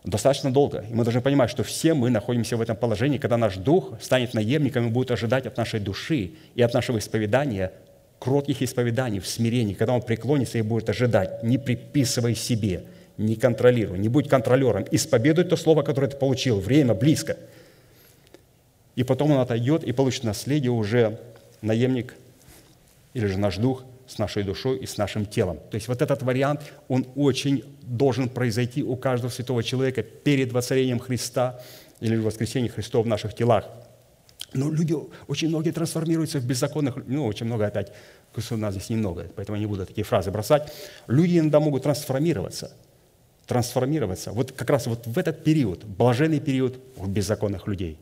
достаточно 0.04 0.52
долго, 0.52 0.84
и 0.90 0.92
мы 0.94 1.04
должны 1.04 1.22
понимать, 1.22 1.50
что 1.50 1.62
все 1.62 1.94
мы 1.94 2.10
находимся 2.10 2.56
в 2.56 2.60
этом 2.60 2.76
положении, 2.76 3.18
когда 3.18 3.36
наш 3.36 3.56
дух 3.56 3.92
станет 4.00 4.34
наемником 4.34 4.88
и 4.88 4.90
будет 4.90 5.10
ожидать 5.10 5.46
от 5.46 5.56
нашей 5.56 5.80
души 5.80 6.32
и 6.54 6.62
от 6.62 6.74
нашего 6.74 6.98
исповедания 6.98 7.72
кротких 8.24 8.62
исповеданий, 8.62 9.20
в 9.20 9.26
смирении, 9.26 9.74
когда 9.74 9.92
он 9.92 10.00
преклонится 10.00 10.56
и 10.56 10.62
будет 10.62 10.88
ожидать, 10.88 11.42
не 11.42 11.58
приписывай 11.58 12.34
себе, 12.34 12.84
не 13.18 13.36
контролируй, 13.36 13.98
не 13.98 14.08
будь 14.08 14.30
контролером, 14.30 14.86
исповедуй 14.90 15.44
то 15.44 15.56
слово, 15.56 15.82
которое 15.82 16.08
ты 16.08 16.16
получил, 16.16 16.58
время 16.58 16.94
близко. 16.94 17.36
И 18.96 19.04
потом 19.04 19.32
он 19.32 19.40
отойдет 19.40 19.84
и 19.84 19.92
получит 19.92 20.24
наследие 20.24 20.70
уже 20.70 21.20
наемник 21.60 22.14
или 23.12 23.26
же 23.26 23.38
наш 23.38 23.58
дух 23.58 23.84
с 24.06 24.16
нашей 24.16 24.42
душой 24.42 24.78
и 24.78 24.86
с 24.86 24.96
нашим 24.96 25.26
телом. 25.26 25.58
То 25.70 25.74
есть 25.74 25.88
вот 25.88 26.00
этот 26.00 26.22
вариант, 26.22 26.62
он 26.88 27.06
очень 27.16 27.62
должен 27.82 28.30
произойти 28.30 28.82
у 28.82 28.96
каждого 28.96 29.30
святого 29.30 29.62
человека 29.62 30.02
перед 30.02 30.50
воцарением 30.50 30.98
Христа 30.98 31.60
или 32.00 32.16
воскресением 32.16 32.72
Христова 32.72 33.02
в 33.02 33.06
наших 33.06 33.34
телах– 33.34 33.66
но 34.54 34.70
люди, 34.70 34.96
очень 35.26 35.48
многие 35.48 35.72
трансформируются 35.72 36.38
в 36.38 36.46
беззаконных, 36.46 36.96
ну, 37.06 37.26
очень 37.26 37.46
много 37.46 37.66
опять, 37.66 37.92
у 38.50 38.56
нас 38.56 38.74
здесь 38.74 38.88
немного, 38.88 39.26
поэтому 39.34 39.56
я 39.56 39.60
не 39.60 39.66
буду 39.66 39.84
такие 39.84 40.04
фразы 40.04 40.30
бросать. 40.30 40.72
Люди 41.06 41.38
иногда 41.38 41.60
могут 41.60 41.82
трансформироваться, 41.82 42.72
трансформироваться. 43.46 44.32
Вот 44.32 44.52
как 44.52 44.70
раз 44.70 44.86
вот 44.86 45.06
в 45.06 45.18
этот 45.18 45.44
период, 45.44 45.84
блаженный 45.84 46.40
период 46.40 46.78
у 46.96 47.06
беззаконных 47.06 47.66
людей. 47.66 47.98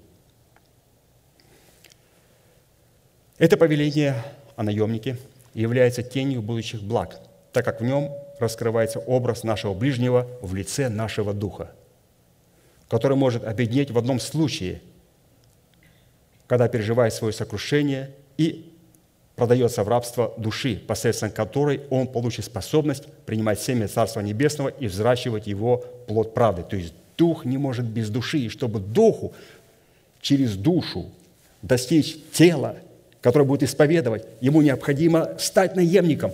Это 3.39 3.57
повеление 3.57 4.23
о 4.57 4.63
наемнике 4.63 5.17
является 5.55 6.03
тенью 6.03 6.43
будущих 6.43 6.83
благ, 6.83 7.19
так 7.53 7.65
как 7.65 7.81
в 7.81 7.85
нем 7.85 8.11
раскрывается 8.39 8.99
образ 9.01 9.43
нашего 9.43 9.75
ближнего 9.75 10.29
в 10.43 10.55
лице 10.55 10.89
нашего 10.89 11.33
духа, 11.33 11.73
который 12.89 13.17
может 13.17 13.45
объединить 13.45 13.91
в 13.91 13.97
одном 13.97 14.21
случае– 14.21 14.83
когда 16.47 16.69
переживает 16.69 17.15
свое 17.15 17.33
сокрушение 17.33 18.11
и 18.37 18.73
продается 19.37 19.83
в 19.83 19.89
рабство 19.89 20.35
души, 20.37 20.83
посредством 20.87 21.31
которой 21.31 21.83
он 21.91 22.07
получит 22.07 22.45
способность 22.45 23.07
принимать 23.27 23.61
семя 23.61 23.89
Царства 23.89 24.21
Небесного 24.21 24.69
и 24.69 24.87
взращивать 24.87 25.47
его 25.47 25.79
плод 26.07 26.35
правды. 26.35 26.63
То 26.63 26.77
есть 26.77 26.95
дух 27.17 27.45
не 27.45 27.59
может 27.59 27.87
без 27.87 28.11
души. 28.11 28.39
И 28.39 28.49
чтобы 28.49 28.81
духу 28.81 29.33
через 30.21 30.57
душу 30.57 31.11
достичь 31.63 32.17
тела, 32.33 32.77
которое 33.21 33.45
будет 33.45 33.63
исповедовать, 33.63 34.27
ему 34.41 34.63
необходимо 34.63 35.31
стать 35.39 35.77
наемником. 35.77 36.33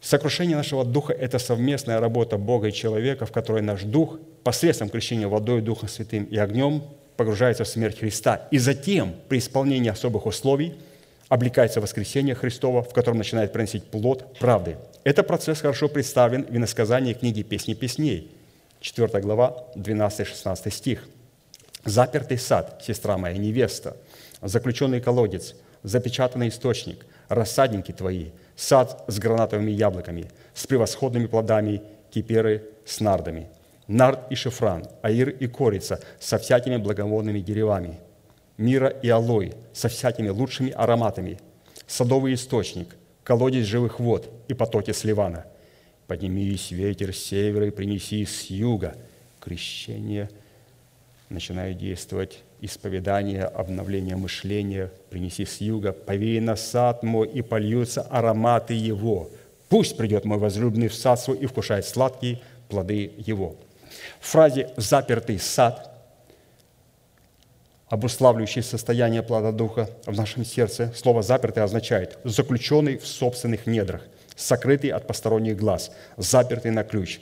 Сокрушение 0.00 0.56
нашего 0.56 0.84
духа– 0.84 1.12
это 1.20 1.38
совместная 1.38 2.00
работа 2.00 2.38
Бога 2.38 2.68
и 2.68 2.72
человека, 2.72 3.26
в 3.26 3.32
которой 3.32 3.60
наш 3.60 3.82
дух 3.82 4.18
посредством 4.42 4.88
крещения 4.88 5.28
водой, 5.28 5.60
Духом 5.60 5.88
Святым 5.88 6.24
и 6.24 6.38
огнем 6.38 6.82
погружается 7.16 7.64
в 7.64 7.68
смерть 7.68 7.98
Христа. 7.98 8.48
И 8.50 8.58
затем, 8.58 9.14
при 9.28 9.38
исполнении 9.38 9.90
особых 9.90 10.24
условий, 10.24 10.74
облекается 11.28 11.80
в 11.80 11.82
воскресение 11.82 12.34
Христова, 12.34 12.82
в 12.82 12.94
котором 12.94 13.18
начинает 13.18 13.52
приносить 13.52 13.84
плод 13.84 14.38
правды. 14.38 14.78
Этот 15.04 15.26
процесс 15.26 15.60
хорошо 15.60 15.88
представлен 15.88 16.44
в 16.44 16.56
иносказании 16.56 17.12
книги 17.12 17.42
«Песни 17.42 17.74
песней», 17.74 18.30
4 18.80 19.20
глава, 19.20 19.66
12-16 19.76 20.70
стих. 20.70 21.08
«Запертый 21.84 22.38
сад, 22.38 22.82
сестра 22.86 23.18
моя, 23.18 23.36
невеста, 23.36 23.98
заключенный 24.40 25.02
колодец, 25.02 25.54
запечатанный 25.82 26.48
источник, 26.48 27.04
рассадники 27.28 27.92
твои, 27.92 28.30
сад 28.60 29.04
с 29.08 29.18
гранатовыми 29.18 29.70
яблоками, 29.70 30.30
с 30.52 30.66
превосходными 30.66 31.26
плодами 31.26 31.82
киперы 32.10 32.64
с 32.84 33.00
нардами, 33.00 33.48
нард 33.88 34.30
и 34.30 34.34
шифран, 34.34 34.84
аир 35.00 35.30
и 35.30 35.46
корица 35.46 36.00
со 36.18 36.38
всякими 36.38 36.76
благовонными 36.76 37.40
деревами, 37.40 37.98
мира 38.58 38.88
и 38.88 39.08
алой 39.08 39.54
со 39.72 39.88
всякими 39.88 40.28
лучшими 40.28 40.72
ароматами, 40.72 41.38
садовый 41.86 42.34
источник, 42.34 42.96
колодец 43.24 43.64
живых 43.64 43.98
вод 43.98 44.30
и 44.48 44.52
потоки 44.52 44.90
с. 44.90 45.46
Поднимись, 46.06 46.70
ветер 46.70 47.14
с 47.14 47.18
севера 47.18 47.66
и 47.66 47.70
принеси 47.70 48.26
с 48.26 48.50
юга. 48.50 48.94
Крещение 49.40 50.28
начинает 51.30 51.78
действовать 51.78 52.40
исповедание, 52.60 53.44
обновление 53.44 54.16
мышления, 54.16 54.90
принеси 55.10 55.44
с 55.44 55.60
юга, 55.60 55.92
повей 55.92 56.40
на 56.40 56.56
сад 56.56 57.02
мой, 57.02 57.28
и 57.28 57.42
польются 57.42 58.02
ароматы 58.02 58.74
его. 58.74 59.30
Пусть 59.68 59.96
придет 59.96 60.24
мой 60.24 60.38
возлюбленный 60.38 60.88
в 60.88 60.94
сад 60.94 61.20
свой 61.20 61.38
и 61.38 61.46
вкушает 61.46 61.86
сладкие 61.86 62.40
плоды 62.68 63.12
его. 63.18 63.56
В 64.20 64.26
фразе 64.28 64.70
«запертый 64.76 65.38
сад» 65.38 65.90
обуславливающий 67.90 68.62
состояние 68.62 69.22
плода 69.22 69.50
Духа 69.50 69.90
в 70.06 70.16
нашем 70.16 70.44
сердце, 70.44 70.92
слово 70.94 71.22
«запертый» 71.22 71.62
означает 71.62 72.18
«заключенный 72.24 72.96
в 72.96 73.06
собственных 73.06 73.66
недрах», 73.66 74.02
«сокрытый 74.36 74.90
от 74.90 75.06
посторонних 75.06 75.56
глаз», 75.56 75.90
«запертый 76.16 76.70
на 76.70 76.84
ключ», 76.84 77.20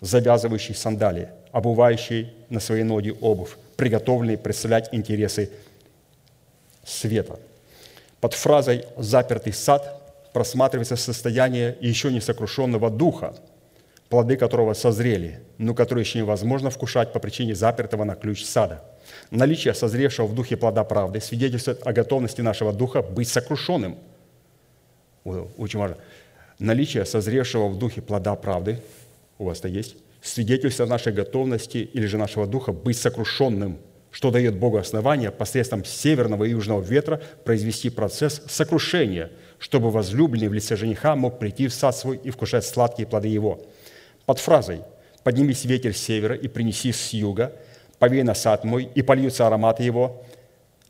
«завязывающий 0.00 0.74
сандалии», 0.74 1.28
«обувающий 1.52 2.32
на 2.48 2.58
свои 2.58 2.82
ноги 2.82 3.14
обувь», 3.20 3.56
приготовленный 3.82 4.38
представлять 4.38 4.90
интересы 4.92 5.50
света. 6.84 7.40
Под 8.20 8.32
фразой 8.32 8.84
«запертый 8.96 9.52
сад» 9.52 10.30
просматривается 10.32 10.94
состояние 10.94 11.76
еще 11.80 12.12
не 12.12 12.20
сокрушенного 12.20 12.90
духа, 12.90 13.34
плоды 14.08 14.36
которого 14.36 14.74
созрели, 14.74 15.40
но 15.58 15.74
которые 15.74 16.04
еще 16.04 16.20
невозможно 16.20 16.70
вкушать 16.70 17.12
по 17.12 17.18
причине 17.18 17.56
запертого 17.56 18.04
на 18.04 18.14
ключ 18.14 18.44
сада. 18.44 18.84
Наличие 19.32 19.74
созревшего 19.74 20.28
в 20.28 20.34
духе 20.36 20.56
плода 20.56 20.84
правды 20.84 21.20
свидетельствует 21.20 21.84
о 21.84 21.92
готовности 21.92 22.40
нашего 22.40 22.72
духа 22.72 23.02
быть 23.02 23.28
сокрушенным. 23.28 23.98
Очень 25.24 25.80
важно. 25.80 25.96
Наличие 26.60 27.04
созревшего 27.04 27.66
в 27.66 27.76
духе 27.80 28.00
плода 28.00 28.36
правды, 28.36 28.80
у 29.40 29.46
вас-то 29.46 29.66
есть, 29.66 29.96
свидетельство 30.22 30.86
нашей 30.86 31.12
готовности 31.12 31.78
или 31.78 32.06
же 32.06 32.16
нашего 32.16 32.46
духа 32.46 32.72
быть 32.72 32.96
сокрушенным, 32.96 33.78
что 34.10 34.30
дает 34.30 34.56
Богу 34.56 34.78
основание 34.78 35.30
посредством 35.30 35.84
северного 35.84 36.44
и 36.44 36.50
южного 36.50 36.80
ветра 36.80 37.20
произвести 37.44 37.90
процесс 37.90 38.42
сокрушения, 38.48 39.32
чтобы 39.58 39.90
возлюбленный 39.90 40.48
в 40.48 40.52
лице 40.52 40.76
жениха 40.76 41.16
мог 41.16 41.38
прийти 41.38 41.66
в 41.66 41.74
сад 41.74 41.96
свой 41.96 42.18
и 42.18 42.30
вкушать 42.30 42.64
сладкие 42.64 43.08
плоды 43.08 43.28
его. 43.28 43.60
Под 44.26 44.38
фразой 44.38 44.82
«Поднимись 45.24 45.64
ветер 45.64 45.94
с 45.94 45.98
севера 45.98 46.34
и 46.34 46.48
принеси 46.48 46.92
с 46.92 47.12
юга», 47.12 47.52
«Повей 47.98 48.24
на 48.24 48.34
сад 48.34 48.64
мой, 48.64 48.88
и 48.94 49.02
польются 49.02 49.46
ароматы 49.46 49.84
его», 49.84 50.24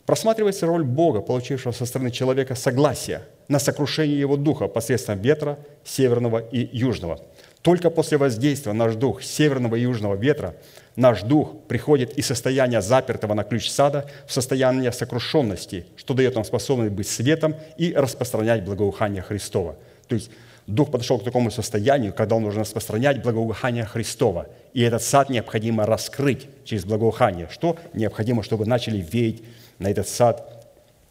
просматривается 0.07 0.67
роль 0.67 0.83
Бога, 0.83 1.21
получившего 1.21 1.73
со 1.73 1.85
стороны 1.85 2.11
человека 2.11 2.55
согласие 2.55 3.23
на 3.49 3.59
сокрушение 3.59 4.19
его 4.19 4.37
духа 4.37 4.67
посредством 4.67 5.21
ветра 5.21 5.59
северного 5.85 6.39
и 6.39 6.69
южного– 6.77 7.21
только 7.63 7.91
после 7.91 8.19
воздействия 8.19 8.73
наш 8.73 8.97
дух 8.97 9.23
северного 9.23 9.77
и 9.77 9.83
южного 9.83 10.17
ветра, 10.17 10.57
наш 10.97 11.23
дух 11.23 11.55
приходит 11.69 12.19
из 12.19 12.27
состояния 12.27 12.83
запертого 12.83 13.35
на 13.35 13.45
ключ 13.45 13.71
сада 13.71 14.11
в 14.27 14.33
состояние 14.33 14.93
сокрушенности, 14.93 15.87
что 15.97 16.13
дает 16.13 16.35
нам 16.35 16.45
способность 16.45 16.93
быть 16.93 17.09
светом 17.09 17.55
и 17.79 17.95
распространять 17.95 18.65
благоухание 18.65 19.23
Христова. 19.23 19.77
То 20.09 20.17
есть 20.17 20.31
Дух 20.69 20.93
подошел 20.93 21.19
к 21.19 21.25
такому 21.25 21.51
состоянию, 21.51 22.13
когда 22.15 22.37
он 22.37 22.43
должен 22.43 22.61
распространять 22.61 23.21
благоухание 23.21 23.85
Христова. 23.85 24.47
И 24.73 24.81
этот 24.81 25.03
сад 25.03 25.29
необходимо 25.29 25.87
раскрыть 25.87 26.47
через 26.65 26.85
благоухание. 26.85 27.49
Что 27.51 27.77
необходимо, 27.95 28.45
чтобы 28.45 28.65
начали 28.65 28.99
веять 28.99 29.43
на 29.81 29.89
этот 29.91 30.09
сад 30.09 30.65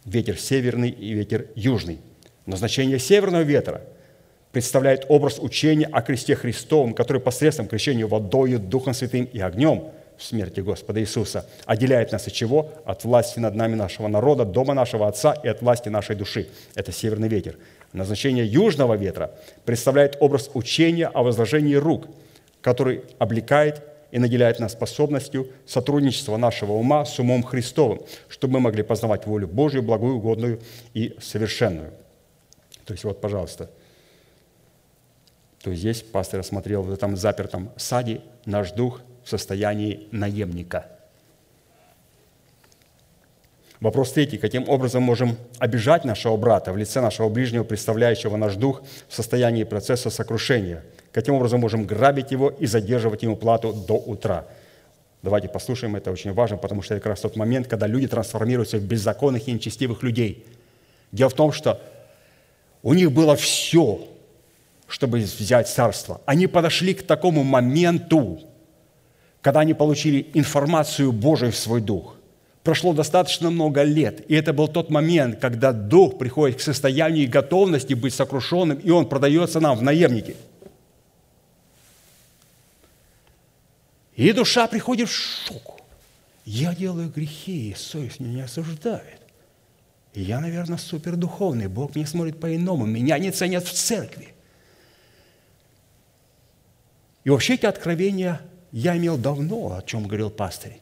ветер 0.05 0.37
северный 0.37 0.89
и 0.89 1.11
ветер 1.11 1.47
южный. 1.55 1.99
Назначение 2.45 2.97
северного 2.97 3.41
ветра– 3.41 3.81
представляет 4.51 5.05
образ 5.09 5.39
учения 5.39 5.87
о 5.91 6.01
кресте 6.01 6.35
Христовом, 6.35 6.93
который 6.93 7.21
посредством 7.21 7.67
крещения 7.67 8.05
водою, 8.05 8.59
Духом 8.59 8.93
Святым 8.93 9.25
и 9.25 9.39
огнем 9.39 9.91
в 10.17 10.23
смерти 10.23 10.59
Господа 10.59 10.99
Иисуса 11.01 11.47
отделяет 11.65 12.11
нас 12.11 12.27
от 12.27 12.33
чего? 12.33 12.71
От 12.85 13.03
власти 13.03 13.39
над 13.39 13.55
нами 13.55 13.75
нашего 13.75 14.07
народа, 14.07 14.45
дома 14.45 14.73
нашего 14.73 15.07
Отца 15.07 15.33
и 15.33 15.47
от 15.47 15.61
власти 15.61 15.89
нашей 15.89 16.15
души. 16.15 16.47
Это 16.75 16.91
северный 16.91 17.27
ветер. 17.27 17.57
Назначение 17.93 18.45
южного 18.45 18.93
ветра 18.95 19.31
представляет 19.65 20.17
образ 20.19 20.51
учения 20.53 21.07
о 21.07 21.23
возложении 21.23 21.75
рук, 21.75 22.07
который 22.61 23.01
облекает 23.17 23.81
и 24.11 24.19
наделяет 24.19 24.59
нас 24.59 24.73
способностью 24.73 25.49
сотрудничества 25.65 26.37
нашего 26.37 26.73
ума 26.73 27.05
с 27.05 27.17
умом 27.17 27.43
Христовым, 27.43 28.01
чтобы 28.27 28.55
мы 28.55 28.59
могли 28.59 28.83
познавать 28.83 29.25
волю 29.25 29.47
Божию, 29.47 29.81
благую, 29.81 30.17
угодную 30.17 30.59
и 30.93 31.15
совершенную. 31.19 31.91
То 32.85 32.93
есть 32.93 33.05
вот, 33.05 33.21
пожалуйста– 33.21 33.71
то 35.63 35.73
здесь 35.73 36.01
пастор 36.01 36.39
осмотрел 36.39 36.81
в 36.81 36.91
этом 36.91 37.15
запертом 37.15 37.71
саде 37.77 38.21
наш 38.45 38.71
дух 38.71 39.01
в 39.23 39.29
состоянии 39.29 40.07
наемника. 40.11 40.87
Вопрос 43.79 44.13
третий. 44.13 44.37
Каким 44.37 44.69
образом 44.69 45.01
можем 45.01 45.37
обижать 45.57 46.05
нашего 46.05 46.37
брата 46.37 46.71
в 46.71 46.77
лице 46.77 47.01
нашего 47.01 47.29
ближнего, 47.29 47.63
представляющего 47.63 48.37
наш 48.37 48.55
дух 48.55 48.83
в 49.07 49.15
состоянии 49.15 49.63
процесса 49.63 50.11
сокрушения? 50.11 50.83
Каким 51.11 51.33
образом 51.33 51.61
можем 51.61 51.85
грабить 51.85 52.31
его 52.31 52.49
и 52.49 52.67
задерживать 52.67 53.23
ему 53.23 53.35
плату 53.35 53.73
до 53.73 53.95
утра? 53.95 54.45
Давайте 55.23 55.47
послушаем, 55.49 55.95
это 55.95 56.11
очень 56.11 56.31
важно, 56.33 56.57
потому 56.57 56.83
что 56.83 56.93
это 56.93 57.01
как 57.01 57.11
раз 57.11 57.21
тот 57.21 57.35
момент, 57.35 57.67
когда 57.67 57.87
люди 57.87 58.07
трансформируются 58.07 58.77
в 58.77 58.83
беззаконных 58.83 59.47
и 59.47 59.51
нечестивых 59.51 60.03
людей. 60.03 60.45
Дело 61.11 61.29
в 61.29 61.33
том, 61.33 61.51
что 61.51 61.81
у 62.83 62.93
них 62.93 63.11
было 63.11 63.35
все, 63.35 64.07
чтобы 64.91 65.19
взять 65.19 65.69
царство. 65.69 66.19
Они 66.25 66.47
подошли 66.47 66.93
к 66.93 67.03
такому 67.03 67.43
моменту, 67.43 68.41
когда 69.41 69.61
они 69.61 69.73
получили 69.73 70.29
информацию 70.33 71.13
Божию 71.13 71.53
в 71.53 71.55
свой 71.55 71.79
дух. 71.79 72.17
Прошло 72.61 72.93
достаточно 72.93 73.49
много 73.49 73.83
лет, 73.83 74.29
и 74.29 74.35
это 74.35 74.51
был 74.51 74.67
тот 74.67 74.89
момент, 74.89 75.39
когда 75.39 75.71
дух 75.71 76.17
приходит 76.19 76.57
к 76.57 76.61
состоянию 76.61 77.31
готовности 77.31 77.93
быть 77.93 78.13
сокрушенным, 78.13 78.79
и 78.79 78.89
он 78.89 79.07
продается 79.07 79.61
нам 79.61 79.77
в 79.77 79.81
наемники. 79.81 80.35
И 84.17 84.33
душа 84.33 84.67
приходит 84.67 85.07
в 85.07 85.13
шок. 85.13 85.79
Я 86.43 86.75
делаю 86.75 87.09
грехи, 87.09 87.71
и 87.71 87.75
совесть 87.75 88.19
меня 88.19 88.33
не 88.33 88.41
осуждает. 88.41 89.21
И 90.13 90.21
я, 90.21 90.41
наверное, 90.41 90.77
супердуховный. 90.77 91.67
Бог 91.67 91.95
не 91.95 92.05
смотрит 92.05 92.41
по-иному. 92.41 92.85
Меня 92.85 93.17
не 93.19 93.31
ценят 93.31 93.65
в 93.65 93.71
церкви. 93.71 94.33
И 97.23 97.29
вообще 97.29 97.55
эти 97.55 97.65
откровения 97.65 98.41
я 98.71 98.97
имел 98.97 99.17
давно, 99.17 99.77
о 99.77 99.81
чем 99.83 100.07
говорил 100.07 100.29
пастырь. 100.29 100.81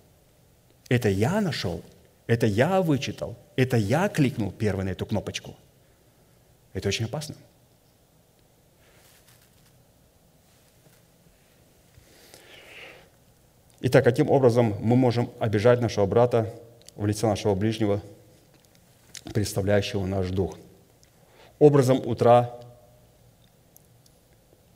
Это 0.90 1.10
я 1.10 1.42
нашел, 1.42 1.84
это 2.28 2.46
я 2.46 2.82
вычитал, 2.82 3.38
это 3.56 3.78
я 3.78 4.08
кликнул 4.10 4.52
первый 4.52 4.86
на 4.86 4.90
эту 4.90 5.06
кнопочку. 5.06 5.56
Это 6.74 6.88
очень 6.88 7.06
опасно. 7.06 7.36
Итак, 13.82 14.04
каким 14.04 14.30
образом 14.30 14.76
мы 14.82 14.96
можем 14.96 15.32
обижать 15.40 15.80
нашего 15.80 16.06
брата 16.06 16.54
в 16.96 17.06
лице 17.06 17.28
нашего 17.28 17.56
ближнего, 17.56 18.02
представляющего 19.34 20.06
наш 20.06 20.30
дух? 20.30 20.58
Образом 21.60 22.06
утра 22.06 22.59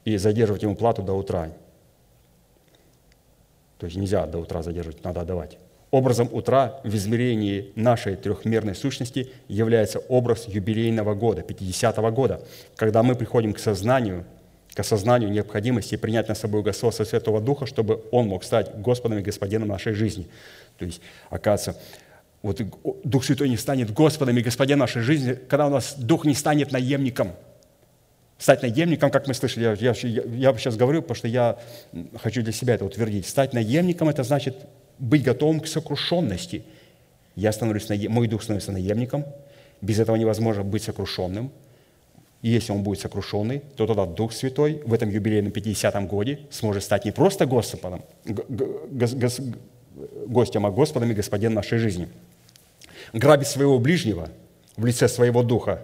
и 0.06 0.18
задерживать 0.18 0.64
ему 0.64 0.76
плату 0.76 1.02
до 1.02 1.14
утра. 1.14 1.52
То 3.78 3.86
есть 3.86 3.98
нельзя 3.98 4.26
до 4.26 4.40
утра 4.40 4.64
задерживать, 4.64 5.04
надо 5.04 5.22
отдавать. 5.22 5.58
Образом 5.92 6.28
утра 6.32 6.80
в 6.84 6.96
измерении 6.96 7.72
нашей 7.76 8.16
трехмерной 8.16 8.74
сущности 8.74 9.32
является 9.48 10.00
образ 10.00 10.48
юбилейного 10.48 11.14
года, 11.14 11.42
50-го 11.42 12.12
года, 12.12 12.42
когда 12.76 13.04
мы 13.04 13.16
приходим 13.16 13.54
к 13.54 13.60
сознанию, 13.60 14.26
к 14.74 14.80
осознанию 14.80 15.30
необходимости 15.30 15.96
принять 15.96 16.30
на 16.30 16.36
собой 16.36 16.64
Господа 16.64 17.06
Святого 17.06 17.42
Духа, 17.42 17.68
чтобы 17.68 18.04
Он 18.12 18.28
мог 18.28 18.44
стать 18.44 18.76
Господом 18.82 19.20
и 19.20 19.22
Господином 19.22 19.68
нашей 19.68 19.94
жизни. 19.94 20.28
То 20.80 20.86
есть, 20.86 21.00
оказывается, 21.30 21.80
вот 22.42 22.60
Дух 23.04 23.24
Святой 23.24 23.50
не 23.50 23.58
станет 23.58 23.94
Господом 23.94 24.36
и 24.38 24.42
Господином 24.42 24.80
нашей 24.80 25.04
жизни, 25.04 25.38
когда 25.48 25.68
у 25.68 25.70
нас 25.70 25.94
Дух 25.96 26.26
не 26.26 26.34
станет 26.34 26.72
наемником– 26.72 27.34
Стать 28.44 28.62
наемником, 28.62 29.10
как 29.10 29.26
мы 29.26 29.34
слышали, 29.34 29.64
я, 29.64 29.94
я, 29.94 30.24
я 30.52 30.58
сейчас 30.58 30.76
говорю, 30.76 31.02
потому 31.02 31.16
что 31.16 31.30
я 31.30 31.58
хочу 32.22 32.42
для 32.42 32.52
себя 32.52 32.74
это 32.74 32.84
утвердить. 32.84 33.26
Стать 33.26 33.54
наемником– 33.54 34.10
это 34.10 34.24
значит 34.24 34.58
быть 35.00 35.24
готовым 35.24 35.62
к 35.62 35.68
сокрушенности. 35.68 36.66
Я 37.38 37.54
становлюсь, 37.54 37.88
мой 38.10 38.28
дух 38.28 38.44
становится 38.44 38.74
наемником, 38.74 39.24
без 39.80 39.98
этого 39.98 40.18
невозможно 40.18 40.66
быть 40.66 40.84
сокрушенным. 40.84 41.54
И 42.42 42.50
если 42.50 42.74
он 42.74 42.84
будет 42.84 43.00
сокрушенный, 43.00 43.62
то 43.78 43.88
тогда 43.88 44.06
Дух 44.06 44.34
Святой 44.34 44.82
в 44.86 44.94
этом 44.94 45.10
юбилейном 45.10 45.54
50-м 45.54 46.08
годе 46.08 46.40
сможет 46.52 46.84
стать 46.84 47.06
не 47.06 47.12
просто 47.14 47.46
Господом, 47.46 48.04
гостем, 50.28 50.66
а 50.66 50.70
Господом 50.70 51.12
и 51.12 51.14
Господином 51.14 51.54
нашей 51.54 51.78
жизни. 51.78 52.10
Грабить 53.14 53.48
своего 53.48 53.80
ближнего 53.80 54.28
в 54.76 54.86
лице 54.86 55.08
своего 55.08 55.44
Духа, 55.44 55.80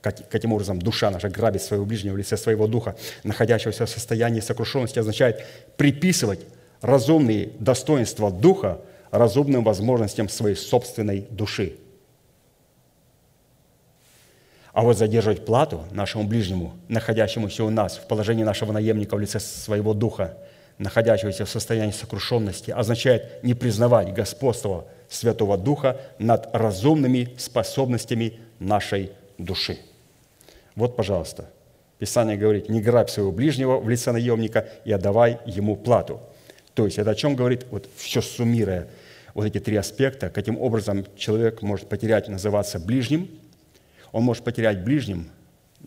каким 0.00 0.52
образом 0.52 0.80
душа 0.80 1.10
наша 1.10 1.28
грабит 1.28 1.62
своего 1.62 1.84
ближнего 1.84 2.14
в 2.14 2.18
лице 2.18 2.36
своего 2.36 2.66
Духа, 2.66 2.96
находящегося 3.24 3.86
в 3.86 3.90
состоянии 3.90 4.40
сокрушенности, 4.40 4.98
означает 4.98 5.44
приписывать 5.76 6.40
разумные 6.80 7.50
достоинства 7.58 8.30
Духа 8.30 8.80
разумным 9.10 9.64
возможностям 9.64 10.28
своей 10.28 10.56
собственной 10.56 11.26
души– 11.30 11.76
а 14.78 14.82
вот 14.82 14.96
задерживать 14.96 15.44
плату 15.44 15.82
нашему 15.90 16.22
ближнему, 16.22 16.76
находящемуся 16.86 17.64
у 17.64 17.70
нас 17.70 17.96
в 17.96 18.06
положении 18.06 18.44
нашего 18.44 18.70
наемника 18.70 19.16
в 19.16 19.18
лице 19.18 19.40
своего 19.40 19.92
духа, 19.92 20.38
находящегося 20.78 21.46
в 21.46 21.50
состоянии 21.50 21.90
сокрушенности, 21.90 22.70
означает 22.70 23.42
не 23.42 23.54
признавать 23.54 24.14
господство 24.14 24.86
Святого 25.08 25.58
Духа 25.58 26.00
над 26.20 26.50
разумными 26.52 27.34
способностями 27.38 28.38
нашей 28.60 29.10
души. 29.36 29.78
Вот, 30.78 30.96
пожалуйста, 30.96 31.50
Писание 31.98 32.36
говорит, 32.36 32.68
не 32.68 32.80
грабь 32.80 33.10
своего 33.10 33.32
ближнего 33.32 33.78
в 33.78 33.88
лице 33.88 34.12
наемника 34.12 34.66
и 34.84 34.92
отдавай 34.92 35.38
ему 35.44 35.76
плату. 35.76 36.20
То 36.74 36.86
есть 36.86 36.98
это 36.98 37.10
о 37.10 37.14
чем 37.14 37.34
говорит, 37.36 37.66
вот 37.70 37.88
все 37.96 38.22
суммируя 38.22 38.88
вот 39.34 39.44
эти 39.44 39.58
три 39.58 39.76
аспекта, 39.76 40.30
каким 40.30 40.58
образом 40.58 41.04
человек 41.16 41.60
может 41.60 41.88
потерять, 41.88 42.28
называться 42.28 42.78
ближним– 42.78 43.28
он 44.12 44.22
может 44.22 44.44
потерять 44.44 44.84
ближним, 44.84 45.30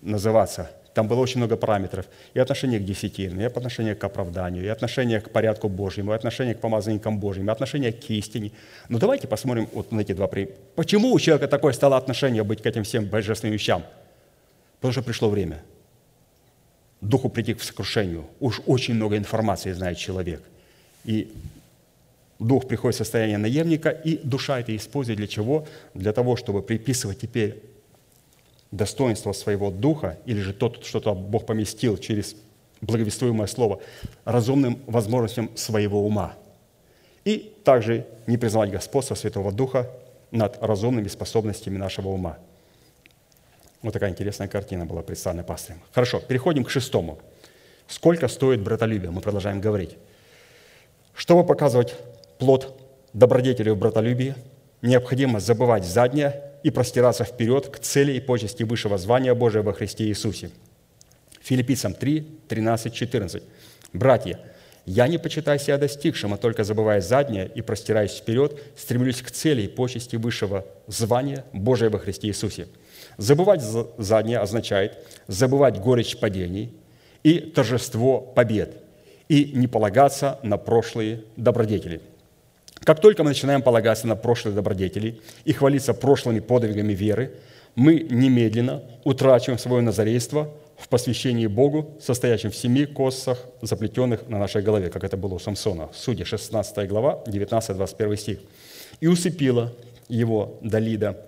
называться. 0.02 0.70
Там 0.94 1.08
было 1.08 1.20
очень 1.20 1.38
много 1.38 1.56
параметров. 1.56 2.06
И 2.34 2.40
отношение 2.40 2.80
к 2.80 2.84
десятине, 2.84 3.44
и 3.44 3.46
отношение 3.46 3.96
к 3.96 4.04
оправданию, 4.04 4.66
и 4.66 4.68
отношение 4.68 5.22
к 5.22 5.30
порядку 5.30 5.70
Божьему, 5.70 6.12
и 6.12 6.16
отношение 6.16 6.54
к 6.54 6.60
помазанникам 6.60 7.18
Божьим, 7.20 7.48
и 7.48 7.52
отношение 7.52 7.94
к 7.94 8.10
истине. 8.10 8.52
Но 8.90 9.00
давайте 9.00 9.28
посмотрим 9.28 9.70
вот 9.74 9.92
на 9.92 10.02
эти 10.02 10.12
два 10.12 10.28
примера. 10.28 10.54
Почему 10.76 11.14
у 11.14 11.20
человека 11.20 11.48
такое 11.48 11.72
стало 11.72 11.96
отношение 11.96 12.44
быть 12.44 12.62
к 12.62 12.66
этим 12.66 12.84
всем 12.84 13.06
божественным 13.06 13.54
вещам? 13.54 13.84
Потому 14.82 14.94
что 14.94 15.04
пришло 15.04 15.30
время. 15.30 15.64
Духу 17.02 17.30
прийти 17.30 17.54
к 17.54 17.62
сокрушению. 17.62 18.26
Уж 18.40 18.62
очень 18.66 18.96
много 18.96 19.16
информации 19.16 19.72
знает 19.72 19.98
человек. 19.98 20.42
И 21.06 21.32
дух 22.40 22.68
приходит 22.68 22.96
в 22.96 22.98
состояние 22.98 23.38
наемника, 23.38 23.90
и 23.90 24.18
душа 24.18 24.60
это 24.60 24.76
использует 24.76 25.18
для 25.20 25.28
чего? 25.28 25.68
Для 25.94 26.14
того, 26.14 26.36
чтобы 26.36 26.64
приписывать 26.64 27.20
теперь 27.20 27.62
достоинство 28.72 29.34
своего 29.34 29.70
духа, 29.70 30.18
или 30.26 30.40
же 30.40 30.52
то, 30.52 30.74
что 30.82 31.14
Бог 31.14 31.46
поместил 31.46 31.98
через 31.98 32.36
благовествуемое 32.82 33.48
слово, 33.48 33.82
разумным 34.26 34.80
возможностям 34.88 35.56
своего 35.56 36.04
ума. 36.04 36.34
И 37.24 37.54
также 37.64 38.08
не 38.26 38.38
признавать 38.38 38.72
господство 38.72 39.14
Святого 39.14 39.52
Духа 39.52 39.92
над 40.32 40.58
разумными 40.60 41.08
способностями 41.08 41.78
нашего 41.78 42.10
ума. 42.10 42.40
Вот 43.82 43.94
такая 43.94 44.12
интересная 44.12 44.48
картина 44.48 44.86
была 44.86 45.02
представлена 45.02 45.44
пастырем. 45.44 45.82
Хорошо, 45.92 46.20
переходим 46.20 46.64
к 46.64 46.70
шестому. 46.70 47.20
Сколько 47.88 48.28
стоит 48.28 48.62
братолюбие? 48.62 49.12
Мы 49.12 49.22
продолжаем 49.22 49.60
говорить. 49.60 49.98
Чтобы 51.14 51.46
показывать 51.46 51.96
плод 52.38 52.80
добродетели 53.14 53.70
в 53.70 53.78
братолюбии, 53.78 54.36
необходимо 54.82 55.40
забывать 55.40 55.84
заднее 55.86 56.42
и 56.64 56.70
простираться 56.70 57.24
вперед 57.24 57.68
к 57.68 57.80
цели 57.80 58.14
и 58.14 58.20
почести 58.20 58.64
высшего 58.64 58.98
звания 58.98 59.34
Божия 59.34 59.64
во 59.64 59.74
Христе 59.74 60.06
Иисусе. 60.06 60.52
Филиппийцам 61.42 61.94
3, 61.94 62.22
13, 62.48 62.94
14. 62.94 63.44
«Братья, 63.94 64.40
я 64.86 65.08
не 65.08 65.18
почитаю 65.18 65.60
себя 65.60 65.78
достигшим, 65.78 66.34
а 66.34 66.38
только 66.38 66.64
забывая 66.64 67.02
заднее 67.02 67.52
и 67.54 67.62
простираясь 67.62 68.14
вперед, 68.14 68.60
стремлюсь 68.78 69.22
к 69.22 69.32
цели 69.32 69.64
и 69.64 69.68
почести 69.68 70.16
высшего 70.16 70.66
звания 70.88 71.46
Божия 71.52 71.90
во 71.90 72.00
Христе 72.00 72.28
Иисусе». 72.28 72.68
Забывать 73.18 73.62
заднее 73.98 74.40
означает 74.40 74.98
забывать 75.28 75.80
горечь 75.80 76.18
падений 76.18 76.74
и 77.24 77.40
торжество 77.40 78.20
побед, 78.20 78.78
и 79.30 79.52
не 79.54 79.68
полагаться 79.68 80.40
на 80.44 80.58
прошлые 80.58 81.24
добродетели– 81.36 82.02
как 82.84 83.00
только 83.00 83.24
мы 83.24 83.30
начинаем 83.30 83.62
полагаться 83.62 84.08
на 84.08 84.16
прошлые 84.16 84.56
добродетели 84.56 85.22
и 85.46 85.54
хвалиться 85.54 85.94
прошлыми 85.94 86.40
подвигами 86.40 86.94
веры, 86.94 87.36
мы 87.76 88.00
немедленно 88.10 88.82
утрачиваем 89.04 89.60
свое 89.60 89.84
назарейство 89.84 90.50
в 90.78 90.88
посвящении 90.88 91.46
Богу, 91.46 91.96
состоящем 92.02 92.50
в 92.50 92.56
семи 92.56 92.88
косах, 92.88 93.38
заплетенных 93.62 94.28
на 94.28 94.40
нашей 94.40 94.64
голове, 94.64 94.90
как 94.90 95.04
это 95.04 95.16
было 95.16 95.36
у 95.36 95.40
Самсона. 95.40 95.90
Судья, 95.94 96.26
16 96.26 96.88
глава, 96.88 97.24
19-21 97.28 98.18
стих. 98.18 98.40
«И 99.00 99.06
усыпила 99.06 99.72
его 100.10 100.58
Далида 100.62 101.24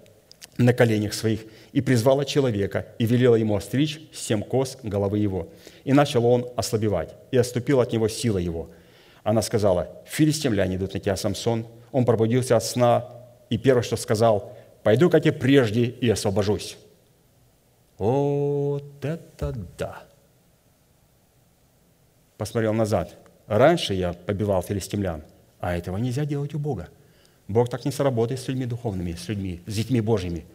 на 0.57 0.73
коленях 0.73 1.13
своих, 1.13 1.41
и 1.73 1.81
призвала 1.81 2.23
человека, 2.23 2.87
и 2.97 3.05
велела 3.05 3.35
ему 3.35 3.57
остричь 3.57 3.99
семь 4.13 4.43
кос 4.43 4.77
головы 4.81 5.17
его. 5.17 5.49
И 5.83 5.91
начал 5.91 6.25
он 6.25 6.47
ослабевать, 6.55 7.13
и 7.31 7.37
отступил 7.37 7.81
от 7.81 7.91
него 7.91 8.07
сила 8.07 8.37
его– 8.37 8.69
она 9.23 9.41
сказала, 9.41 9.89
филистимляне 10.05 10.75
идут 10.75 10.93
на 10.93 10.99
тебя, 10.99 11.15
Самсон. 11.15 11.65
Он 11.91 12.05
пробудился 12.05 12.57
от 12.57 12.63
сна, 12.63 13.09
и 13.49 13.57
первое, 13.57 13.83
что 13.83 13.95
сказал, 13.95 14.53
пойду, 14.83 15.09
как 15.09 15.25
и 15.25 15.31
прежде, 15.31 15.85
и 15.85 16.09
освобожусь. 16.09 16.77
Вот 17.97 19.05
это 19.05 19.53
да! 19.77 20.03
Посмотрел 22.37 22.73
назад. 22.73 23.15
Раньше 23.47 23.93
я 23.93 24.13
побивал 24.13 24.61
филистимлян, 24.61 25.23
а 25.59 25.75
этого 25.75 25.97
нельзя 25.97 26.25
делать 26.25 26.53
у 26.53 26.59
Бога. 26.59 26.89
Бог 27.47 27.69
так 27.69 27.85
не 27.85 27.91
сработает 27.91 28.39
с 28.39 28.47
людьми 28.47 28.65
духовными, 28.65 29.13
с 29.13 29.27
людьми, 29.29 29.61
с 29.65 29.75
детьми 29.75 30.01
Божьими. 30.01 30.45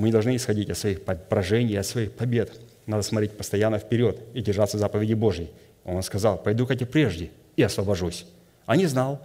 Мы 0.00 0.06
не 0.06 0.12
должны 0.12 0.34
исходить 0.34 0.70
от 0.70 0.78
своих 0.78 1.02
поражений, 1.02 1.78
от 1.78 1.84
своих 1.84 2.12
побед. 2.12 2.58
Надо 2.86 3.02
смотреть 3.02 3.36
постоянно 3.36 3.78
вперед 3.78 4.18
и 4.32 4.40
держаться 4.40 4.78
заповеди 4.78 5.12
Божьей. 5.12 5.50
Он 5.84 6.02
сказал, 6.02 6.42
пойду, 6.42 6.66
как 6.66 6.80
и 6.80 6.86
прежде, 6.86 7.30
и 7.54 7.62
освобожусь. 7.62 8.24
А 8.64 8.76
не 8.76 8.86
знал, 8.86 9.20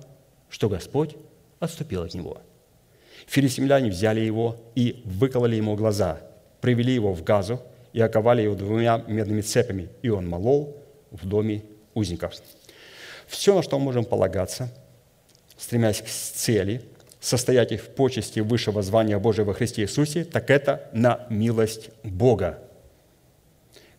что 0.50 0.68
Господь 0.68 1.16
отступил 1.62 2.04
от 2.04 2.14
него. 2.14 2.42
Филистимляне 3.26 3.90
взяли 3.90 4.20
его 4.20 4.58
и 4.76 5.02
выкололи 5.06 5.56
ему 5.56 5.78
глаза, 5.78 6.20
привели 6.60 6.94
его 6.94 7.14
в 7.14 7.24
газу 7.24 7.62
и 7.94 8.02
оковали 8.02 8.42
его 8.42 8.56
двумя 8.56 9.02
медными 9.08 9.40
цепями, 9.40 9.88
и 10.02 10.10
он 10.10 10.28
молол 10.28 10.76
в 11.10 11.26
доме 11.26 11.64
узников. 11.94 12.34
Все, 13.28 13.56
на 13.56 13.64
что 13.64 13.80
мы 13.80 13.86
можем 13.86 14.04
полагаться, 14.04 14.70
стремясь 15.58 16.02
к 16.02 16.08
цели, 16.08 16.82
состоять 17.26 17.72
в 17.80 17.88
почести 17.90 18.40
высшего 18.40 18.82
звания 18.82 19.18
Божия 19.18 19.46
во 19.46 19.54
Христе 19.54 19.82
Иисусе, 19.82 20.24
так 20.24 20.52
это 20.52 20.90
на 20.94 21.26
милость 21.30 21.90
Бога, 22.04 22.60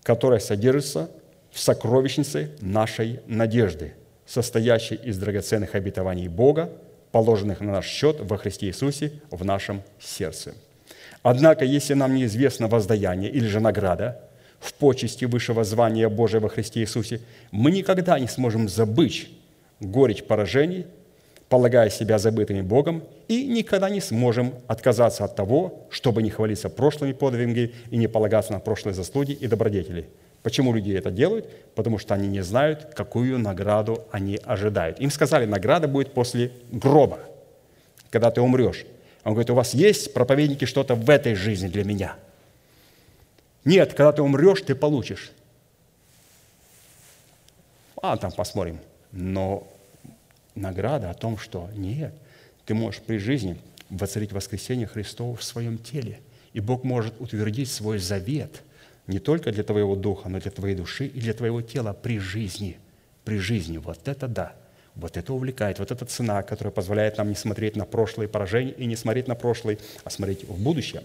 которая 0.02 0.38
содержится 0.38 1.10
в 1.50 1.58
сокровищнице 1.58 2.52
нашей 2.60 3.20
надежды– 3.26 3.94
состоящий 4.26 4.96
из 4.96 5.18
драгоценных 5.18 5.74
обетований 5.74 6.28
Бога, 6.28 6.70
положенных 7.12 7.60
на 7.60 7.72
наш 7.72 7.86
счет 7.86 8.18
во 8.20 8.36
Христе 8.36 8.66
Иисусе 8.66 9.12
в 9.30 9.44
нашем 9.44 9.82
сердце. 10.00 10.54
Однако, 11.22 11.64
если 11.64 11.94
нам 11.94 12.14
неизвестно 12.14 12.68
воздаяние 12.68 13.30
или 13.30 13.46
же 13.46 13.60
награда 13.60 14.20
в 14.58 14.74
почести 14.74 15.24
высшего 15.24 15.64
звания 15.64 16.08
Божия 16.08 16.40
во 16.40 16.48
Христе 16.48 16.80
Иисусе, 16.80 17.20
мы 17.50 17.70
никогда 17.70 18.18
не 18.18 18.28
сможем 18.28 18.68
забыть 18.68 19.30
горечь 19.80 20.24
поражений, 20.24 20.86
полагая 21.48 21.90
себя 21.90 22.18
забытыми 22.18 22.60
Богом, 22.60 23.02
и 23.28 23.46
никогда 23.46 23.88
не 23.90 24.00
сможем 24.00 24.54
отказаться 24.66 25.24
от 25.24 25.36
того, 25.36 25.86
чтобы 25.90 26.22
не 26.22 26.30
хвалиться 26.30 26.68
прошлыми 26.68 27.12
подвигами 27.12 27.72
и 27.90 27.96
не 27.96 28.08
полагаться 28.08 28.52
на 28.52 28.60
прошлые 28.60 28.94
заслуги 28.94 29.32
и 29.32 29.46
добродетели– 29.46 30.08
Почему 30.46 30.72
люди 30.72 30.92
это 30.92 31.10
делают? 31.10 31.50
Потому 31.74 31.98
что 31.98 32.14
они 32.14 32.28
не 32.28 32.40
знают, 32.40 32.94
какую 32.94 33.36
награду 33.36 34.06
они 34.12 34.38
ожидают. 34.44 35.00
Им 35.00 35.10
сказали, 35.10 35.44
награда 35.44 35.88
будет 35.88 36.14
после 36.14 36.52
гроба, 36.70 37.18
когда 38.10 38.30
ты 38.30 38.40
умрешь. 38.40 38.86
Он 39.24 39.32
говорит, 39.32 39.50
у 39.50 39.56
вас 39.56 39.74
есть, 39.74 40.12
проповедники, 40.12 40.64
что-то 40.64 40.94
в 40.94 41.10
этой 41.10 41.34
жизни 41.34 41.66
для 41.66 41.82
меня? 41.82 42.14
Нет, 43.64 43.94
когда 43.94 44.12
ты 44.12 44.22
умрешь, 44.22 44.62
ты 44.62 44.76
получишь. 44.76 45.32
А, 48.00 48.16
там 48.16 48.30
посмотрим. 48.30 48.78
Но 49.10 49.66
награда 50.56 51.10
о 51.10 51.14
том, 51.14 51.38
что 51.38 51.70
нет, 51.74 52.12
ты 52.64 52.74
можешь 52.74 53.00
при 53.00 53.18
жизни 53.18 53.56
воцарить 53.90 54.32
воскресение 54.32 54.86
Христова 54.86 55.36
в 55.36 55.44
своем 55.44 55.78
теле. 55.78 56.18
И 56.52 56.60
Бог 56.60 56.82
может 56.82 57.20
утвердить 57.20 57.70
свой 57.70 57.98
завет– 57.98 58.62
не 59.06 59.18
только 59.18 59.52
для 59.52 59.62
твоего 59.62 59.94
духа, 59.94 60.28
но 60.28 60.40
для 60.40 60.50
твоей 60.50 60.74
души 60.74 61.06
и 61.06 61.20
для 61.20 61.32
твоего 61.32 61.62
тела 61.62 61.92
при 61.92 62.18
жизни. 62.18 62.78
При 63.24 63.38
жизни. 63.38 63.78
Вот 63.78 64.08
это 64.08 64.28
да. 64.28 64.52
Вот 64.94 65.16
это 65.16 65.32
увлекает. 65.32 65.78
Вот 65.78 65.90
эта 65.90 66.04
цена, 66.06 66.42
которая 66.42 66.72
позволяет 66.72 67.18
нам 67.18 67.28
не 67.28 67.34
смотреть 67.34 67.76
на 67.76 67.84
прошлые 67.84 68.28
поражения 68.28 68.72
и 68.72 68.86
не 68.86 68.96
смотреть 68.96 69.28
на 69.28 69.34
прошлое, 69.34 69.78
а 70.04 70.10
смотреть 70.10 70.44
в 70.44 70.58
будущее. 70.60 71.02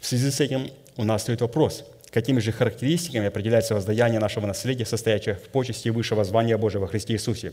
В 0.00 0.06
связи 0.06 0.30
с 0.30 0.40
этим 0.40 0.70
у 0.96 1.04
нас 1.04 1.22
стоит 1.22 1.40
вопрос, 1.40 1.84
какими 2.16 2.40
же 2.40 2.50
характеристиками 2.50 3.26
определяется 3.26 3.74
воздаяние 3.74 4.20
нашего 4.20 4.46
наследия, 4.46 4.86
состоящее 4.86 5.34
в 5.34 5.50
почести 5.50 5.90
высшего 5.90 6.24
звания 6.24 6.56
Божьего 6.56 6.84
во 6.84 6.86
Христе 6.86 7.12
Иисусе. 7.12 7.52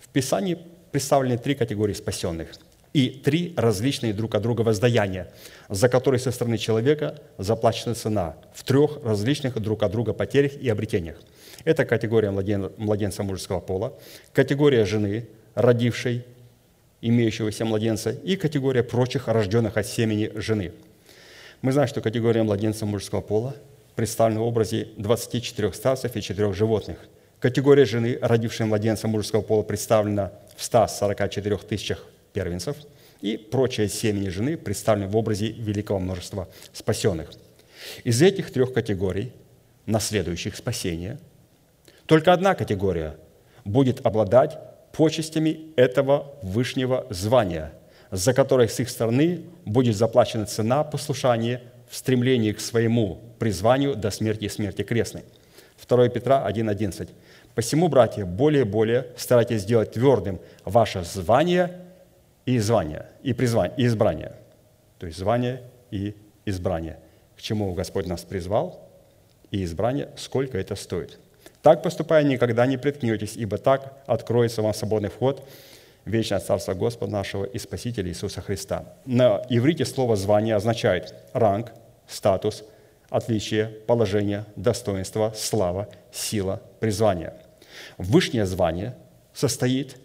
В 0.00 0.08
Писании 0.08 0.58
представлены 0.90 1.38
три 1.38 1.54
категории 1.54 1.94
спасенных 1.94 2.48
и 2.92 3.08
три 3.08 3.54
различные 3.56 4.12
друг 4.12 4.34
от 4.34 4.42
друга 4.42 4.62
воздаяния, 4.62 5.30
за 5.68 5.88
которые 5.88 6.18
со 6.18 6.32
стороны 6.32 6.58
человека 6.58 7.22
заплачена 7.38 7.94
цена 7.94 8.34
в 8.52 8.64
трех 8.64 8.98
различных 9.04 9.56
друг 9.60 9.84
от 9.84 9.92
друга 9.92 10.12
потерях 10.12 10.54
и 10.56 10.68
обретениях. 10.68 11.22
Это 11.62 11.84
категория 11.84 12.32
младенца 12.32 13.22
мужеского 13.22 13.60
пола, 13.60 13.96
категория 14.32 14.86
жены, 14.86 15.28
родившей 15.54 16.24
имеющегося 17.00 17.64
младенца, 17.64 18.10
и 18.10 18.34
категория 18.34 18.82
прочих, 18.82 19.28
рожденных 19.28 19.76
от 19.76 19.86
семени 19.86 20.32
жены. 20.34 20.72
Мы 21.62 21.70
знаем, 21.70 21.88
что 21.88 22.00
категория 22.00 22.42
младенца 22.42 22.86
мужского 22.86 23.20
пола 23.20 23.54
представлена 23.96 24.40
в 24.40 24.44
образе 24.44 24.88
24 24.96 25.72
старцев 25.72 26.16
и 26.16 26.22
4 26.22 26.52
животных. 26.52 26.98
Категория 27.38 27.84
жены, 27.84 28.18
родившей 28.20 28.66
младенца 28.66 29.08
мужского 29.08 29.42
пола, 29.42 29.62
представлена 29.62 30.32
в 30.56 30.64
144 30.64 31.56
тысячах 31.58 32.04
первенцев, 32.32 32.76
и 33.20 33.36
прочие 33.36 33.88
семени 33.88 34.28
жены 34.28 34.56
представлены 34.56 35.08
в 35.08 35.16
образе 35.16 35.48
великого 35.48 35.98
множества 35.98 36.48
спасенных. 36.72 37.30
Из 38.04 38.20
этих 38.22 38.52
трех 38.52 38.72
категорий, 38.72 39.32
наследующих 39.86 40.56
спасение, 40.56 41.18
только 42.06 42.32
одна 42.32 42.54
категория 42.54 43.16
будет 43.64 44.04
обладать 44.04 44.58
почестями 44.92 45.72
этого 45.76 46.34
вышнего 46.42 47.06
звания, 47.10 47.72
за 48.10 48.34
которое 48.34 48.68
с 48.68 48.80
их 48.80 48.88
стороны 48.88 49.42
будет 49.64 49.96
заплачена 49.96 50.46
цена 50.46 50.82
послушания 50.82 51.62
в 51.90 51.96
стремлении 51.96 52.52
к 52.52 52.60
своему 52.60 53.20
призванию 53.38 53.96
до 53.96 54.10
смерти 54.10 54.44
и 54.44 54.48
смерти 54.48 54.82
крестной. 54.82 55.24
2 55.86 56.08
Петра 56.08 56.48
1.11. 56.48 57.10
«Посему, 57.54 57.88
братья, 57.88 58.24
более 58.24 58.62
и 58.62 58.64
более 58.64 59.08
старайтесь 59.16 59.62
сделать 59.62 59.92
твердым 59.92 60.40
ваше 60.64 61.04
звание 61.04 61.78
и 62.46 62.58
звание, 62.58 63.06
и, 63.22 63.32
призвание, 63.32 63.74
и 63.76 63.86
избрание». 63.86 64.32
То 64.98 65.06
есть 65.06 65.18
звание 65.18 65.62
и 65.90 66.14
избрание. 66.46 66.98
К 67.36 67.42
чему 67.42 67.72
Господь 67.74 68.06
нас 68.06 68.22
призвал, 68.22 68.88
и 69.50 69.64
избрание, 69.64 70.10
сколько 70.16 70.56
это 70.56 70.76
стоит– 70.76 71.18
так 71.62 71.82
поступая, 71.82 72.22
никогда 72.22 72.66
не 72.66 72.78
приткнетесь, 72.78 73.36
ибо 73.36 73.58
так 73.58 74.02
откроется 74.06 74.62
вам 74.62 74.72
свободный 74.72 75.10
вход 75.10 75.46
в 76.06 76.10
вечное 76.10 76.40
Царство 76.40 76.72
Господа 76.72 77.12
нашего 77.12 77.44
и 77.44 77.58
Спасителя 77.58 78.08
Иисуса 78.08 78.40
Христа. 78.40 78.94
На 79.04 79.42
иврите 79.50 79.84
слово 79.84 80.16
«звание» 80.16 80.56
означает 80.56 81.14
ранг, 81.34 81.72
статус, 82.10 82.64
отличие, 83.08 83.66
положение, 83.66 84.44
достоинство, 84.56 85.32
слава, 85.36 85.88
сила, 86.12 86.60
призвание. 86.80 87.34
Вышнее 87.98 88.46
звание 88.46 88.96
состоит 89.32 89.96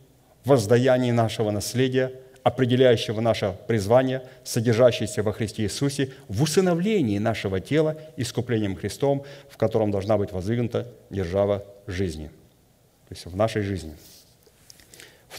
в 0.43 0.49
воздаянии 0.49 1.11
нашего 1.11 1.51
наследия– 1.51 2.11
определяющего 2.45 3.21
наше 3.21 3.57
призвание, 3.67 4.21
содержащееся 4.43 5.23
во 5.23 5.33
Христе 5.33 5.63
Иисусе, 5.63 6.11
в 6.27 6.43
усыновлении 6.43 7.17
нашего 7.17 7.59
тела 7.59 7.97
искуплением 8.17 8.75
Христом, 8.75 9.25
в 9.49 9.57
котором 9.57 9.89
должна 9.89 10.15
быть 10.15 10.31
воздвигнута 10.31 10.85
держава 11.09 11.65
жизни. 11.87 12.27
То 13.07 13.15
есть 13.15 13.25
в 13.25 13.35
нашей 13.35 13.63
жизни. 13.63 13.95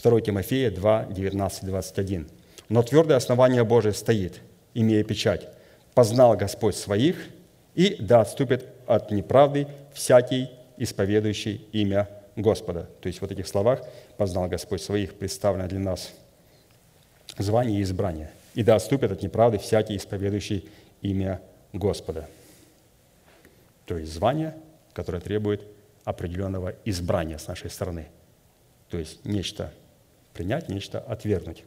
2 0.03 0.19
Тимофея 0.19 0.69
2, 0.69 1.05
19, 1.05 1.63
21. 1.63 2.27
«Но 2.67 2.83
твердое 2.83 3.15
основание 3.15 3.63
Божие 3.63 3.93
стоит, 3.93 4.41
имея 4.73 5.05
печать. 5.05 5.47
Познал 5.97 6.37
Господь 6.37 6.75
своих, 6.75 7.27
и 7.73 7.95
да 7.99 8.21
отступит 8.21 8.67
от 8.85 9.09
неправды 9.09 9.65
всякий, 9.95 10.51
исповедующий 10.77 11.67
имя 11.71 12.07
Господа». 12.35 12.87
То 13.01 13.07
есть 13.07 13.19
вот 13.19 13.31
этих 13.31 13.47
словах 13.47 13.81
«познал 14.15 14.47
Господь 14.47 14.83
своих» 14.83 15.15
представлено 15.15 15.67
для 15.67 15.79
нас– 15.79 16.13
звание 17.39 17.79
и 17.79 17.81
избрание, 17.81 18.29
и 18.53 18.61
да 18.61 18.75
отступят 18.75 19.11
от 19.11 19.23
неправды 19.23 19.57
всякий, 19.57 19.97
исповедующий 19.97 20.69
имя 21.01 21.41
Господа. 21.73 22.29
То 23.87 23.97
есть 23.97 24.13
звание, 24.13 24.55
которое 24.93 25.19
требует 25.19 25.63
определенного 26.03 26.75
избрания 26.85 27.39
с 27.39 27.47
нашей 27.47 27.71
стороны. 27.71 28.05
То 28.91 28.99
есть 28.99 29.25
нечто 29.25 29.73
принять, 30.35 30.69
нечто 30.69 30.99
отвергнуть. 30.99 31.63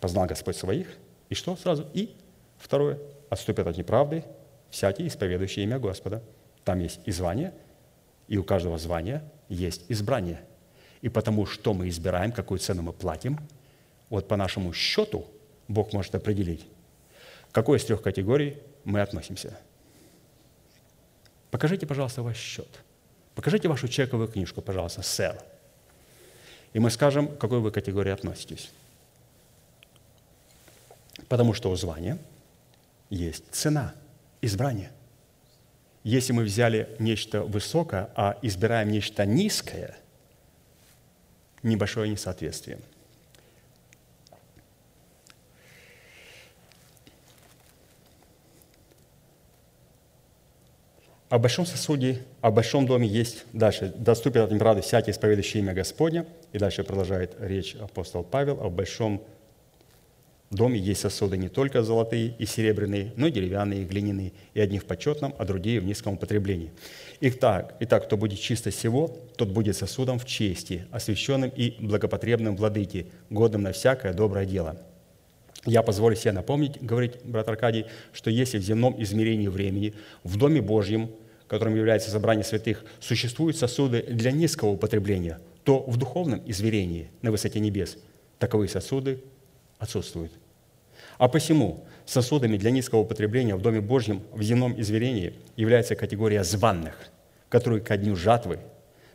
Познал 0.00 0.26
Господь 0.26 0.56
своих, 0.56 0.98
и 1.30 1.34
что 1.34 1.56
сразу? 1.56 1.88
И 1.94 2.14
второе, 2.58 2.98
отступят 3.30 3.66
от 3.66 3.76
неправды 3.76 4.24
всякий, 4.70 5.06
исповедующий 5.06 5.62
имя 5.62 5.78
Господа. 5.78 6.22
Там 6.64 6.80
есть 6.80 7.00
и 7.04 7.12
звание, 7.12 7.52
и 8.26 8.36
у 8.36 8.44
каждого 8.44 8.78
звания 8.78 9.22
есть 9.48 9.84
избрание. 9.88 10.40
И 11.00 11.08
потому, 11.08 11.46
что 11.46 11.74
мы 11.74 11.88
избираем, 11.88 12.32
какую 12.32 12.58
цену 12.58 12.82
мы 12.82 12.92
платим– 12.92 13.38
вот 14.10 14.28
по 14.28 14.36
нашему 14.36 14.72
счету 14.72 15.26
Бог 15.68 15.92
может 15.92 16.14
определить, 16.14 16.66
к 17.50 17.54
какой 17.54 17.78
из 17.78 17.84
трех 17.84 18.02
категорий 18.02 18.58
мы 18.84 19.00
относимся. 19.00 19.58
Покажите, 21.50 21.86
пожалуйста, 21.86 22.22
ваш 22.22 22.36
счет. 22.36 22.68
Покажите 23.34 23.68
вашу 23.68 23.88
чековую 23.88 24.28
книжку, 24.28 24.62
пожалуйста, 24.62 25.02
сэр. 25.02 25.40
И 26.72 26.78
мы 26.78 26.90
скажем, 26.90 27.28
к 27.28 27.38
какой 27.38 27.60
вы 27.60 27.70
категории 27.70 28.10
относитесь. 28.10 28.70
Потому 31.28 31.52
что 31.52 31.70
у 31.70 31.76
звания 31.76 32.18
есть 33.10 33.44
цена, 33.50 33.94
избрание. 34.40 34.90
Если 36.04 36.32
мы 36.32 36.44
взяли 36.44 36.96
нечто 36.98 37.42
высокое, 37.42 38.10
а 38.14 38.38
избираем 38.42 38.90
нечто 38.90 39.26
низкое, 39.26 39.96
небольшое 41.62 42.10
несоответствие– 42.10 42.78
О 51.30 51.38
большом 51.38 51.66
сосуде, 51.66 52.22
о 52.40 52.50
большом 52.50 52.86
доме 52.86 53.06
есть 53.06 53.44
дальше. 53.52 53.92
Доступен 53.94 54.40
от 54.42 54.50
неправды 54.50 54.80
всякий 54.80 55.10
исповедующий 55.10 55.60
имя 55.60 55.74
Господня. 55.74 56.24
И 56.52 56.58
дальше 56.58 56.84
продолжает 56.84 57.36
речь 57.38 57.74
апостол 57.74 58.24
Павел. 58.24 58.62
О 58.62 58.70
большом 58.70 59.22
доме 60.54 60.78
есть 60.78 61.00
сосуды 61.00 61.36
не 61.36 61.48
только 61.48 61.82
золотые 61.82 62.34
и 62.38 62.46
серебряные, 62.46 63.12
но 63.16 63.26
и 63.26 63.30
деревянные, 63.30 63.82
и 63.82 63.84
глиняные, 63.84 64.32
и 64.54 64.60
одни 64.60 64.78
в 64.78 64.84
почетном, 64.84 65.34
а 65.38 65.44
другие 65.44 65.80
в 65.80 65.84
низком 65.84 66.14
употреблении. 66.14 66.70
Итак, 67.20 67.74
итак, 67.80 68.04
кто 68.04 68.16
будет 68.16 68.40
чисто 68.40 68.70
всего, 68.70 69.16
тот 69.36 69.48
будет 69.48 69.76
сосудом 69.76 70.18
в 70.18 70.24
чести, 70.24 70.86
освященным 70.90 71.50
и 71.54 71.76
благопотребным 71.78 72.56
владыке, 72.56 73.06
годным 73.30 73.62
на 73.62 73.72
всякое 73.72 74.12
доброе 74.12 74.46
дело– 74.46 74.80
я 75.64 75.82
позволю 75.82 76.16
себе 76.16 76.32
напомнить, 76.32 76.80
говорит 76.80 77.18
брат 77.24 77.48
Аркадий, 77.48 77.86
что 78.12 78.30
если 78.30 78.58
в 78.58 78.62
земном 78.62 79.00
измерении 79.02 79.48
времени, 79.48 79.94
в 80.22 80.36
Доме 80.36 80.62
Божьем, 80.62 81.10
которым 81.46 81.74
является 81.74 82.10
собрание 82.10 82.44
святых, 82.44 82.84
существуют 83.00 83.56
сосуды 83.56 84.02
для 84.02 84.30
низкого 84.30 84.70
употребления, 84.70 85.40
то 85.64 85.82
в 85.82 85.96
духовном 85.96 86.42
измерении 86.46 87.10
на 87.22 87.30
высоте 87.30 87.60
небес 87.60 87.98
таковые 88.38 88.68
сосуды 88.68 89.22
отсутствуют. 89.78 90.32
А 91.18 91.28
посему 91.28 91.84
сосудами 92.06 92.56
для 92.56 92.70
низкого 92.70 93.00
употребления 93.00 93.54
в 93.54 93.62
Доме 93.62 93.80
Божьем 93.80 94.22
в 94.32 94.42
земном 94.42 94.80
измерении 94.80 95.34
является 95.56 95.94
категория 95.94 96.44
званных, 96.44 97.10
которые 97.48 97.80
ко 97.80 97.96
дню 97.96 98.16
жатвы– 98.16 98.60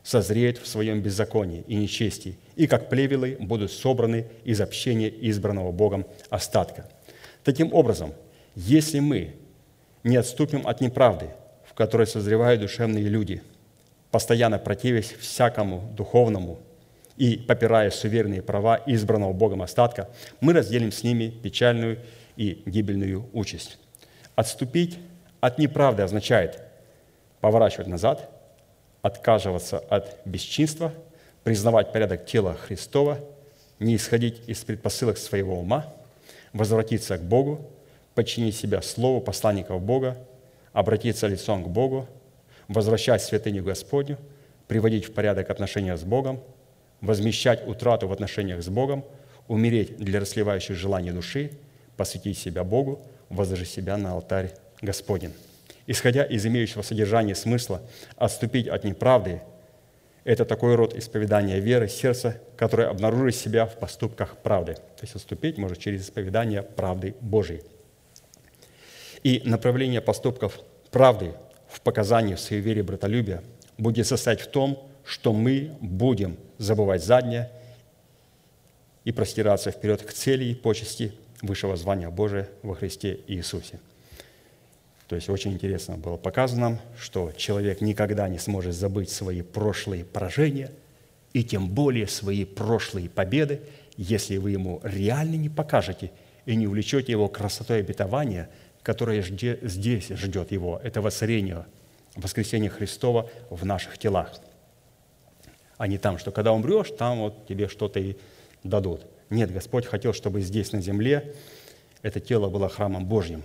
созреют 0.04 0.58
в 0.58 0.68
своем 0.68 1.02
беззаконии 1.02 1.64
и 1.68 1.76
нечестии, 1.76 2.38
и 2.56 2.68
как 2.68 2.90
плевелы 2.90 3.38
будут 3.40 3.72
собраны 3.72 4.28
из 4.44 4.60
общения 4.60 5.10
избранного 5.10 5.72
Богом 5.72 6.06
остатка. 6.30 6.90
Таким 7.44 7.74
образом, 7.74 8.14
если 8.56 9.00
мы 9.00 9.36
не 10.04 10.18
отступим 10.18 10.68
от 10.68 10.82
неправды, 10.82 11.30
в 11.66 11.74
которой 11.74 12.06
созревают 12.06 12.62
душевные 12.62 13.06
люди, 13.06 13.42
постоянно 14.12 14.60
противясь 14.60 15.14
всякому 15.14 15.92
духовному 15.96 16.60
и 17.18 17.38
попирая 17.38 17.90
суверенные 17.92 18.42
права 18.42 18.80
избранного 18.86 19.34
Богом 19.34 19.62
остатка, 19.62 20.10
мы 20.42 20.54
разделим 20.54 20.92
с 20.92 21.04
ними 21.04 21.30
печальную 21.30 22.00
и 22.36 22.64
гибельную 22.66 23.30
участь. 23.34 23.78
Отступить 24.36 24.98
от 25.40 25.60
неправды 25.60 26.04
означает 26.04 26.60
поворачивать 27.42 27.88
назад– 27.88 28.30
отказываться 29.04 29.80
от 29.80 30.22
бесчинства, 30.26 30.92
признавать 31.44 31.92
порядок 31.92 32.26
тела 32.26 32.56
Христова, 32.56 33.20
не 33.78 33.98
исходить 33.98 34.42
из 34.48 34.64
предпосылок 34.64 35.18
своего 35.18 35.60
ума, 35.60 35.94
возвратиться 36.54 37.18
к 37.18 37.22
Богу, 37.22 37.70
подчинить 38.16 38.56
себя 38.56 38.82
Слову 38.82 39.20
посланников 39.20 39.82
Бога, 39.82 40.18
обратиться 40.72 41.28
лицом 41.28 41.66
к 41.66 41.68
Богу, 41.68 42.08
возвращать 42.70 43.22
святыню 43.22 43.62
Господню, 43.62 44.18
приводить 44.70 45.06
в 45.06 45.14
порядок 45.14 45.50
отношения 45.50 45.98
с 45.98 46.04
Богом, 46.04 46.40
возмещать 47.04 47.68
утрату 47.68 48.08
в 48.08 48.14
отношениях 48.14 48.64
с 48.64 48.70
Богом, 48.70 49.04
умереть 49.48 49.98
для 49.98 50.20
расливающих 50.20 50.76
желаний 50.76 51.12
души, 51.12 51.52
посвятить 51.98 52.38
себя 52.38 52.64
Богу, 52.64 53.02
возложить 53.30 53.70
себя 53.70 53.98
на 53.98 54.14
алтарь 54.14 54.54
Господень. 54.82 55.34
исходя 55.86 56.24
из 56.24 56.46
имеющего 56.46 56.82
содержания 56.82 57.36
смысла, 57.36 57.82
отступить 58.16 58.68
от 58.70 58.86
неправды– 58.86 59.42
это 60.24 60.46
такой 60.46 60.76
род 60.76 60.96
исповедания 60.96 61.60
веры 61.60 61.90
сердца, 61.90 62.40
который 62.56 62.88
обнаружит 62.88 63.36
себя 63.36 63.66
в 63.66 63.78
поступках 63.78 64.38
правды. 64.38 64.76
То 64.76 65.02
есть 65.02 65.16
отступить 65.16 65.58
может 65.58 65.80
через 65.80 66.04
исповедание 66.04 66.62
правды 66.64 67.16
Божьей. 67.20 67.62
И 69.24 69.42
направление 69.44 70.00
поступков 70.00 70.60
правды 70.92 71.34
в 71.68 71.82
показании 71.82 72.36
в 72.36 72.40
своей 72.40 72.62
вере 72.62 72.84
братолюбия 72.84 73.44
будет 73.78 74.08
состоять 74.08 74.40
в 74.40 74.48
том, 74.48 74.90
что 75.06 75.34
мы 75.34 75.76
будем 75.82 76.38
забывать 76.58 77.04
заднее 77.04 77.50
и 79.04 79.12
простираться 79.12 79.72
вперед 79.72 80.02
к 80.02 80.14
цели 80.14 80.46
и 80.46 80.56
почести 80.56 81.14
высшего 81.42 81.76
звания 81.76 82.10
Божия 82.10 82.50
во 82.62 82.74
Христе 82.74 83.20
Иисусе. 83.28 83.80
То 85.10 85.16
есть 85.16 85.30
очень 85.30 85.52
интересно 85.52 85.98
было 85.98 86.16
показано 86.16 86.80
что 86.98 87.32
человек 87.36 87.82
никогда 87.82 88.30
не 88.30 88.40
сможет 88.40 88.74
забыть 88.74 89.10
свои 89.10 89.42
прошлые 89.42 90.06
поражения 90.06 90.72
и 91.34 91.44
тем 91.44 91.68
более 91.68 92.08
свои 92.08 92.46
прошлые 92.46 93.10
победы, 93.10 93.62
если 93.98 94.38
вы 94.38 94.52
ему 94.52 94.80
реально 94.84 95.36
не 95.36 95.50
покажете 95.50 96.12
и 96.46 96.56
не 96.56 96.68
увлечете 96.68 97.12
его 97.12 97.28
красотой 97.28 97.80
обетования, 97.80 98.50
которое 98.82 99.22
здесь 99.22 100.08
ждет 100.08 100.52
его, 100.52 100.80
это 100.84 101.02
воцарение, 101.02 101.66
воскресение 102.16 102.70
Христова 102.70 103.30
в 103.50 103.66
наших 103.66 103.98
телах– 103.98 104.32
а 105.78 105.88
не 105.88 105.98
там, 105.98 106.18
что 106.18 106.32
когда 106.32 106.54
умрешь, 106.54 106.92
там 106.98 107.20
вот 107.20 107.48
тебе 107.48 107.68
что-то 107.68 108.00
и 108.00 108.16
дадут. 108.64 109.06
Нет, 109.30 109.52
Господь 109.52 109.86
хотел, 109.86 110.14
чтобы 110.14 110.42
здесь, 110.42 110.72
на 110.72 110.82
земле, 110.82 111.36
это 112.02 112.20
тело 112.20 112.50
было 112.50 112.70
храмом 112.70 113.06
Божьим, 113.06 113.44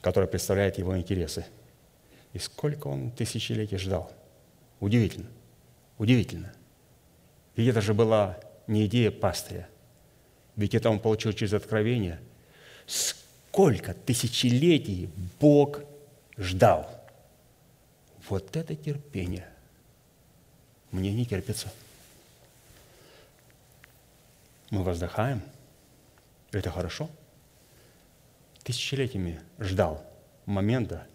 которое 0.00 0.26
представляет 0.26 0.78
Его 0.78 0.98
интересы. 0.98 1.46
И 2.32 2.38
сколько 2.38 2.88
Он 2.88 3.10
тысячелетий 3.10 3.76
ждал. 3.76 4.10
Удивительно. 4.80 5.28
Удивительно. 5.98 6.52
Ведь 7.54 7.68
это 7.68 7.80
же 7.80 7.94
была 7.94 8.40
не 8.66 8.86
идея 8.86 9.10
пастыря. 9.10 9.68
Ведь 10.56 10.74
это 10.74 10.90
он 10.90 10.98
получил 10.98 11.32
через 11.32 11.52
откровение. 11.52 12.20
Сколько 12.86 13.94
тысячелетий 13.94 15.10
Бог 15.40 15.80
ждал. 16.36 16.88
Вот 18.28 18.56
это 18.56 18.74
терпение. 18.74 19.46
Мне 20.92 21.12
не 21.12 21.24
терпится. 21.24 21.72
Мы 24.70 24.82
воздыхаем. 24.82 25.42
Это 26.52 26.70
хорошо. 26.70 27.10
Тысячелетиями 28.62 29.40
ждал 29.58 30.04
момента, 30.44 31.06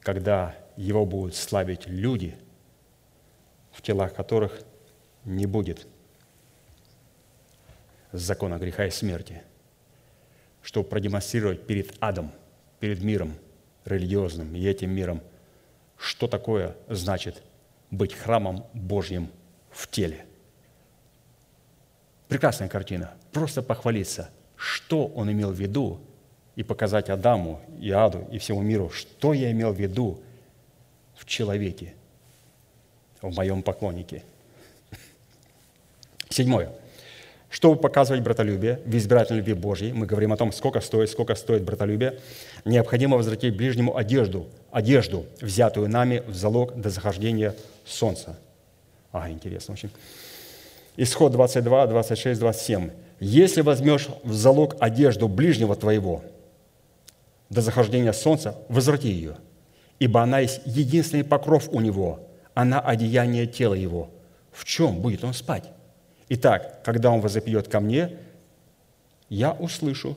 когда 0.00 0.56
его 0.76 1.06
будут 1.06 1.36
славить 1.36 1.86
люди, 1.86 2.36
в 3.72 3.82
телах 3.82 4.14
которых 4.14 4.60
не 5.24 5.46
будет 5.46 5.86
закона 8.10 8.58
греха 8.58 8.86
и 8.86 8.90
смерти, 8.90 9.42
чтобы 10.60 10.88
продемонстрировать 10.88 11.66
перед 11.66 11.94
адом, 12.00 12.32
перед 12.80 13.02
миром 13.02 13.34
религиозным 13.84 14.54
и 14.54 14.64
этим 14.64 14.90
миром, 14.90 15.22
что 15.96 16.26
такое 16.26 16.76
значит 16.88 17.42
быть 17.92 18.14
храмом 18.14 18.66
Божьим 18.72 19.30
в 19.70 19.88
теле. 19.88 20.24
Прекрасная 22.26 22.68
картина. 22.68 23.12
Просто 23.30 23.62
похвалиться, 23.62 24.30
что 24.56 25.06
он 25.06 25.30
имел 25.30 25.52
в 25.52 25.60
виду, 25.60 26.00
и 26.56 26.62
показать 26.62 27.08
Адаму, 27.08 27.60
и 27.80 27.90
Аду, 27.90 28.26
и 28.30 28.38
всему 28.38 28.62
миру, 28.62 28.90
что 28.90 29.32
я 29.32 29.50
имел 29.52 29.72
в 29.72 29.80
виду 29.80 30.20
в 31.14 31.24
человеке, 31.24 31.94
в 33.20 33.34
моем 33.34 33.62
поклоннике. 33.62 34.22
Седьмое. 36.28 36.72
Чтобы 37.52 37.78
показывать 37.78 38.22
братолюбие 38.22 38.80
в 38.86 38.96
избирательной 38.96 39.40
любви 39.40 39.52
Божьей, 39.52 39.92
мы 39.92 40.06
говорим 40.06 40.32
о 40.32 40.38
том, 40.38 40.52
сколько 40.52 40.80
стоит, 40.80 41.10
сколько 41.10 41.34
стоит 41.34 41.62
братолюбие, 41.62 42.18
необходимо 42.64 43.18
возвратить 43.18 43.54
ближнему 43.54 43.94
одежду, 43.94 44.46
одежду, 44.70 45.26
взятую 45.38 45.90
нами 45.90 46.22
в 46.26 46.34
залог 46.34 46.74
до 46.74 46.88
захождения 46.88 47.54
солнца. 47.84 48.38
А, 49.12 49.28
интересно 49.28 49.74
очень. 49.74 49.90
Исход 50.96 51.32
22, 51.32 51.88
26, 51.88 52.40
27. 52.40 52.90
«Если 53.20 53.60
возьмешь 53.60 54.08
в 54.24 54.32
залог 54.32 54.76
одежду 54.80 55.28
ближнего 55.28 55.76
твоего 55.76 56.22
до 57.50 57.60
захождения 57.60 58.12
солнца, 58.12 58.56
возврати 58.70 59.10
ее, 59.10 59.36
ибо 59.98 60.22
она 60.22 60.38
есть 60.38 60.62
единственный 60.64 61.22
покров 61.22 61.68
у 61.70 61.80
него, 61.82 62.20
она 62.54 62.80
одеяние 62.80 63.46
тела 63.46 63.74
его. 63.74 64.08
В 64.52 64.64
чем 64.64 65.02
будет 65.02 65.22
он 65.22 65.34
спать? 65.34 65.64
Итак, 66.34 66.82
когда 66.82 67.10
он 67.10 67.20
возопьет 67.20 67.68
ко 67.68 67.78
мне, 67.78 68.16
я 69.28 69.52
услышу, 69.52 70.16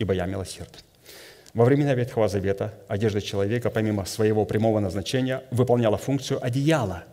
ибо 0.00 0.12
я 0.12 0.26
милосерд». 0.26 0.84
Во 1.54 1.64
времена 1.64 1.94
Ветхого 1.94 2.26
Завета 2.26 2.74
одежда 2.88 3.20
человека, 3.20 3.70
помимо 3.70 4.04
своего 4.04 4.44
прямого 4.44 4.80
назначения, 4.80 5.44
выполняла 5.52 5.98
функцию 5.98 6.44
одеяла, 6.44 7.04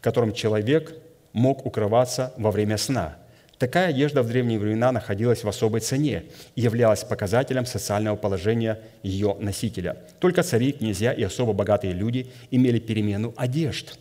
которым 0.00 0.32
человек 0.32 0.94
мог 1.32 1.66
укрываться 1.66 2.32
во 2.36 2.52
время 2.52 2.78
сна. 2.78 3.16
Такая 3.58 3.88
одежда 3.88 4.22
в 4.22 4.28
древние 4.28 4.60
времена 4.60 4.92
находилась 4.92 5.42
в 5.42 5.48
особой 5.48 5.80
цене 5.80 6.26
и 6.54 6.60
являлась 6.60 7.02
показателем 7.02 7.66
социального 7.66 8.14
положения 8.14 8.78
ее 9.02 9.36
носителя. 9.40 9.96
Только 10.20 10.44
цари, 10.44 10.70
князья 10.70 11.12
и 11.12 11.24
особо 11.24 11.52
богатые 11.52 11.94
люди 11.94 12.30
имели 12.52 12.78
перемену 12.78 13.34
одежд. 13.36 13.98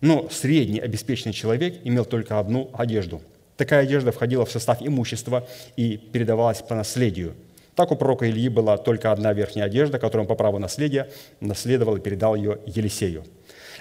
Но 0.00 0.28
средний 0.30 0.80
обеспеченный 0.80 1.32
человек 1.32 1.80
имел 1.84 2.04
только 2.04 2.38
одну 2.38 2.70
одежду. 2.72 3.20
Такая 3.56 3.82
одежда 3.82 4.12
входила 4.12 4.44
в 4.44 4.50
состав 4.50 4.78
имущества 4.80 5.46
и 5.76 5.96
передавалась 5.96 6.62
по 6.62 6.74
наследию– 6.74 7.34
так 7.78 7.92
у 7.92 7.94
пророка 7.94 8.28
Ильи 8.28 8.48
была 8.48 8.76
только 8.76 9.12
одна 9.12 9.32
верхняя 9.32 9.66
одежда, 9.66 10.00
которую 10.00 10.24
он 10.24 10.26
по 10.26 10.34
праву 10.34 10.58
наследия 10.58 11.08
наследовал 11.38 11.94
и 11.94 12.00
передал 12.00 12.34
ее 12.34 12.58
Елисею. 12.66 13.22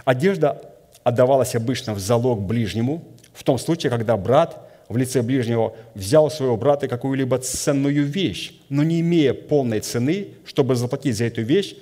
Одежда 0.06 0.62
отдавалась 1.04 1.56
обычно 1.56 1.96
в 1.96 2.00
залог 2.00 2.40
ближнему, 2.40 3.04
в 3.34 3.44
том 3.44 3.58
случае, 3.58 3.90
когда 3.90 4.16
брат 4.16 4.70
в 4.88 4.98
лице 4.98 5.24
ближнего 5.24 5.76
взял 5.96 6.26
у 6.26 6.30
своего 6.30 6.58
брата 6.58 6.88
какую-либо 6.88 7.40
ценную 7.40 8.06
вещь, 8.06 8.54
но 8.70 8.84
не 8.84 9.02
имея 9.02 9.34
полной 9.34 9.80
цены, 9.80 10.28
чтобы 10.46 10.76
заплатить 10.76 11.18
за 11.18 11.24
эту 11.24 11.42
вещь, 11.42 11.76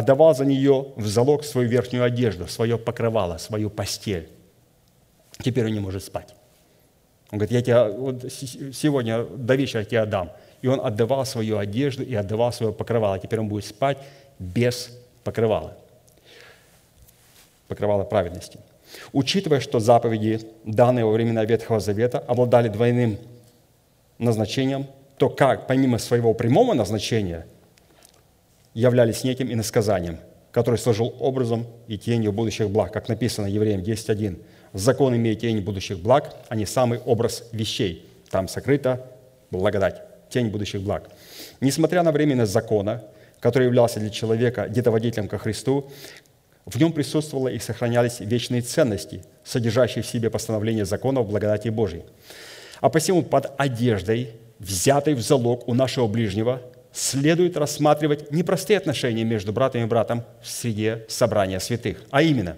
отдавал 0.00 0.34
за 0.34 0.44
нее 0.44 0.92
в 0.96 1.06
залог 1.06 1.44
свою 1.44 1.68
верхнюю 1.68 2.04
одежду, 2.04 2.46
свое 2.48 2.76
покрывало, 2.76 3.38
свою 3.38 3.70
постель. 3.70 4.28
Теперь 5.38 5.66
он 5.66 5.72
не 5.72 5.80
может 5.80 6.04
спать. 6.04 6.34
Он 7.30 7.38
говорит, 7.38 7.52
я 7.52 7.62
тебе 7.62 7.96
вот 7.96 8.24
сегодня 8.72 9.24
до 9.24 9.54
вечера 9.54 9.84
тебе 9.84 10.00
отдам– 10.00 10.32
и 10.62 10.66
он 10.66 10.80
отдавал 10.84 11.24
свою 11.24 11.58
одежду 11.58 12.02
и 12.02 12.14
отдавал 12.14 12.52
свое 12.52 12.72
покрывало. 12.72 13.18
Теперь 13.18 13.40
он 13.40 13.48
будет 13.48 13.64
спать 13.64 13.98
без 14.38 14.90
покрывала. 15.24 15.76
Покрывало 17.68 18.04
праведности. 18.04 18.58
Учитывая, 19.12 19.60
что 19.60 19.78
заповеди, 19.78 20.40
данные 20.64 21.04
во 21.04 21.12
времена 21.12 21.44
Ветхого 21.44 21.80
Завета, 21.80 22.18
обладали 22.18 22.68
двойным 22.68 23.18
назначением, 24.18 24.86
то 25.16 25.28
как, 25.28 25.66
помимо 25.66 25.98
своего 25.98 26.34
прямого 26.34 26.74
назначения, 26.74 27.46
являлись 28.74 29.24
неким 29.24 29.52
иносказанием, 29.52 30.18
который 30.52 30.76
служил 30.76 31.14
образом 31.20 31.66
и 31.88 31.98
тенью 31.98 32.32
будущих 32.32 32.70
благ, 32.70 32.92
как 32.92 33.08
написано 33.08 33.46
Евреям 33.46 33.80
10.1. 33.80 34.40
«Закон 34.72 35.16
имеет 35.16 35.40
тень 35.40 35.60
будущих 35.60 35.98
благ, 35.98 36.34
а 36.48 36.56
не 36.56 36.66
самый 36.66 36.98
образ 37.00 37.44
вещей. 37.52 38.06
Там 38.30 38.48
сокрыта 38.48 39.06
благодать» 39.50 40.02
тень 40.30 40.48
будущих 40.48 40.80
благ. 40.80 41.10
Несмотря 41.60 42.02
на 42.02 42.12
временность 42.12 42.52
закона, 42.52 43.02
который 43.40 43.66
являлся 43.66 44.00
для 44.00 44.10
человека 44.10 44.68
детоводителем 44.68 45.28
ко 45.28 45.38
Христу, 45.38 45.90
в 46.64 46.78
нем 46.78 46.92
присутствовало 46.92 47.48
и 47.48 47.58
сохранялись 47.58 48.20
вечные 48.20 48.62
ценности, 48.62 49.24
содержащие 49.44 50.02
в 50.02 50.06
себе 50.06 50.30
постановление 50.30 50.84
законов 50.84 51.28
благодати 51.28 51.68
Божьей. 51.68 52.04
А 52.80 52.88
посему 52.88 53.22
под 53.22 53.52
одеждой, 53.58 54.30
взятой 54.58 55.14
в 55.14 55.20
залог 55.20 55.68
у 55.68 55.74
нашего 55.74 56.06
ближнего, 56.06 56.62
следует 56.92 57.56
рассматривать 57.56 58.32
непростые 58.32 58.78
отношения 58.78 59.24
между 59.24 59.52
братом 59.52 59.82
и 59.82 59.86
братом 59.86 60.24
в 60.42 60.48
среде 60.48 61.04
собрания 61.08 61.60
святых. 61.60 62.02
А 62.10 62.22
именно, 62.22 62.56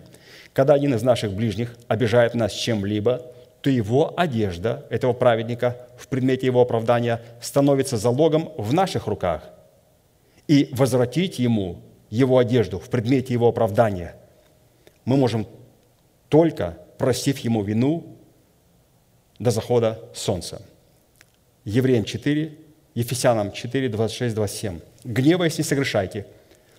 когда 0.53 0.75
один 0.75 0.95
из 0.95 1.03
наших 1.03 1.33
ближних 1.33 1.75
обижает 1.89 2.35
нас 2.35 2.53
чем-либо– 2.53 3.23
то 3.63 3.71
его 3.71 4.13
одежда, 4.17 4.85
этого 4.91 5.13
праведника, 5.13 5.77
в 5.97 6.09
предмете 6.09 6.47
его 6.47 6.61
оправдания, 6.61 7.23
становится 7.41 7.97
залогом 7.97 8.53
в 8.59 8.75
наших 8.75 9.07
руках. 9.07 9.49
И 10.49 10.69
возвратить 10.73 11.39
ему 11.39 11.81
его 12.11 12.39
одежду 12.39 12.81
в 12.81 12.91
предмете 12.91 13.33
его 13.33 13.49
оправдания 13.49 14.17
мы 15.05 15.17
можем 15.17 15.47
только 16.29 16.77
простив 16.99 17.39
ему 17.39 17.63
вину 17.63 18.19
до 19.39 19.51
захода 19.51 20.01
солнца. 20.13 20.63
Евреям 21.65 22.05
4, 22.05 22.59
Ефесянам 22.95 23.53
4, 23.53 23.89
26, 23.89 24.35
27. 24.35 24.81
«Гневаясь, 25.05 25.59
не 25.59 25.65
согрешайте, 25.65 26.27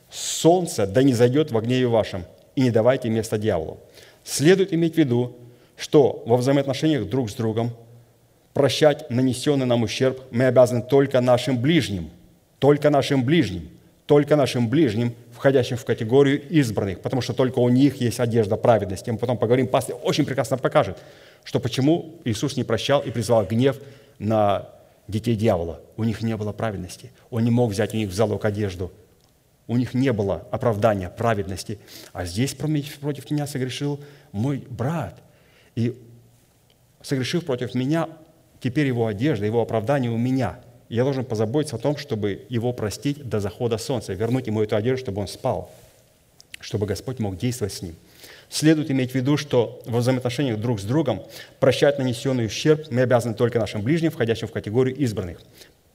солнце 0.09 0.85
да 0.85 1.01
не 1.03 1.13
зайдет 1.13 1.51
в 1.51 1.59
гневе 1.59 1.87
вашем, 1.87 2.25
и 2.55 2.61
не 2.61 2.71
давайте 2.71 3.09
место 3.09 3.37
дьяволу. 3.37 3.79
Следует 4.23 4.73
иметь 4.73 4.95
в 4.95 4.97
виду, 4.97 5.35
что 5.75 6.23
во 6.25 6.37
взаимоотношениях 6.37 7.09
друг 7.09 7.29
с 7.29 7.33
другом 7.33 7.71
прощать 8.53 9.09
нанесенный 9.09 9.65
нам 9.65 9.83
ущерб 9.83 10.21
мы 10.31 10.45
обязаны 10.45 10.83
только 10.83 11.19
нашим 11.19 11.59
ближним, 11.59 12.11
только 12.59 12.89
нашим 12.91 13.23
ближним, 13.23 13.69
только 14.05 14.35
нашим 14.35 14.69
ближним, 14.69 15.15
входящим 15.31 15.77
в 15.77 15.85
категорию 15.85 16.47
избранных, 16.49 17.01
потому 17.01 17.21
что 17.21 17.33
только 17.33 17.59
у 17.59 17.69
них 17.69 17.95
есть 17.95 18.19
одежда 18.19 18.55
праведности. 18.55 19.09
Мы 19.09 19.17
потом 19.17 19.37
поговорим, 19.37 19.67
пастор 19.67 19.97
очень 20.03 20.25
прекрасно 20.25 20.57
покажет, 20.57 20.97
что 21.43 21.59
почему 21.59 22.15
Иисус 22.23 22.55
не 22.55 22.63
прощал 22.63 23.01
и 23.01 23.09
призвал 23.09 23.45
гнев 23.45 23.79
на 24.19 24.69
детей 25.07 25.35
дьявола. 25.35 25.81
У 25.97 26.03
них 26.03 26.21
не 26.21 26.35
было 26.37 26.53
праведности. 26.53 27.11
Он 27.29 27.43
не 27.43 27.51
мог 27.51 27.71
взять 27.71 27.93
у 27.93 27.97
них 27.97 28.09
в 28.09 28.13
залог 28.13 28.45
одежду. 28.45 28.91
У 29.67 29.77
них 29.77 29.93
не 29.93 30.11
было 30.11 30.47
оправдания 30.51 31.09
праведности. 31.09 31.79
А 32.11 32.25
здесь 32.25 32.53
против 32.53 33.31
меня 33.31 33.47
согрешил 33.47 33.99
мой 34.31 34.65
брат. 34.69 35.21
И 35.75 35.97
согрешив 37.01 37.45
против 37.45 37.73
меня, 37.73 38.09
теперь 38.59 38.87
его 38.87 39.07
одежда, 39.07 39.45
его 39.45 39.61
оправдание 39.61 40.11
у 40.11 40.17
меня. 40.17 40.59
Я 40.89 41.03
должен 41.03 41.25
позаботиться 41.25 41.77
о 41.77 41.79
том, 41.79 41.97
чтобы 41.97 42.45
его 42.49 42.71
простить 42.73 43.27
до 43.27 43.39
захода 43.39 43.77
солнца, 43.77 44.13
вернуть 44.13 44.47
ему 44.47 44.61
эту 44.61 44.75
одежду, 44.75 44.99
чтобы 44.99 45.21
он 45.21 45.27
спал, 45.27 45.71
чтобы 46.59 46.85
Господь 46.85 47.19
мог 47.19 47.37
действовать 47.37 47.73
с 47.73 47.81
ним– 47.81 47.95
Следует 48.53 48.91
иметь 48.91 49.13
в 49.13 49.15
виду, 49.15 49.35
что 49.35 49.81
во 49.87 49.97
взаимоотношениях 49.97 50.59
друг 50.59 50.79
с 50.79 50.83
другом 50.83 51.23
прощать 51.59 51.97
нанесенный 51.97 52.45
ущерб 52.45 52.85
мы 52.91 53.01
обязаны 53.01 53.33
только 53.33 53.57
нашим 53.57 53.81
ближним, 53.81 54.11
входящим 54.11 54.47
в 54.47 54.51
категорию 54.51 54.95
избранных. 54.95 55.39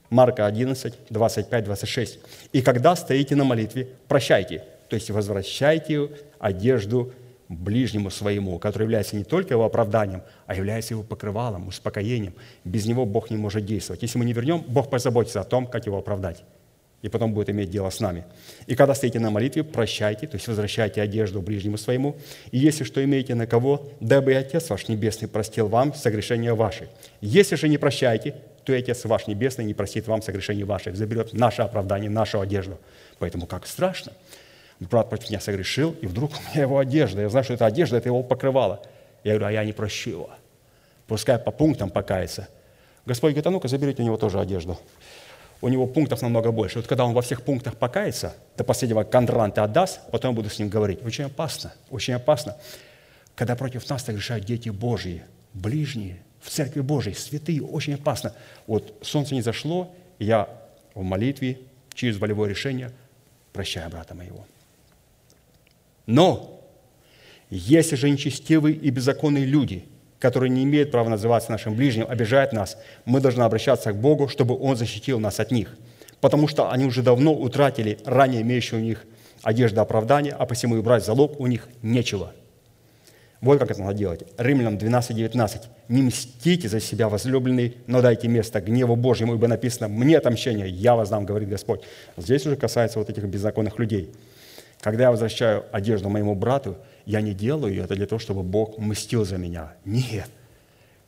Марка 0.09 0.45
11, 0.45 0.93
25, 1.09 1.63
26. 1.63 2.19
«И 2.51 2.61
когда 2.61 2.97
стоите 2.97 3.37
на 3.37 3.45
молитве, 3.45 3.87
прощайте, 4.09 4.65
то 4.89 4.97
есть 4.97 5.09
возвращайте 5.09 6.09
одежду 6.37 7.13
ближнему 7.47 8.09
своему, 8.09 8.59
который 8.59 8.83
является 8.83 9.15
не 9.15 9.23
только 9.23 9.53
его 9.53 9.63
оправданием, 9.63 10.21
а 10.45 10.53
является 10.53 10.95
его 10.95 11.03
покрывалом, 11.03 11.69
успокоением. 11.69 12.33
Без 12.65 12.85
него 12.85 13.05
Бог 13.05 13.29
не 13.29 13.37
может 13.37 13.65
действовать. 13.65 14.01
Если 14.01 14.17
мы 14.17 14.25
не 14.25 14.33
вернем, 14.33 14.65
Бог 14.67 14.89
позаботится 14.89 15.39
о 15.39 15.45
том, 15.45 15.65
как 15.65 15.85
его 15.85 15.97
оправдать 15.97 16.43
и 17.01 17.07
потом 17.09 17.33
будет 17.33 17.49
иметь 17.49 17.69
дело 17.69 17.89
с 17.89 17.99
нами. 17.99 18.25
И 18.67 18.75
когда 18.75 18.93
стоите 18.93 19.19
на 19.19 19.29
молитве, 19.29 19.63
прощайте, 19.63 20.27
то 20.27 20.35
есть 20.35 20.47
возвращайте 20.47 21.01
одежду 21.01 21.41
ближнему 21.41 21.77
своему. 21.77 22.17
И 22.51 22.57
если 22.57 22.83
что 22.83 23.03
имеете 23.03 23.35
на 23.35 23.47
кого, 23.47 23.87
дабы 23.99 24.33
и 24.33 24.35
Отец 24.35 24.69
ваш 24.69 24.87
Небесный 24.87 25.27
простил 25.27 25.67
вам 25.67 25.93
согрешения 25.93 26.53
ваши. 26.53 26.89
Если 27.21 27.55
же 27.55 27.69
не 27.69 27.77
прощаете, 27.77 28.35
то 28.65 28.73
и 28.73 28.79
Отец 28.79 29.05
ваш 29.05 29.27
Небесный 29.27 29.65
не 29.65 29.73
простит 29.73 30.07
вам 30.07 30.21
согрешения 30.21 30.65
ваших, 30.65 30.97
заберет 30.97 31.33
наше 31.33 31.61
оправдание, 31.61 32.09
нашу 32.09 32.41
одежду. 32.41 32.77
Поэтому 33.17 33.47
как 33.47 33.65
страшно. 33.65 34.11
Брат 34.79 35.09
против 35.09 35.29
меня 35.29 35.39
согрешил, 35.39 35.95
и 36.01 36.07
вдруг 36.07 36.31
у 36.31 36.51
меня 36.51 36.63
его 36.63 36.79
одежда. 36.79 37.21
Я 37.21 37.29
знаю, 37.29 37.43
что 37.43 37.53
эта 37.53 37.65
одежда, 37.65 37.97
это 37.97 38.09
его 38.09 38.23
покрывало. 38.23 38.81
Я 39.23 39.33
говорю, 39.33 39.47
а 39.47 39.51
я 39.51 39.65
не 39.65 39.73
прощу 39.73 40.09
его. 40.11 40.29
Пускай 41.07 41.37
по 41.37 41.51
пунктам 41.51 41.89
покается. 41.89 42.47
Господь 43.05 43.31
говорит, 43.31 43.47
а 43.47 43.49
ну-ка 43.51 43.67
заберите 43.67 44.03
у 44.03 44.05
него 44.05 44.17
тоже 44.17 44.39
одежду 44.39 44.77
у 45.61 45.67
него 45.67 45.87
пунктов 45.87 46.21
намного 46.21 46.51
больше. 46.51 46.79
Вот 46.79 46.87
когда 46.87 47.05
он 47.05 47.13
во 47.13 47.21
всех 47.21 47.41
пунктах 47.41 47.75
покается, 47.75 48.35
до 48.57 48.63
последнего 48.63 49.03
кондранта 49.03 49.63
отдаст, 49.63 49.99
потом 50.11 50.31
я 50.31 50.35
буду 50.35 50.49
с 50.49 50.59
ним 50.59 50.69
говорить. 50.69 51.03
Очень 51.03 51.25
опасно, 51.25 51.73
очень 51.89 52.13
опасно. 52.13 52.55
Когда 53.35 53.55
против 53.55 53.87
нас 53.89 54.03
согрешают 54.03 54.45
дети 54.45 54.69
Божьи, 54.69 55.23
ближние, 55.53 56.21
в 56.41 56.49
Церкви 56.49 56.81
Божьей, 56.81 57.13
святые, 57.13 57.61
очень 57.61 57.95
опасно. 57.95 58.33
Вот 58.67 58.93
солнце 59.01 59.35
не 59.35 59.41
зашло, 59.41 59.93
я 60.19 60.47
в 60.95 61.03
молитве, 61.03 61.59
через 61.93 62.17
волевое 62.17 62.49
решение 62.49 62.91
прощаю 63.51 63.89
брата 63.89 64.15
моего. 64.15 64.45
Но 66.05 66.61
если 67.49 67.95
же 67.95 68.09
нечестивые 68.09 68.75
и 68.75 68.89
беззаконные 68.89 69.45
люди– 69.45 69.85
который 70.19 70.49
не 70.49 70.63
имеет 70.63 70.91
права 70.91 71.09
называться 71.09 71.51
нашим 71.51 71.75
ближним, 71.75 72.05
обижает 72.07 72.53
нас, 72.53 72.77
мы 73.05 73.21
должны 73.21 73.43
обращаться 73.43 73.91
к 73.91 73.95
Богу, 73.95 74.27
чтобы 74.27 74.57
Он 74.59 74.75
защитил 74.75 75.19
нас 75.19 75.39
от 75.39 75.51
них. 75.51 75.75
Потому 76.21 76.47
что 76.47 76.71
они 76.71 76.85
уже 76.85 77.01
давно 77.01 77.33
утратили 77.33 77.97
ранее 78.05 78.41
имеющую 78.41 78.81
у 78.81 78.83
них 78.83 79.05
одежду 79.41 79.81
оправдания, 79.81 80.35
а 80.37 80.45
посему 80.45 80.77
и 80.77 80.81
брать 80.81 81.05
залог 81.05 81.39
у 81.39 81.47
них 81.47 81.69
нечего. 81.81 82.33
Вот 83.41 83.57
как 83.57 83.71
это 83.71 83.81
надо 83.81 83.93
делать. 83.93 84.23
Римлянам 84.37 84.77
12, 84.77 85.15
19. 85.15 85.61
«Не 85.87 86.01
мстите 86.01 86.67
за 86.67 86.81
себя, 86.81 87.07
возлюбленный, 87.07 87.77
но 87.87 88.01
дайте 88.01 88.27
место 88.27 88.59
гневу 88.59 88.97
Божьему, 88.97 89.35
ибо 89.35 89.47
написано, 89.47 89.87
мне 89.87 90.17
отомщение, 90.17 90.67
я 90.67 90.95
воздам, 90.95 91.25
говорит 91.25 91.47
Господь». 91.47 91.81
Здесь 92.17 92.45
уже 92.45 92.57
касается 92.57 92.99
вот 92.99 93.09
этих 93.09 93.23
беззаконных 93.23 93.79
людей. 93.79 94.11
Когда 94.81 95.05
я 95.05 95.11
возвращаю 95.11 95.65
одежду 95.71 96.09
моему 96.09 96.35
брату, 96.35 96.77
я 97.09 97.21
не 97.21 97.33
делаю 97.33 97.83
это 97.83 97.95
для 97.95 98.05
того, 98.05 98.19
чтобы 98.19 98.43
Бог 98.43 98.77
мстил 98.77 99.25
за 99.25 99.37
меня. 99.37 99.73
Нет. 99.83 100.29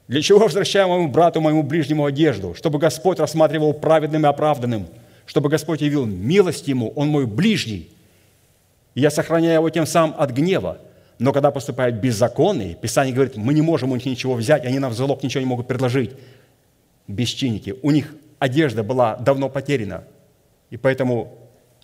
Для 0.08 0.24
чего 0.24 0.40
возвращаю 0.40 0.88
моему 0.88 1.10
брату, 1.10 1.42
моему 1.42 1.62
ближнему 1.62 2.06
одежду? 2.06 2.56
Чтобы 2.56 2.80
Господь 2.80 3.20
рассматривал 3.20 3.72
праведным 3.76 4.26
и 4.26 4.28
оправданным. 4.28 4.88
Чтобы 5.28 5.50
Господь 5.50 5.82
явил 5.82 6.08
милость 6.08 6.68
ему, 6.68 6.92
он 6.96 7.10
мой 7.10 7.28
ближний. 7.28 7.92
Я 8.96 9.12
сохраняю 9.12 9.60
его 9.60 9.70
тем 9.70 9.86
самым 9.86 10.16
от 10.18 10.32
гнева. 10.32 10.80
Но 11.20 11.34
когда 11.34 11.52
поступают 11.52 11.98
беззаконные, 11.98 12.74
Писание 12.74 13.14
говорит, 13.14 13.38
мы 13.38 13.54
не 13.54 13.62
можем 13.62 13.92
у 13.92 13.96
них 13.96 14.06
ничего 14.08 14.34
взять, 14.34 14.66
они 14.66 14.80
нам 14.80 14.92
в 14.92 14.96
залог 14.96 15.22
ничего 15.22 15.42
не 15.42 15.48
могут 15.48 15.68
предложить. 15.68 16.14
Бесчинники. 17.08 17.76
У 17.84 17.92
них 17.92 18.16
одежда 18.40 18.82
была 18.82 19.18
давно 19.18 19.50
потеряна. 19.50 20.04
И 20.72 20.78
поэтому 20.78 21.38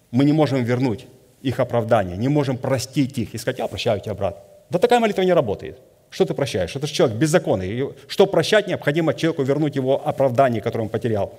мы 0.09 0.25
не 0.25 0.33
можем 0.33 0.63
вернуть 0.63 1.05
их 1.41 1.59
оправдание, 1.59 2.17
не 2.17 2.27
можем 2.27 2.57
простить 2.57 3.17
их 3.17 3.33
и 3.33 3.37
сказать, 3.37 3.59
я 3.59 3.67
прощаю 3.67 3.99
тебя, 3.99 4.13
брат. 4.13 4.43
Да 4.69 4.79
такая 4.79 4.99
молитва 4.99 5.21
не 5.21 5.33
работает. 5.33 5.79
Что 6.09 6.25
ты 6.25 6.33
прощаешь? 6.33 6.75
Это 6.75 6.87
же 6.87 6.93
человек 6.93 7.17
беззаконный. 7.17 7.93
Что 8.07 8.27
прощать, 8.27 8.67
необходимо 8.67 9.13
человеку 9.13 9.43
вернуть 9.43 9.75
его 9.75 10.05
оправдание, 10.05 10.61
которое 10.61 10.83
он 10.83 10.89
потерял. 10.89 11.37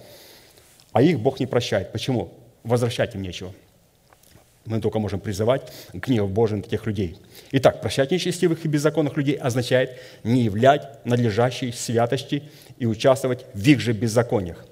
А 0.92 1.02
их 1.02 1.20
Бог 1.20 1.40
не 1.40 1.46
прощает. 1.46 1.92
Почему? 1.92 2.32
Возвращать 2.64 3.14
им 3.14 3.22
нечего. 3.22 3.52
Мы 4.66 4.80
только 4.80 4.98
можем 4.98 5.20
призывать 5.20 5.62
гнев 5.94 6.30
Божий 6.30 6.58
на 6.58 6.62
тех 6.62 6.84
людей. 6.84 7.16
Итак, 7.52 7.80
прощать 7.80 8.10
нечестивых 8.10 8.64
и 8.66 8.68
беззаконных 8.68 9.16
людей 9.16 9.36
означает 9.36 9.98
не 10.24 10.42
являть 10.42 11.04
надлежащей 11.06 11.72
святости 11.72 12.42
и 12.78 12.84
участвовать 12.84 13.46
в 13.54 13.66
их 13.66 13.80
же 13.80 13.92
беззакониях. 13.92 14.66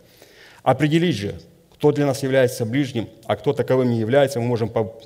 Определить 0.63 1.17
же, 1.17 1.41
кто 1.73 1.93
для 1.93 2.05
нас 2.05 2.23
является 2.23 2.67
ближним, 2.67 3.09
а 3.25 3.37
кто 3.37 3.55
таковым 3.55 3.91
не 3.91 4.01
является, 4.01 4.41
мы 4.41 4.47
можем 4.47 4.69
по 4.69 5.01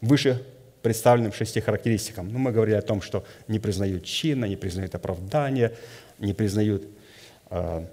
выше 0.00 0.42
представленным 0.82 1.32
шести 1.32 1.60
характеристикам. 1.60 2.28
Ну, 2.28 2.38
мы 2.38 2.52
говорили 2.52 2.76
о 2.76 2.82
том, 2.82 3.02
что 3.02 3.24
не 3.48 3.58
признают 3.58 4.04
чина, 4.04 4.46
не 4.46 4.56
признают 4.56 4.94
оправдания, 4.94 5.72
не 6.18 6.32
признают 6.32 6.84
э, 7.50 7.86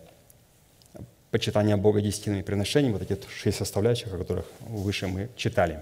почитание 1.32 1.76
Бога 1.76 2.02
десятинными 2.02 2.42
приношениями, 2.42 2.94
вот 2.94 3.02
эти 3.02 3.20
шесть 3.30 3.58
составляющих, 3.58 4.14
о 4.14 4.18
которых 4.18 4.46
выше 4.62 5.08
мы 5.08 5.30
читали. 5.36 5.80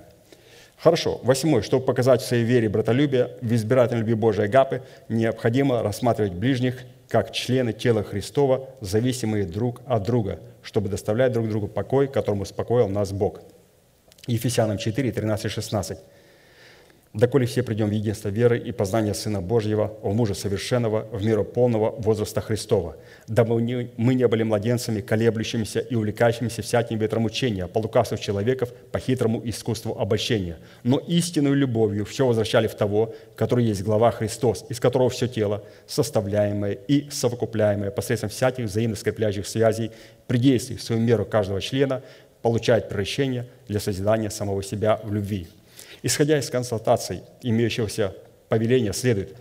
Хорошо. 0.77 1.19
Восьмой. 1.23 1.61
Чтобы 1.61 1.85
показать 1.85 2.21
в 2.21 2.25
своей 2.25 2.43
вере 2.43 2.69
братолюбие, 2.69 3.37
в 3.41 3.53
избирательной 3.53 4.01
любви 4.01 4.13
Божией 4.15 4.47
Агапы, 4.47 4.81
необходимо 5.07 5.81
рассматривать 5.81 6.33
ближних 6.33 6.83
как 7.07 7.31
члены 7.31 7.71
тела 7.71 8.03
Христова, 8.03 8.67
зависимые 8.81 9.45
друг 9.45 9.81
от 9.85 10.03
друга, 10.03 10.39
чтобы 10.63 10.89
доставлять 10.89 11.31
друг 11.31 11.47
другу 11.47 11.67
покой, 11.67 12.07
которому 12.07 12.41
успокоил 12.41 12.89
нас 12.89 13.11
Бог. 13.11 13.41
Ефесянам 14.27 14.77
4, 14.77 15.11
13, 15.11 15.51
16 15.51 15.99
доколе 17.19 17.45
все 17.45 17.63
придем 17.63 17.89
в 17.89 17.91
единство 17.91 18.29
веры 18.29 18.59
и 18.59 18.71
познания 18.71 19.13
Сына 19.13 19.41
Божьего, 19.41 19.97
в 20.01 20.13
мужа 20.13 20.33
совершенного, 20.33 21.07
в 21.11 21.23
меру 21.23 21.45
полного 21.45 21.91
возраста 21.91 22.41
Христова, 22.41 22.97
дабы 23.27 23.55
мы 23.97 24.15
не 24.15 24.27
были 24.27 24.43
младенцами, 24.43 25.01
колеблющимися 25.01 25.79
и 25.79 25.95
увлекающимися 25.95 26.61
всяким 26.61 26.99
ветром 26.99 27.25
учения, 27.25 27.67
по 27.67 27.79
лукавству 27.79 28.17
человеков, 28.17 28.73
по 28.91 28.99
хитрому 28.99 29.41
искусству 29.45 29.97
обольщения, 29.97 30.57
но 30.83 30.97
истинную 30.97 31.55
любовью 31.55 32.05
все 32.05 32.27
возвращали 32.27 32.67
в 32.67 32.75
того, 32.75 33.13
который 33.35 33.65
есть 33.65 33.83
глава 33.83 34.11
Христос, 34.11 34.65
из 34.69 34.79
которого 34.79 35.09
все 35.09 35.27
тело, 35.27 35.63
составляемое 35.87 36.73
и 36.73 37.09
совокупляемое 37.09 37.91
посредством 37.91 38.29
всяких 38.29 38.65
взаимно 38.65 38.95
скрепляющих 38.95 39.47
связей, 39.47 39.91
при 40.27 40.37
действии 40.37 40.75
в 40.75 40.83
свою 40.83 41.01
меру 41.01 41.25
каждого 41.25 41.61
члена, 41.61 42.01
получает 42.41 42.89
прощение 42.89 43.47
для 43.67 43.79
созидания 43.79 44.29
самого 44.29 44.61
себя 44.61 44.99
в 45.03 45.13
любви. 45.13 45.47
Исходя 46.05 46.37
из 46.37 46.51
консультаций 46.51 47.23
имеющегося 47.41 48.13
повеления, 48.47 48.93
следует, 48.93 49.35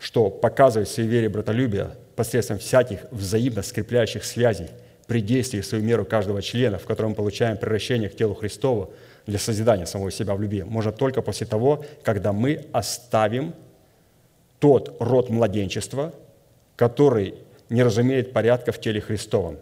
что 0.00 0.28
показывать 0.28 0.88
своей 0.88 1.08
вере 1.08 1.28
братолюбие 1.28 1.92
посредством 2.16 2.58
всяких 2.58 3.02
взаимно 3.12 3.62
скрепляющих 3.62 4.24
связей 4.24 4.70
при 5.06 5.20
действии 5.20 5.60
в 5.60 5.66
свою 5.66 5.84
меру 5.84 6.04
каждого 6.04 6.42
члена, 6.42 6.78
в 6.78 6.84
котором 6.84 7.10
мы 7.10 7.14
получаем 7.14 7.56
превращение 7.58 8.08
к 8.08 8.16
телу 8.16 8.34
Христову 8.34 8.92
для 9.26 9.38
созидания 9.38 9.86
самого 9.86 10.10
себя 10.10 10.34
в 10.34 10.40
любви, 10.40 10.64
можно 10.64 10.90
только 10.90 11.22
после 11.22 11.46
того, 11.46 11.84
когда 12.02 12.32
мы 12.32 12.66
оставим 12.72 13.54
тот 14.58 14.96
род 14.98 15.30
младенчества, 15.30 16.12
который 16.74 17.36
не 17.68 17.84
разумеет 17.84 18.32
порядка 18.32 18.72
в 18.72 18.80
теле 18.80 19.00
Христовом. 19.00 19.58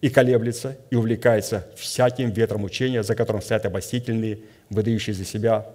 и 0.00 0.10
колеблется, 0.10 0.76
и 0.90 0.96
увлекается 0.96 1.66
всяким 1.74 2.30
ветром 2.30 2.64
учения, 2.64 3.02
за 3.02 3.14
которым 3.16 3.42
стоят 3.42 3.66
обольстительные, 3.66 4.38
выдающие 4.70 5.14
за 5.14 5.24
себя, 5.24 5.66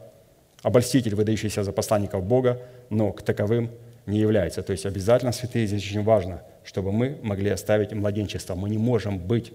обольститель, 0.62 1.16
выдающийся 1.16 1.64
за 1.64 1.72
посланников 1.72 2.24
Бога, 2.24 2.62
но 2.90 3.12
к 3.12 3.22
таковым 3.22 3.72
не 4.06 4.20
является. 4.20 4.62
То 4.64 4.72
есть 4.72 4.86
обязательно, 4.86 5.32
святые, 5.32 5.68
здесь 5.68 5.84
очень 5.84 6.04
важно, 6.04 6.42
чтобы 6.64 6.92
мы 6.92 7.18
могли 7.22 7.50
оставить 7.50 7.92
младенчество. 7.92 8.56
Мы 8.56 8.70
не 8.70 8.78
можем 8.78 9.20
быть 9.20 9.54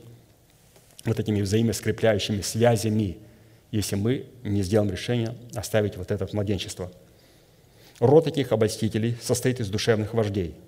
вот 1.05 1.19
этими 1.19 1.41
взаимоскрепляющими 1.41 2.41
связями, 2.41 3.19
если 3.71 3.97
мы 3.97 4.27
не 4.43 4.63
сделаем 4.63 4.91
решение 4.91 5.35
оставить 5.55 5.97
вот 5.97 6.11
это 6.11 6.29
младенчество. 6.33 6.91
Род 8.01 8.25
таких 8.25 8.53
обольстителей 8.53 9.17
состоит 9.23 9.61
из 9.61 9.69
душевных 9.69 10.15
вождей– 10.15 10.55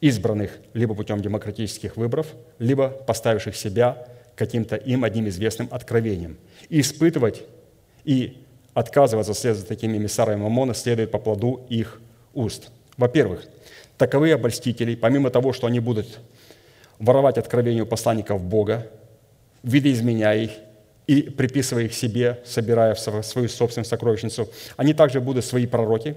избранных 0.00 0.58
либо 0.74 0.94
путем 0.94 1.20
демократических 1.20 1.96
выборов, 1.96 2.26
либо 2.58 2.88
поставивших 2.88 3.56
себя 3.56 4.06
каким-то 4.34 4.76
им 4.76 5.04
одним 5.04 5.28
известным 5.28 5.68
откровением. 5.70 6.36
И 6.68 6.80
испытывать 6.80 7.42
и 8.06 8.38
отказываться 8.72 9.34
следовать 9.34 9.62
за 9.62 9.66
такими 9.66 9.98
эмиссарами 9.98 10.40
Мамона 10.40 10.72
следует 10.72 11.10
по 11.10 11.18
плоду 11.18 11.66
их 11.68 12.00
уст. 12.32 12.70
Во-первых, 12.96 13.44
таковые 13.98 14.34
обольстители, 14.34 14.94
помимо 14.94 15.30
того, 15.30 15.52
что 15.52 15.66
они 15.66 15.80
будут 15.80 16.20
воровать 16.98 17.36
откровению 17.36 17.86
посланников 17.86 18.42
Бога, 18.42 18.86
видоизменяя 19.62 20.38
их 20.38 20.50
и 21.06 21.22
приписывая 21.22 21.84
их 21.84 21.94
себе, 21.94 22.40
собирая 22.44 22.94
в 22.94 22.98
свою 22.98 23.48
собственную 23.48 23.84
сокровищницу, 23.84 24.48
они 24.76 24.94
также 24.94 25.20
будут 25.20 25.44
свои 25.44 25.66
пророки, 25.66 26.16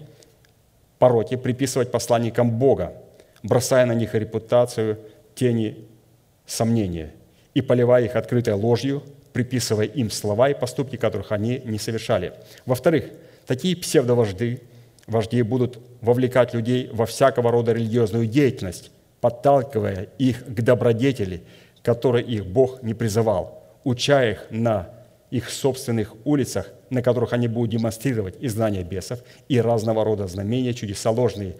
пороки 1.00 1.38
приписывать 1.38 1.92
посланникам 1.92 2.52
Бога, 2.52 2.94
бросая 3.42 3.86
на 3.86 3.94
них 3.94 4.14
репутацию 4.14 5.00
тени 5.34 5.86
сомнения 6.46 7.12
и 7.54 7.62
поливая 7.62 8.06
их 8.06 8.16
открытой 8.16 8.54
ложью, 8.54 9.04
приписывая 9.40 9.86
им 9.86 10.12
слова 10.12 10.50
и 10.50 10.54
поступки, 10.54 10.98
которых 10.98 11.32
они 11.32 11.62
не 11.64 11.80
совершали. 11.80 12.34
Во-вторых, 12.66 13.06
такие 13.48 13.74
псевдовожди 13.78 14.60
вожди 15.08 15.42
будут 15.44 15.80
вовлекать 16.02 16.54
людей 16.54 16.90
во 16.92 17.06
всякого 17.06 17.50
рода 17.50 17.72
религиозную 17.72 18.28
деятельность, 18.28 18.92
подталкивая 19.22 20.10
их 20.18 20.44
к 20.46 20.62
добродетели, 20.62 21.44
которой 21.84 22.22
их 22.22 22.46
Бог 22.46 22.84
не 22.84 22.94
призывал, 22.94 23.64
уча 23.86 24.30
их 24.30 24.46
на 24.50 24.90
их 25.32 25.50
собственных 25.50 26.16
улицах, 26.26 26.70
на 26.90 27.02
которых 27.02 27.32
они 27.32 27.48
будут 27.48 27.72
демонстрировать 27.72 28.36
изгнание 28.42 28.84
бесов 28.84 29.20
и 29.48 29.62
разного 29.62 30.04
рода 30.04 30.28
знамения, 30.28 30.74
чудеса 30.74 31.12
ложные, 31.12 31.56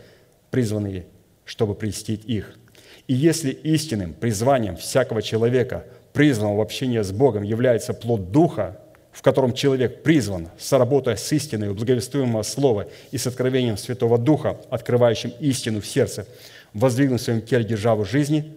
призванные 0.52 1.06
чтобы 1.46 1.76
прельстить 1.76 2.26
их. 2.26 2.60
И 3.08 3.14
если 3.14 3.52
истинным 3.52 4.14
призванием 4.14 4.76
всякого 4.76 5.22
человека, 5.22 5.86
призванного 6.14 6.58
в 6.58 6.62
общение 6.62 7.04
с 7.04 7.12
Богом, 7.12 7.44
является 7.44 7.94
плод 7.94 8.32
Духа, 8.32 8.80
в 9.12 9.22
котором 9.22 9.54
человек 9.54 10.04
призван, 10.04 10.50
соработая 10.58 11.16
с 11.16 11.32
истиной 11.32 11.74
благовествуемого 11.74 12.44
Слова 12.44 12.88
и 13.12 13.18
с 13.18 13.28
откровением 13.28 13.78
Святого 13.78 14.18
Духа, 14.18 14.58
открывающим 14.70 15.34
истину 15.40 15.82
в 15.82 15.88
сердце, 15.88 16.26
воздвигнуть 16.74 17.22
в 17.22 17.24
своем 17.24 17.42
теле 17.42 17.64
державу 17.64 18.06
жизни, 18.06 18.54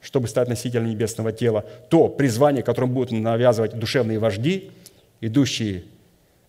чтобы 0.00 0.28
стать 0.28 0.48
носителем 0.48 0.88
небесного 0.88 1.32
тела, 1.32 1.64
то 1.90 2.08
призвание, 2.08 2.62
которым 2.62 2.92
будут 2.92 3.10
навязывать 3.10 3.78
душевные 3.78 4.18
вожди, 4.18 4.70
идущие, 5.20 5.84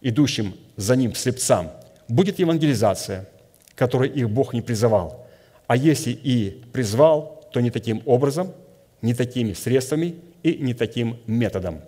идущим 0.01 0.55
за 0.77 0.95
ним 0.95 1.15
слепцам, 1.15 1.71
будет 2.07 2.39
евангелизация, 2.39 3.27
которой 3.75 4.09
их 4.09 4.29
Бог 4.29 4.53
не 4.53 4.61
призывал– 4.61 5.17
а 5.71 5.77
если 5.77 6.11
и 6.11 6.61
призвал, 6.73 7.47
то 7.53 7.61
не 7.61 7.69
таким 7.69 8.01
образом, 8.05 8.51
не 9.01 9.13
такими 9.13 9.53
средствами 9.53 10.15
и 10.43 10.57
не 10.57 10.73
таким 10.73 11.17
методом. 11.27 11.81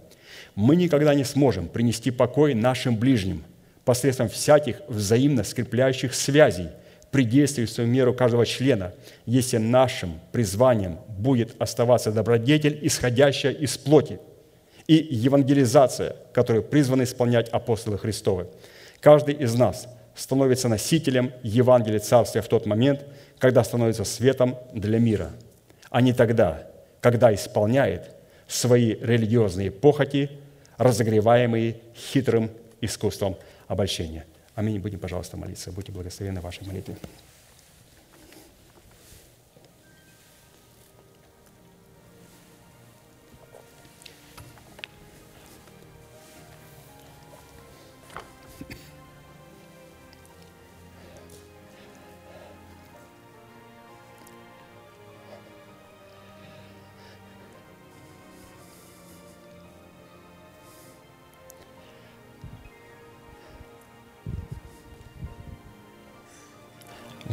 Мы 0.55 0.75
никогда 0.75 1.13
не 1.13 1.23
сможем 1.23 1.67
принести 1.67 2.11
покой 2.11 2.53
нашим 2.53 2.95
ближним 2.95 3.43
посредством 3.85 4.29
всяких 4.29 4.81
взаимно 4.87 5.43
скрепляющих 5.43 6.13
связей 6.13 6.69
при 7.11 7.25
действии 7.25 7.65
в 7.65 7.69
свою 7.69 7.89
меру 7.89 8.13
каждого 8.13 8.45
члена, 8.45 8.93
если 9.25 9.57
нашим 9.57 10.19
призванием 10.31 10.99
будет 11.07 11.55
оставаться 11.59 12.11
добродетель, 12.11 12.79
исходящая 12.81 13.51
из 13.51 13.77
плоти, 13.77 14.19
и 14.87 14.95
евангелизация, 14.95 16.15
которую 16.33 16.63
призваны 16.63 17.03
исполнять 17.03 17.49
апостолы 17.49 17.97
Христовы. 17.97 18.47
Каждый 18.99 19.35
из 19.35 19.53
нас 19.55 19.87
становится 20.15 20.67
носителем 20.67 21.31
Евангелия 21.41 21.99
Царствия 21.99 22.41
в 22.41 22.47
тот 22.47 22.65
момент– 22.65 23.01
когда 23.43 23.65
становится 23.65 24.05
светом 24.05 24.57
для 24.73 24.99
мира, 24.99 25.31
а 25.89 25.99
не 25.99 26.13
тогда, 26.13 26.65
когда 27.01 27.33
исполняет 27.33 28.12
свои 28.47 28.95
религиозные 28.95 29.71
похоти, 29.71 30.29
разогреваемые 30.77 31.77
хитрым 31.95 32.51
искусством 32.81 33.37
обольщения. 33.67 34.25
Аминь. 34.55 34.79
Будем, 34.79 34.99
пожалуйста, 34.99 35.37
молиться. 35.37 35.71
Будьте 35.71 35.91
благословенны 35.91 36.41
в 36.41 36.43
вашей 36.43 36.65
молитве. 36.67 36.95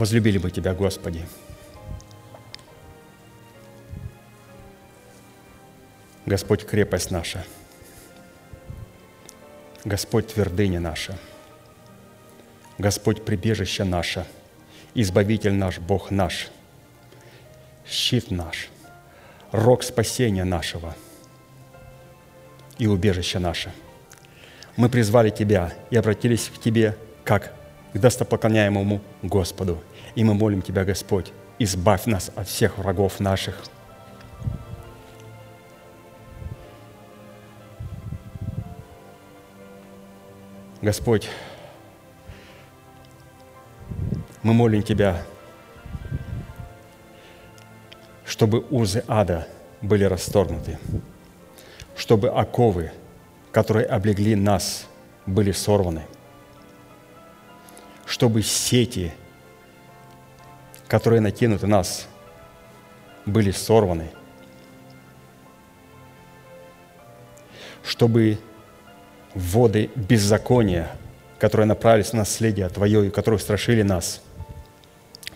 Возлюбили 0.00 0.38
бы 0.38 0.50
Тебя, 0.50 0.72
Господи. 0.72 1.26
Господь, 6.24 6.64
крепость 6.64 7.10
наша. 7.10 7.44
Господь, 9.84 10.28
твердыня 10.28 10.80
наша. 10.80 11.18
Господь, 12.78 13.24
прибежище 13.26 13.84
наше. 13.84 14.26
Избавитель 14.94 15.52
наш, 15.52 15.78
Бог 15.78 16.10
наш. 16.10 16.48
Щит 17.86 18.30
наш. 18.30 18.70
Рог 19.52 19.82
спасения 19.82 20.44
нашего 20.44 20.96
и 22.78 22.86
убежище 22.86 23.38
наше. 23.38 23.70
Мы 24.76 24.88
призвали 24.88 25.28
Тебя 25.28 25.74
и 25.90 25.96
обратились 25.96 26.48
к 26.48 26.58
Тебе, 26.58 26.96
как 27.22 27.52
к 27.92 27.98
достопоклоняемому 27.98 29.00
Господу– 29.22 29.78
и 30.14 30.24
мы 30.24 30.34
молим 30.34 30.62
Тебя, 30.62 30.84
Господь, 30.84 31.32
избавь 31.58 32.06
нас 32.06 32.30
от 32.34 32.48
всех 32.48 32.78
врагов 32.78 33.20
наших. 33.20 33.64
Господь, 40.82 41.28
мы 44.42 44.54
молим 44.54 44.82
Тебя, 44.82 45.22
чтобы 48.24 48.64
узы 48.70 49.04
ада 49.06 49.46
были 49.82 50.04
расторгнуты, 50.04 50.78
чтобы 51.96 52.28
оковы, 52.30 52.92
которые 53.52 53.86
облегли 53.86 54.34
нас, 54.34 54.86
были 55.26 55.52
сорваны, 55.52 56.02
чтобы 58.20 58.42
сети– 58.42 59.12
которые 60.90 61.20
накинуты 61.20 61.68
нас, 61.68 62.08
были 63.24 63.52
сорваны, 63.52 64.10
чтобы 67.84 68.40
воды 69.36 69.88
беззакония, 69.94 70.90
которые 71.38 71.68
направились 71.68 72.12
на 72.12 72.20
наследие 72.20 72.68
Твое 72.70 73.06
и 73.06 73.10
которые 73.10 73.38
страшили 73.38 73.82
нас, 73.82 74.20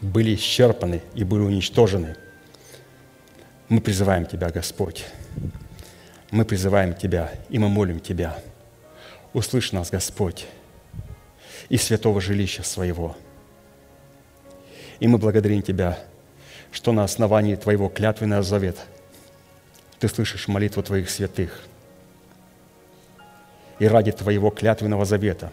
были 0.01 0.35
исчерпаны 0.35 1.01
и 1.15 1.23
были 1.23 1.43
уничтожены. 1.43 2.17
Мы 3.69 3.81
призываем 3.81 4.27
Тебя, 4.27 4.51
Господь. 4.51 5.07
Мы 6.33 6.45
призываем 6.45 6.95
Тебя, 6.95 7.31
и 7.49 7.61
мы 7.61 7.69
молим 7.69 8.01
Тебя. 8.01 8.37
Услышь 9.33 9.71
нас, 9.71 9.89
Господь, 9.89 10.49
из 11.69 11.83
святого 11.83 12.21
жилища 12.21 12.63
своего– 12.63 13.17
и 15.01 15.07
мы 15.07 15.19
благодарим 15.19 15.63
Тебя, 15.63 15.99
что 16.71 16.93
на 16.93 17.05
основании 17.05 17.57
Твоего 17.57 17.89
клятвенного 17.89 18.43
завета 18.43 18.83
Ты 19.99 20.09
слышишь 20.09 20.49
молитву 20.49 20.83
Твоих 20.83 21.11
святых. 21.11 21.61
И 23.79 23.87
ради 23.87 24.13
Твоего 24.13 24.51
клятвенного 24.51 25.05
завета, 25.05 25.53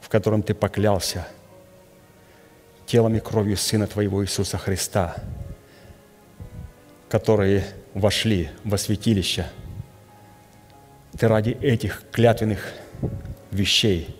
в 0.00 0.08
котором 0.08 0.42
Ты 0.42 0.54
поклялся 0.54 1.26
телом 2.86 3.14
и 3.14 3.20
кровью 3.20 3.56
Сына 3.56 3.86
Твоего 3.86 4.24
Иисуса 4.24 4.58
Христа, 4.58 5.14
которые 7.08 7.64
вошли 7.92 8.50
во 8.64 8.78
святилище, 8.78 9.46
Ты 11.18 11.28
ради 11.28 11.50
этих 11.50 12.02
клятвенных 12.10 12.72
вещей, 13.50 14.16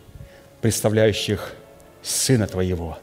представляющих 0.64 1.52
Сына 2.02 2.46
Твоего, 2.46 2.98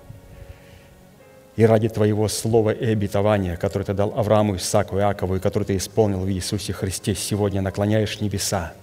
и 1.55 1.63
ради 1.63 1.89
Твоего 1.89 2.27
слова 2.27 2.71
и 2.71 2.85
обетования, 2.87 3.55
которое 3.55 3.85
Ты 3.85 3.93
дал 3.93 4.17
Аврааму, 4.17 4.55
и 4.55 4.57
Иакову, 4.57 5.35
и 5.35 5.39
которое 5.39 5.65
Ты 5.65 5.77
исполнил 5.77 6.21
в 6.21 6.31
Иисусе 6.31 6.73
Христе, 6.73 7.13
сегодня 7.13 7.61
наклоняешь 7.61 8.19
небеса 8.19 8.73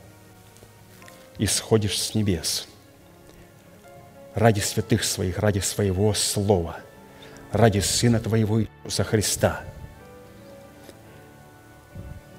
и 1.39 1.47
сходишь 1.47 2.01
с 2.01 2.15
небес 2.15 2.69
ради 4.37 4.61
святых 4.61 5.03
своих, 5.03 5.41
ради 5.41 5.59
своего 5.59 6.15
слова, 6.15 6.77
ради 7.51 7.81
Сына 7.81 8.21
Твоего 8.21 8.63
Иисуса 8.63 9.03
Христа– 9.03 9.63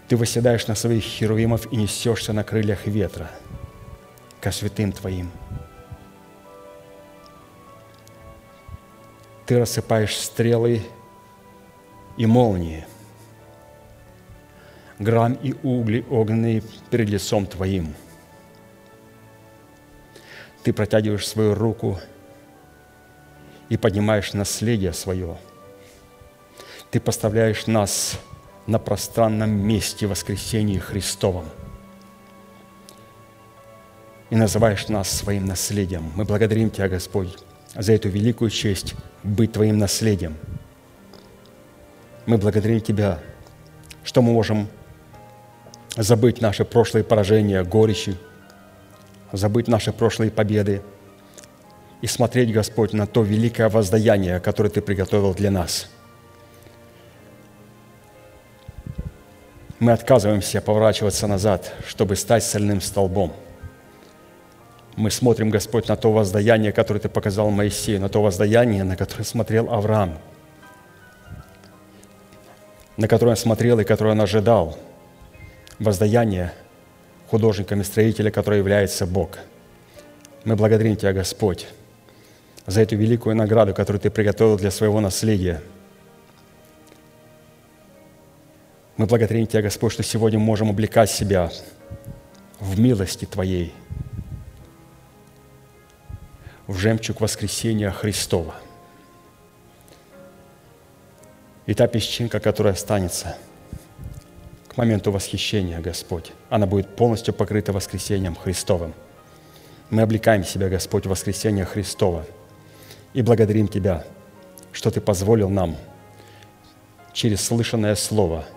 ты 0.07 0.15
восседаешь 0.15 0.67
на 0.67 0.75
своих 0.75 1.03
херувимов 1.03 1.71
и 1.73 1.75
несешься 1.75 2.31
на 2.31 2.45
крыльях 2.45 2.87
ветра 2.87 3.29
ко 4.39 4.51
святым 4.51 4.93
Твоим. 4.93 5.29
Ты 9.49 9.57
рассыпаешь 9.57 10.15
стрелы 10.15 10.83
и 12.17 12.27
молнии, 12.27 12.85
грам 14.99 15.33
и 15.33 15.55
угли 15.63 16.05
огненные 16.07 16.61
перед 16.91 17.09
лицом 17.09 17.47
Твоим. 17.47 17.95
Ты 20.61 20.71
протягиваешь 20.71 21.27
свою 21.27 21.55
руку 21.55 21.99
и 23.69 23.77
поднимаешь 23.77 24.33
наследие 24.33 24.93
свое. 24.93 25.35
Ты 26.91 26.99
поставляешь 26.99 27.65
нас 27.65 28.19
на 28.67 28.77
пространном 28.77 29.49
месте 29.49 30.05
воскресения 30.05 30.79
Христовом 30.79 31.45
и 34.29 34.35
называешь 34.35 34.89
нас 34.89 35.09
своим 35.09 35.45
наследием. 35.47 36.11
Мы 36.13 36.25
благодарим 36.25 36.69
Тебя, 36.69 36.87
Господь, 36.87 37.35
за 37.75 37.93
эту 37.93 38.09
великую 38.09 38.49
честь 38.49 38.95
быть 39.23 39.53
Твоим 39.53 39.77
наследием. 39.77 40.35
Мы 42.25 42.37
благодарим 42.37 42.81
Тебя, 42.81 43.19
что 44.03 44.21
мы 44.21 44.31
можем 44.31 44.67
забыть 45.95 46.41
наши 46.41 46.65
прошлые 46.65 47.03
поражения, 47.03 47.63
горечи, 47.63 48.17
забыть 49.31 49.67
наши 49.67 49.91
прошлые 49.91 50.31
победы 50.31 50.81
и 52.01 52.07
смотреть, 52.07 52.53
Господь, 52.53 52.93
на 52.93 53.07
то 53.07 53.23
великое 53.23 53.69
воздаяние, 53.69 54.39
которое 54.39 54.69
Ты 54.69 54.81
приготовил 54.81 55.33
для 55.33 55.51
нас– 55.51 55.89
мы 59.79 59.93
отказываемся 59.93 60.59
поворачиваться 60.59 61.25
назад, 61.25 61.71
чтобы 61.87 62.17
стать 62.17 62.43
сольным 62.43 62.81
столбом. 62.81 63.33
Мы 64.99 65.11
смотрим, 65.11 65.49
Господь, 65.49 65.87
на 65.87 65.95
то 65.95 66.11
воздаяние, 66.11 66.73
которое 66.73 66.99
Ты 66.99 67.07
показал 67.07 67.49
Моисею, 67.51 68.01
на 68.01 68.09
то 68.09 68.21
воздаяние, 68.21 68.83
на 68.83 68.97
которое 68.97 69.23
смотрел 69.23 69.73
Авраам, 69.73 70.17
на 72.97 73.07
которое 73.07 73.31
он 73.31 73.37
смотрел 73.37 73.79
и 73.79 73.85
которое 73.85 74.11
он 74.11 74.19
ожидал. 74.19 74.77
Воздаяние 75.79 76.51
художниками 77.29 77.83
строителя, 77.83 78.29
который 78.29 78.59
является 78.59 79.05
Бог. 79.05 79.39
Мы 80.43 80.57
благодарим 80.57 80.97
Тебя, 80.97 81.13
Господь, 81.13 81.67
за 82.67 82.81
эту 82.81 82.97
великую 82.97 83.37
награду, 83.37 83.73
которую 83.73 84.01
Ты 84.01 84.09
приготовил 84.09 84.57
для 84.57 84.69
своего 84.69 84.99
наследия– 84.99 85.61
Мы 88.97 89.05
благодарим 89.05 89.47
Тебя, 89.47 89.61
Господь, 89.61 89.93
что 89.93 90.03
сегодня 90.03 90.39
можем 90.39 90.69
облекать 90.69 91.09
себя 91.09 91.49
в 92.59 92.77
милости 92.77 93.23
Твоей, 93.23 93.71
в 96.69 96.77
жемчуг 96.77 97.19
воскресения 97.19 97.89
Христова. 97.89 98.53
И 101.65 101.73
та 101.73 101.87
песчинка, 101.87 102.39
которая 102.39 102.73
останется 102.73 103.35
к 104.67 104.77
моменту 104.77 105.11
восхищения, 105.11 105.81
Господь, 105.81 106.31
она 106.47 106.67
будет 106.67 106.95
полностью 106.95 107.33
покрыта 107.33 107.73
воскресением 107.73 108.35
Христовым. 108.35 108.93
Мы 109.89 110.03
облекаем 110.03 110.43
себя, 110.43 110.69
Господь, 110.69 111.07
в 111.07 111.09
воскресение 111.09 111.65
Христова 111.65 112.23
и 113.13 113.23
благодарим 113.23 113.67
Тебя, 113.67 114.05
что 114.71 114.91
Ты 114.91 115.01
позволил 115.01 115.49
нам 115.49 115.75
через 117.13 117.41
слышанное 117.41 117.95
Слово– 117.95 118.45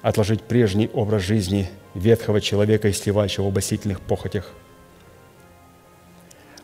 отложить 0.00 0.42
прежний 0.42 0.88
образ 0.94 1.24
жизни 1.24 1.68
ветхого 1.94 2.40
человека, 2.40 2.90
истлевающего 2.90 3.50
в 3.50 3.52
басительных 3.52 4.00
похотях, 4.00 4.54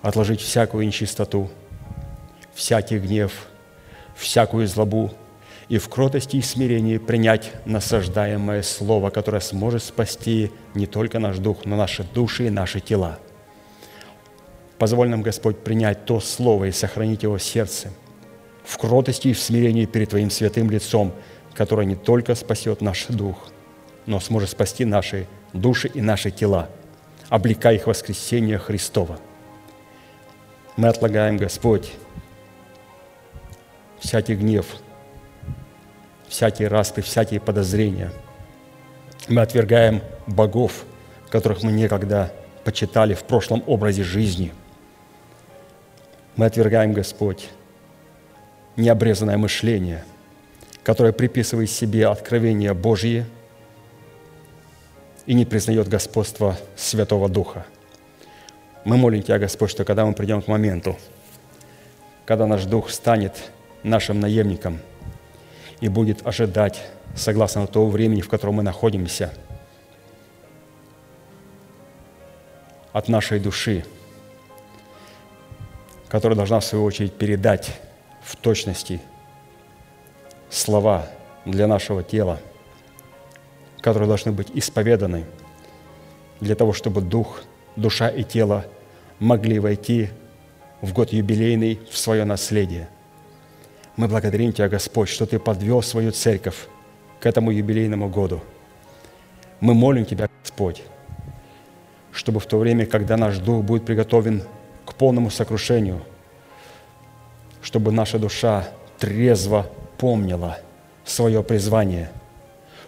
отложить 0.03 0.41
всякую 0.41 0.87
нечистоту, 0.87 1.51
всякий 2.55 2.99
гнев, 2.99 3.47
всякую 4.15 4.66
злобу 4.69 5.12
и 5.69 5.79
в 5.79 5.89
кротости 5.89 6.37
и 6.37 6.43
смирении 6.43 6.99
принять 6.99 7.53
насаждаемое 7.65 8.62
Слово, 8.62 9.11
которое 9.11 9.41
сможет 9.41 9.83
спасти 9.83 10.51
не 10.74 10.87
только 10.87 11.19
наш 11.19 11.39
дух, 11.39 11.65
но 11.65 11.77
наши 11.77 12.05
души 12.05 12.49
и 12.49 12.51
наши 12.51 12.81
тела. 12.81 13.19
Позволь 14.79 15.09
нам, 15.09 15.23
Господь, 15.23 15.59
принять 15.59 16.05
то 16.05 16.20
Слово 16.20 16.66
и 16.66 16.73
сохранить 16.73 17.23
его 17.23 17.39
в 17.39 17.43
сердце, 17.43 17.91
в 18.65 18.77
кротости 18.77 19.29
и 19.29 19.33
в 19.33 19.41
смирении 19.41 19.87
перед 19.87 20.11
Твоим 20.11 20.31
святым 20.31 20.70
лицом– 20.70 21.12
которая 21.55 21.87
не 21.87 21.95
только 21.95 22.35
спасет 22.35 22.81
наш 22.81 23.07
дух, 23.07 23.37
но 24.07 24.20
сможет 24.20 24.51
спасти 24.51 24.85
наши 24.85 25.27
души 25.53 25.89
и 25.89 26.01
наши 26.01 26.31
тела, 26.31 26.69
облекая 27.29 27.74
их 27.77 27.85
в 27.85 27.87
воскресение 27.89 28.59
Христова. 28.59 29.19
Мы 30.77 30.89
отлагаем, 30.89 31.36
Господь, 31.36 31.93
всякий 33.99 34.35
гнев, 34.35 34.66
всякие 36.28 36.69
распри, 36.69 37.03
всякие 37.03 37.40
подозрения. 37.40 38.11
Мы 39.28 39.43
отвергаем 39.43 40.03
богов, 40.27 40.85
которых 41.31 41.62
мы 41.62 41.73
некогда 41.73 42.32
почитали 42.65 43.15
в 43.15 43.24
прошлом 43.24 43.62
образе 43.66 44.03
жизни. 44.03 44.53
Мы 46.36 46.47
отвергаем, 46.47 46.93
Господь, 46.93 47.49
необрезанное 48.77 49.36
мышление– 49.36 50.05
которая 50.82 51.12
приписывает 51.12 51.70
себе 51.70 52.09
откровения 52.09 52.74
Божьи 52.74 53.24
и 55.27 55.35
не 55.35 55.44
признает 55.44 55.89
господство 55.89 56.57
Святого 56.77 57.28
Духа. 57.28 57.65
Мы 58.85 58.97
молим 58.97 59.23
Тебя, 59.23 59.39
Господь, 59.39 59.71
что 59.71 59.85
когда 59.85 60.05
мы 60.05 60.13
придем 60.13 60.43
к 60.43 60.49
моменту, 60.49 60.97
когда 62.25 62.47
наш 62.47 62.65
Дух 62.65 62.91
станет 62.91 63.51
нашим 63.83 64.21
наемником 64.21 64.81
и 65.81 65.89
будет 65.89 66.27
ожидать, 66.27 66.83
согласно 67.15 67.67
того 67.67 67.89
времени, 67.89 68.21
в 68.21 68.29
котором 68.29 68.57
мы 68.57 68.63
находимся, 68.63 69.33
от 72.93 73.09
нашей 73.09 73.41
души, 73.41 73.85
которая 76.09 76.37
должна, 76.37 76.61
в 76.61 76.65
свою 76.65 76.85
очередь, 76.85 77.15
передать 77.15 77.81
в 78.23 78.37
точности– 78.37 79.01
слова 80.53 81.07
для 81.45 81.67
нашего 81.67 82.03
тела, 82.03 82.39
которые 83.81 84.07
должны 84.07 84.33
быть 84.33 84.51
исповеданы 84.55 85.25
для 86.41 86.55
того, 86.55 86.73
чтобы 86.73 87.01
дух, 87.01 87.43
душа 87.77 88.09
и 88.09 88.23
тело 88.24 88.66
могли 89.19 89.59
войти 89.59 90.11
в 90.81 90.93
год 90.93 91.12
юбилейный 91.12 91.81
в 91.90 91.97
свое 91.97 92.24
наследие. 92.24 92.89
Мы 93.97 94.09
благодарим 94.09 94.53
Тебя, 94.53 94.69
Господь, 94.69 95.09
что 95.09 95.27
Ты 95.27 95.39
подвел 95.39 95.82
свою 95.82 96.12
церковь 96.12 96.66
к 97.20 97.27
этому 97.27 97.51
юбилейному 97.51 98.09
году. 98.09 98.40
Мы 99.61 99.74
молим 99.74 100.05
Тебя, 100.05 100.28
Господь, 100.43 100.82
чтобы 102.11 102.40
в 102.40 102.47
то 102.47 102.59
время, 102.59 102.86
когда 102.86 103.16
наш 103.16 103.39
дух 103.39 103.65
будет 103.65 103.85
приготовлен 103.85 104.43
к 104.85 104.94
полному 104.94 105.31
сокрушению, 105.31 106.03
чтобы 107.62 107.93
наша 107.93 108.19
душа 108.19 108.69
трезво 108.99 109.70
помнила 109.99 110.59
свое 111.05 111.43
призвание 111.43 112.11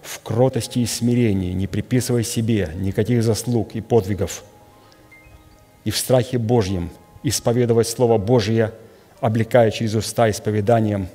в 0.03 0.21
кротости 0.21 0.81
и 0.81 0.87
смирении, 0.87 1.53
не 1.53 1.67
приписывая 1.67 2.23
себе 2.23 2.71
никаких 2.75 3.23
заслуг 3.23 3.75
и 3.75 3.81
подвигов, 3.81 4.45
и 5.85 5.91
в 5.91 5.97
страхе 5.97 6.39
Божьем 6.39 6.91
исповедовать 7.23 7.89
Слово 7.89 8.19
Божие, 8.19 8.73
облекая 9.21 9.71
через 9.71 9.95
уста 9.95 10.31
исповеданием 10.31 11.09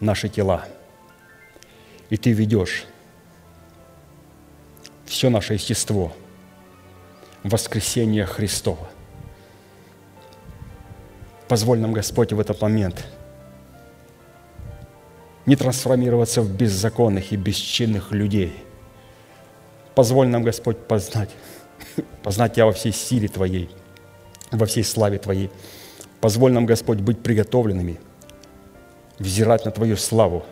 наши 0.00 0.28
тела. 0.28 0.64
И 2.10 2.16
Ты 2.16 2.32
ведешь 2.32 2.86
все 5.06 5.30
наше 5.30 5.54
естество 5.54 6.12
в 7.42 7.50
воскресение 7.50 8.24
Христова. 8.24 8.88
Позволь 11.48 11.78
нам, 11.78 11.92
Господь, 11.92 12.32
в 12.32 12.40
этот 12.40 12.60
момент– 12.60 13.04
не 15.46 15.56
трансформироваться 15.56 16.42
в 16.42 16.50
беззаконных 16.50 17.32
и 17.32 17.36
бесчинных 17.36 18.12
людей. 18.12 18.52
Позволь 19.94 20.28
нам, 20.28 20.42
Господь, 20.42 20.78
познать, 20.78 21.30
познать 22.22 22.54
Тебя 22.54 22.66
во 22.66 22.72
всей 22.72 22.92
силе 22.92 23.28
Твоей, 23.28 23.70
во 24.50 24.66
всей 24.66 24.84
славе 24.84 25.18
Твоей. 25.18 25.50
Позволь 26.20 26.52
нам, 26.52 26.66
Господь, 26.66 26.98
быть 26.98 27.22
приготовленными, 27.22 27.98
взирать 29.18 29.64
на 29.64 29.70
Твою 29.70 29.96
славу. 29.96 30.44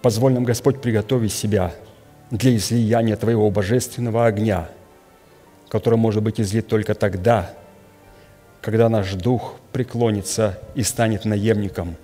Позволь 0.00 0.32
нам, 0.32 0.44
Господь, 0.44 0.80
приготовить 0.80 1.32
себя 1.32 1.74
для 2.30 2.56
излияния 2.56 3.16
Твоего 3.16 3.50
божественного 3.50 4.26
огня, 4.26 4.68
который 5.68 5.98
может 5.98 6.22
быть 6.22 6.40
излит 6.40 6.68
только 6.68 6.94
тогда, 6.94 7.52
когда 8.60 8.88
наш 8.88 9.14
дух 9.14 9.56
преклонится 9.72 10.58
и 10.74 10.82
станет 10.82 11.24
наемником, 11.24 11.96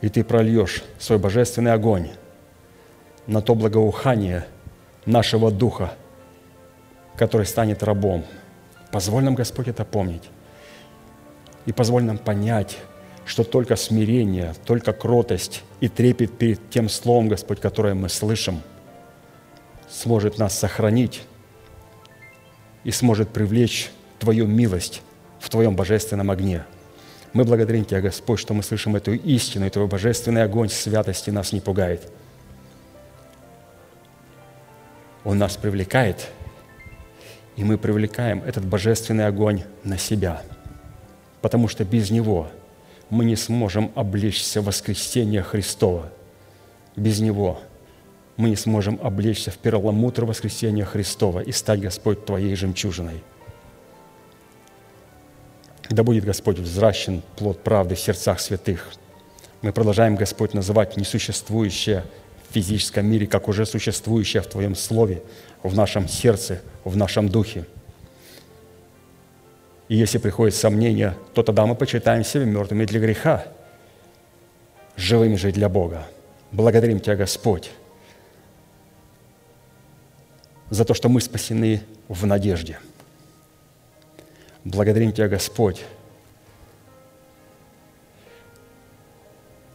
и 0.00 0.08
Ты 0.08 0.24
прольешь 0.24 0.82
свой 0.98 1.18
божественный 1.18 1.72
огонь 1.72 2.10
на 3.26 3.42
то 3.42 3.54
благоухание 3.54 4.46
нашего 5.06 5.50
духа, 5.50 5.92
который 7.16 7.46
станет 7.46 7.82
рабом. 7.82 8.24
Позволь 8.90 9.24
нам, 9.24 9.34
Господь, 9.34 9.68
это 9.68 9.84
помнить. 9.84 10.24
И 11.66 11.72
позволь 11.72 12.04
нам 12.04 12.18
понять, 12.18 12.78
что 13.24 13.44
только 13.44 13.76
смирение, 13.76 14.54
только 14.64 14.92
кротость 14.92 15.62
и 15.80 15.88
трепет 15.88 16.36
перед 16.36 16.70
тем 16.70 16.88
Словом, 16.88 17.28
Господь, 17.28 17.60
которое 17.60 17.94
мы 17.94 18.08
слышим, 18.08 18.60
сможет 19.88 20.38
нас 20.38 20.58
сохранить 20.58 21.22
и 22.84 22.90
сможет 22.90 23.28
привлечь 23.28 23.90
Твою 24.18 24.46
милость 24.46 25.02
в 25.38 25.48
Твоем 25.48 25.76
божественном 25.76 26.30
огне. 26.30 26.64
Мы 27.32 27.44
благодарим 27.44 27.84
Тебя, 27.84 28.00
Господь, 28.00 28.40
что 28.40 28.54
мы 28.54 28.62
слышим 28.62 28.96
эту 28.96 29.12
истину, 29.12 29.66
и 29.66 29.70
Твой 29.70 29.86
божественный 29.86 30.42
огонь 30.42 30.68
святости 30.68 31.30
нас 31.30 31.52
не 31.52 31.60
пугает. 31.60 32.10
Он 35.24 35.38
нас 35.38 35.56
привлекает, 35.56 36.28
и 37.56 37.64
мы 37.64 37.78
привлекаем 37.78 38.42
этот 38.42 38.64
божественный 38.64 39.26
огонь 39.26 39.62
на 39.84 39.98
себя, 39.98 40.42
потому 41.42 41.68
что 41.68 41.84
без 41.84 42.10
него 42.10 42.48
мы 43.10 43.24
не 43.24 43.36
сможем 43.36 43.92
облечься 43.94 44.60
в 44.60 44.66
воскресение 44.66 45.42
Христова. 45.42 46.10
Без 46.96 47.20
него 47.20 47.60
мы 48.36 48.48
не 48.48 48.56
сможем 48.56 48.98
облечься 49.02 49.50
в 49.50 49.58
перламутр 49.58 50.24
воскресения 50.24 50.84
Христова 50.84 51.40
и 51.40 51.52
стать, 51.52 51.80
Господь, 51.80 52.24
Твоей 52.24 52.54
жемчужиной– 52.54 53.22
да 55.90 56.04
будет, 56.04 56.24
Господь, 56.24 56.58
взращен 56.60 57.20
плод 57.36 57.64
правды 57.64 57.96
в 57.96 58.00
сердцах 58.00 58.38
святых. 58.38 58.92
Мы 59.60 59.72
продолжаем, 59.72 60.14
Господь, 60.14 60.54
называть 60.54 60.96
несуществующее 60.96 62.04
физическом 62.52 63.06
мире, 63.06 63.26
как 63.26 63.48
уже 63.48 63.66
существующее 63.66 64.42
в 64.42 64.46
Твоем 64.46 64.74
Слове, 64.74 65.22
в 65.62 65.74
нашем 65.74 66.08
сердце, 66.08 66.60
в 66.84 66.96
нашем 66.96 67.28
духе. 67.28 67.66
И 69.88 69.96
если 69.96 70.18
приходит 70.18 70.54
сомнение, 70.54 71.16
то 71.34 71.42
тогда 71.42 71.66
мы 71.66 71.74
почитаем 71.74 72.24
себя 72.24 72.44
мертвыми 72.44 72.84
для 72.84 73.00
греха, 73.00 73.46
живыми 74.96 75.36
же 75.36 75.52
для 75.52 75.68
Бога. 75.68 76.06
Благодарим 76.52 77.00
Тебя, 77.00 77.16
Господь, 77.16 77.70
за 80.70 80.84
то, 80.84 80.94
что 80.94 81.08
мы 81.08 81.20
спасены 81.20 81.82
в 82.08 82.26
надежде– 82.26 82.78
Благодарим 84.64 85.12
Тебя, 85.12 85.28
Господь, 85.28 85.84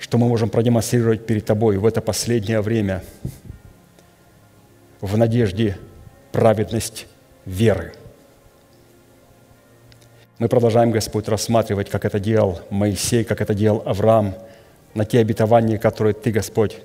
что 0.06 0.20
мы 0.20 0.28
можем 0.28 0.52
продемонстрировать 0.52 1.26
перед 1.26 1.46
Тобой 1.46 1.78
в 1.78 1.86
это 1.88 2.00
последнее 2.00 2.62
время 2.62 3.04
в 5.02 5.18
надежде 5.18 5.80
праведность 6.32 7.08
веры. 7.44 7.92
Мы 10.38 10.48
продолжаем, 10.48 10.92
Господь, 10.92 11.28
рассматривать, 11.28 11.90
как 11.90 12.06
это 12.06 12.20
делал 12.20 12.60
Моисей, 12.70 13.24
как 13.24 13.42
это 13.42 13.56
делал 13.56 13.82
Авраам, 13.84 14.36
на 14.94 15.06
те 15.06 15.18
обетования, 15.18 15.80
которые 15.80 16.14
Ты, 16.14 16.30
Господь, 16.30 16.78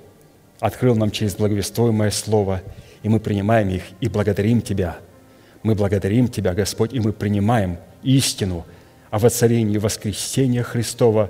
открыл 0.59 0.95
нам 0.95 1.11
через 1.11 1.35
благовествуемое 1.35 2.09
Слово, 2.09 2.63
и 3.03 3.09
мы 3.09 3.19
принимаем 3.19 3.69
их 3.69 3.83
и 3.99 4.09
благодарим 4.09 4.61
Тебя. 4.61 4.97
Мы 5.61 5.75
благодарим 5.75 6.27
Тебя, 6.27 6.55
Господь, 6.55 6.91
и 6.91 6.99
мы 6.99 7.13
принимаем– 7.13 7.77
истину 8.01 8.65
о 9.11 9.19
воцарении 9.19 9.77
воскресения 9.77 10.63
Христова 10.63 11.29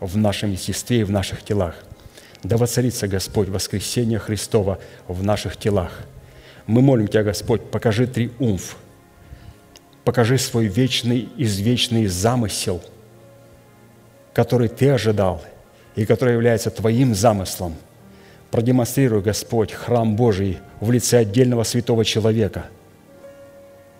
в 0.00 0.16
нашем 0.16 0.52
естестве 0.52 1.00
и 1.00 1.04
в 1.04 1.10
наших 1.10 1.42
телах. 1.42 1.74
Да 2.42 2.56
воцарится, 2.56 3.06
Господь, 3.06 3.48
воскресение 3.48 4.18
Христова 4.18 4.78
в 5.06 5.22
наших 5.22 5.56
телах. 5.56 5.92
Мы 6.66 6.80
молим 6.80 7.06
Тебя, 7.06 7.22
Господь, 7.22 7.70
покажи 7.70 8.06
триумф, 8.06 8.76
покажи 10.04 10.38
свой 10.38 10.66
вечный, 10.66 11.28
извечный 11.36 12.06
замысел, 12.06 12.82
который 14.32 14.68
Ты 14.68 14.90
ожидал 14.90 15.42
и 15.96 16.06
который 16.06 16.32
является 16.32 16.70
Твоим 16.70 17.14
замыслом. 17.14 17.74
Продемонстрируй, 18.50 19.20
Господь, 19.20 19.72
храм 19.72 20.16
Божий 20.16 20.58
в 20.80 20.90
лице 20.90 21.18
отдельного 21.18 21.62
святого 21.62 22.04
человека, 22.04 22.66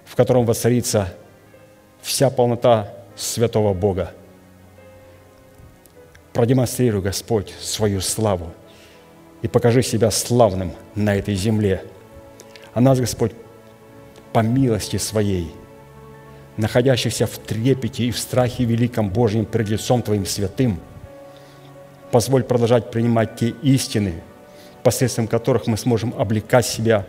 в 0.06 0.16
котором 0.16 0.46
воцарится 0.46 1.12
вся 2.00 2.30
полнота 2.30 2.92
святого 3.16 3.74
Бога. 3.74 4.12
Продемонстрируй, 6.32 7.02
Господь, 7.02 7.52
свою 7.60 8.00
славу 8.00 8.52
и 9.42 9.48
покажи 9.48 9.82
себя 9.82 10.10
славным 10.10 10.72
на 10.94 11.14
этой 11.14 11.34
земле. 11.34 11.84
А 12.72 12.80
нас, 12.80 13.00
Господь, 13.00 13.32
по 14.32 14.40
милости 14.40 14.96
Своей, 14.96 15.52
находящихся 16.56 17.26
в 17.26 17.36
трепете 17.38 18.04
и 18.04 18.10
в 18.10 18.18
страхе 18.18 18.64
великом 18.64 19.10
Божьем 19.10 19.44
пред 19.44 19.68
лицом 19.70 20.02
Твоим 20.02 20.24
святым, 20.24 20.78
позволь 22.12 22.44
продолжать 22.44 22.90
принимать 22.90 23.36
те 23.36 23.48
истины, 23.62 24.22
посредством 24.84 25.26
которых 25.26 25.66
мы 25.66 25.76
сможем 25.76 26.14
облекать 26.16 26.66
себя 26.66 27.06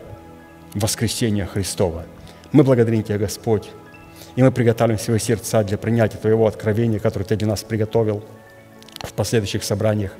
в 0.74 0.80
воскресение 0.80 1.46
Христова. 1.46 2.04
Мы 2.50 2.64
благодарим 2.64 3.04
Тебя, 3.04 3.18
Господь, 3.18 3.68
и 4.34 4.42
мы 4.42 4.50
приготовим 4.50 4.98
свои 4.98 5.18
сердца 5.18 5.62
для 5.62 5.78
принятия 5.78 6.18
Твоего 6.18 6.46
откровения, 6.46 6.98
которое 6.98 7.24
Ты 7.24 7.36
для 7.36 7.46
нас 7.46 7.62
приготовил 7.62 8.24
в 9.02 9.12
последующих 9.12 9.64
собраниях. 9.64 10.12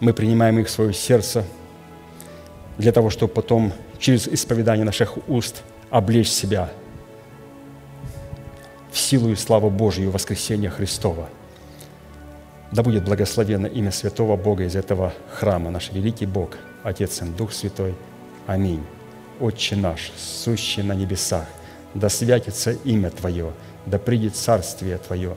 Мы 0.00 0.12
принимаем 0.12 0.58
их 0.58 0.68
в 0.68 0.70
свое 0.70 0.92
сердце 0.92 1.44
для 2.78 2.92
того, 2.92 3.10
чтобы 3.10 3.32
потом 3.32 3.72
через 3.98 4.26
исповедание 4.26 4.84
наших 4.84 5.16
уст 5.28 5.62
облечь 5.90 6.30
себя 6.30 6.70
в 8.90 8.98
силу 8.98 9.30
и 9.30 9.36
славу 9.36 9.70
Божию 9.70 10.10
воскресения 10.10 10.70
Христова. 10.70 11.28
Да 12.72 12.82
будет 12.82 13.04
благословено 13.04 13.66
имя 13.66 13.90
Святого 13.90 14.36
Бога 14.36 14.64
из 14.64 14.76
этого 14.76 15.12
храма, 15.30 15.70
наш 15.70 15.92
великий 15.92 16.26
Бог, 16.26 16.56
Отец 16.82 17.22
и 17.22 17.24
Дух 17.26 17.52
Святой. 17.52 17.94
Аминь. 18.46 18.82
Отче 19.40 19.76
наш, 19.76 20.12
сущий 20.16 20.82
на 20.82 20.94
небесах, 20.94 21.46
да 21.94 22.08
святится 22.08 22.72
имя 22.72 23.10
Твое, 23.10 23.52
да 23.86 23.98
придет 23.98 24.36
царствие 24.36 24.98
Твое, 24.98 25.36